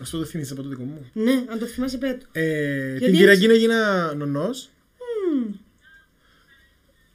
ας 0.01 0.11
το 0.11 0.25
θυμίσαι 0.25 0.53
από 0.53 0.63
το 0.63 0.69
δικό 0.69 0.83
μου. 0.83 1.11
Ναι, 1.13 1.45
αν 1.49 1.59
το 1.59 1.67
θυμάσαι 1.67 1.99
πέτω. 1.99 2.27
Ε, 2.33 2.89
Γιατί 2.91 3.05
την 3.05 3.15
Κυριακή 3.15 3.45
έγινα 3.45 4.15
νονός. 4.15 4.71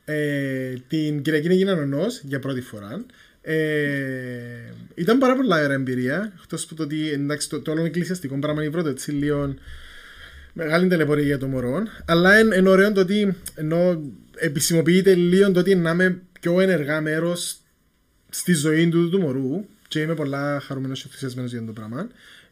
Μμμ. 0.10 0.16
Ε, 0.16 0.74
την 0.88 1.22
Κυριακή 1.22 1.48
έγινα 1.48 1.76
νονός 1.76 2.22
για 2.24 2.40
πρώτη 2.40 2.62
φορά. 2.62 3.06
Ε, 3.42 3.56
ήταν 4.96 5.18
πάρα 5.18 5.36
πολλά 5.36 5.64
ωραία 5.64 5.76
εμπειρία. 5.76 6.34
Εκτός 6.42 6.64
από 6.64 6.76
το 6.76 6.84
ότι 6.84 7.12
εντάξει, 7.12 7.50
το, 7.50 7.62
το 7.62 7.72
όλο 7.72 7.86
εκκλησιαστικό 7.86 8.40
πράγμα 8.40 8.62
είναι 8.62 8.72
πρώτο 8.72 8.90
έτσι 8.90 9.12
λίγο 9.12 9.54
μεγάλη 10.54 10.88
ταλαιπωρία 10.88 11.26
για 11.26 11.38
το 11.38 11.48
μωρό. 11.48 11.84
Αλλά 12.06 12.40
είναι 12.40 12.56
εν 12.56 12.68
ωραίο 12.68 12.92
το 12.92 13.02
ότι 13.02 13.36
ενώ 13.56 14.02
επισημοποιείται 14.36 15.14
λίγο 15.14 15.52
το 15.52 15.60
ότι 15.60 15.76
να 15.76 15.92
είμαι 15.92 16.22
πιο 16.40 16.60
ενεργά 16.60 17.02
μέρος 17.02 17.58
στη 18.30 18.54
ζωή 18.54 18.90
του, 18.90 19.10
του 19.10 19.20
μωρού 19.20 19.66
και 19.88 20.00
είμαι 20.00 20.16
πολλά 20.16 20.60
χαρούμενος 20.60 21.00
και 21.00 21.06
ενθουσιασμένος 21.08 21.52
για 21.52 21.64
το 21.66 21.72
πράγμα. 21.72 22.08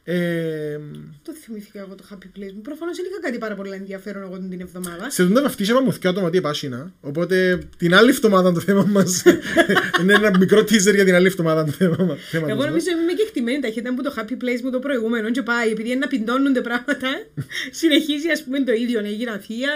Ε, 0.10 0.80
Το 1.24 1.34
θυμήθηκα 1.34 1.80
εγώ 1.80 1.96
το 1.96 2.04
happy 2.12 2.40
place 2.40 2.54
μου. 2.54 2.62
Προφανώς 2.62 2.96
δεν 2.98 3.06
είχα 3.10 3.20
κάτι 3.22 3.38
πάρα 3.38 3.56
πολύ 3.56 3.72
ενδιαφέρον 3.72 4.24
εγώ 4.24 4.38
την 4.50 4.62
εβδομάδα. 4.62 5.10
Σε 5.10 5.26
τούτα 5.26 5.42
βαφτίσια 5.42 5.74
είπαμε 5.74 5.94
μου 6.02 6.10
άτομα 6.10 6.28
ότι 6.28 6.38
επάσχυνα. 6.38 6.94
Οπότε 7.02 7.60
την 7.78 7.96
άλλη 7.96 8.10
εβδομάδα 8.10 8.52
το 8.54 8.60
θέμα 8.60 8.84
μας. 8.84 9.24
είναι 10.02 10.14
ένα 10.14 10.38
μικρό 10.38 10.60
teaser 10.60 10.94
για 10.94 11.06
την 11.06 11.16
άλλη 11.16 11.28
εβδομάδα 11.28 11.66
το 11.66 11.72
θέμα 11.72 11.98
μα. 12.04 12.18
Εγώ 12.32 12.66
νομίζω 12.66 12.86
είμαι 12.92 13.14
και 13.14 13.22
εκτιμένη 13.22 13.60
ταχύτητα 13.60 13.94
που 13.94 14.04
το 14.04 14.14
happy 14.18 14.44
place 14.44 14.62
μου 14.64 14.72
το 14.72 14.80
προηγούμενο 14.80 15.32
και 15.32 15.42
πάει. 15.42 15.70
Επειδή 15.70 15.90
είναι 15.90 16.00
να 16.00 16.08
πιντώνονται 16.08 16.62
πράγματα, 16.62 17.10
συνεχίζει 17.82 18.30
ας 18.30 18.44
πούμε 18.44 18.64
το 18.64 18.72
ίδιο. 18.72 19.02
Ναι, 19.02 19.08
έγιναν 19.08 19.40
θεία, 19.40 19.72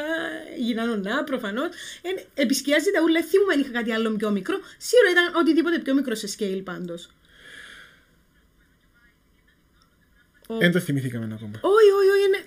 έγιναν 0.60 0.90
ονά, 0.90 1.24
προφανώς. 1.24 1.70
Επισκιάζει 2.34 2.92
τα 2.92 3.02
ούλα. 3.04 3.20
Δεν 3.20 3.30
θυμούμαι 3.30 3.54
αν 3.54 3.60
είχα 3.60 3.72
κάτι 3.72 3.92
άλλο 3.92 4.10
πιο 4.12 4.32
μικρό. 4.32 4.60
Σίγουρα 4.78 5.10
ήταν 5.12 5.42
οτιδήποτε 5.42 5.80
πιο 5.80 5.94
μικρό 5.94 6.16
σε 6.16 6.28
scale 6.36 6.62
πάντως. 6.64 7.10
Δεν 10.60 10.72
το 10.72 10.80
θυμηθήκαμε 10.80 11.34
ακόμα. 11.34 11.52
Όχι, 11.62 11.91
όχι, 11.99 12.10
όχι. 12.10 12.45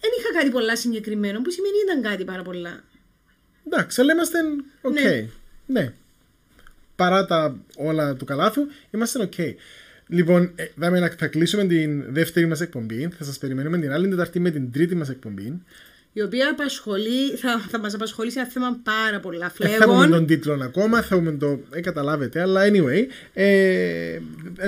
Δεν 0.00 0.10
είχα 0.18 0.38
κάτι 0.38 0.50
πολλά 0.50 0.76
συγκεκριμένο, 0.76 1.42
που 1.42 1.50
σημαίνει 1.50 1.74
ήταν 1.84 2.02
κάτι 2.02 2.24
πάρα 2.24 2.42
πολλά. 2.42 2.84
Εντάξει, 3.66 4.00
αλλά 4.00 4.12
είμαστε 4.12 4.38
οκ. 4.80 4.92
Ναι. 4.92 5.28
Ναι. 5.66 5.92
Παρά 6.96 7.26
τα 7.26 7.58
όλα 7.76 8.14
του 8.14 8.24
καλάθου, 8.24 8.66
είμαστε 8.90 9.22
οκ. 9.22 9.34
Λοιπόν, 10.06 10.52
ε, 10.54 10.66
δάμε 10.74 10.98
να 10.98 11.08
θα 11.18 11.26
κλείσουμε 11.26 11.66
την 11.66 12.12
δεύτερη 12.12 12.46
μας 12.46 12.60
εκπομπή. 12.60 13.08
Θα 13.18 13.24
σας 13.24 13.38
περιμένουμε 13.38 13.78
την 13.78 13.92
άλλη 13.92 14.08
Τετάρτη 14.08 14.40
με 14.40 14.50
την 14.50 14.72
τρίτη 14.72 14.94
μας 14.94 15.08
εκπομπή. 15.08 15.62
Η 16.18 16.20
η 16.20 16.24
οποία 16.24 16.50
απασχολεί, 16.50 17.30
θα, 17.36 17.64
θα 17.70 17.78
μας 17.78 17.94
απασχολήσει 17.94 18.38
ένα 18.40 18.48
θέμα 18.48 18.80
πάρα 18.82 19.20
πολλά 19.20 19.52
Δεν 19.58 19.68
θα 19.70 19.84
πούμε 19.84 19.96
φλέγων. 19.96 20.10
τον 20.10 20.26
τίτλο 20.26 20.58
ακόμα, 20.62 21.02
θα 21.02 21.16
πούμε 21.16 21.32
το. 21.32 21.60
Ε, 21.70 21.80
καταλάβετε, 21.80 22.40
αλλά 22.40 22.60
anyway. 22.64 23.06
Ε, 23.32 24.18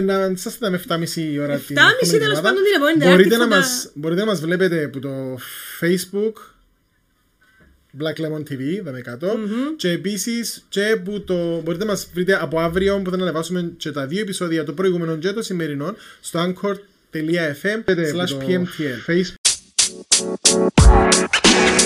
να 0.02 0.32
σας 0.36 0.54
είδαμε 0.54 0.80
7.30 0.88 1.08
η 1.16 1.38
ώρα 1.38 1.54
7.30 1.58 1.66
την 1.66 1.76
επόμενη 1.76 1.98
τέλος 2.00 2.12
εβδομάδα. 2.12 2.40
πάντων 2.42 2.62
την 2.62 2.72
επόμενη 2.76 2.96
μπορείτε 3.04 3.28
Τετάρτη 3.28 3.36
να, 3.38 3.44
που 3.44 3.50
τα- 3.50 3.56
μας, 3.56 3.90
μπορείτε 3.94 4.20
να 4.20 4.26
μας 4.26 4.40
βλέπετε 4.40 4.84
από 4.84 5.00
το 5.00 5.38
Facebook 5.80 6.32
Black 8.00 8.16
Lemon 8.24 8.40
TV, 8.52 8.82
δαμε 8.84 9.00
κάτω. 9.00 9.38
Και 9.76 9.90
επίσης 9.90 10.64
και 10.68 11.00
που 11.04 11.20
το, 11.24 11.60
μπορείτε 11.60 11.84
να 11.84 11.90
μας 11.90 12.10
βρείτε 12.14 12.38
από 12.42 12.60
αύριο 12.60 13.00
που 13.04 13.10
θα 13.10 13.16
ανεβάσουμε 13.16 13.72
και 13.76 13.90
τα 13.90 14.06
δύο 14.06 14.20
επεισόδια, 14.20 14.64
το 14.64 14.72
προηγούμενο 14.72 15.16
και 15.16 15.32
το 15.32 15.42
σημερινό, 15.42 15.94
στο 16.20 16.40
anchor.fm 16.54 17.84
slash 18.14 18.36
pmtl. 18.46 19.39
Thank 20.02 21.44
you. 21.44 21.79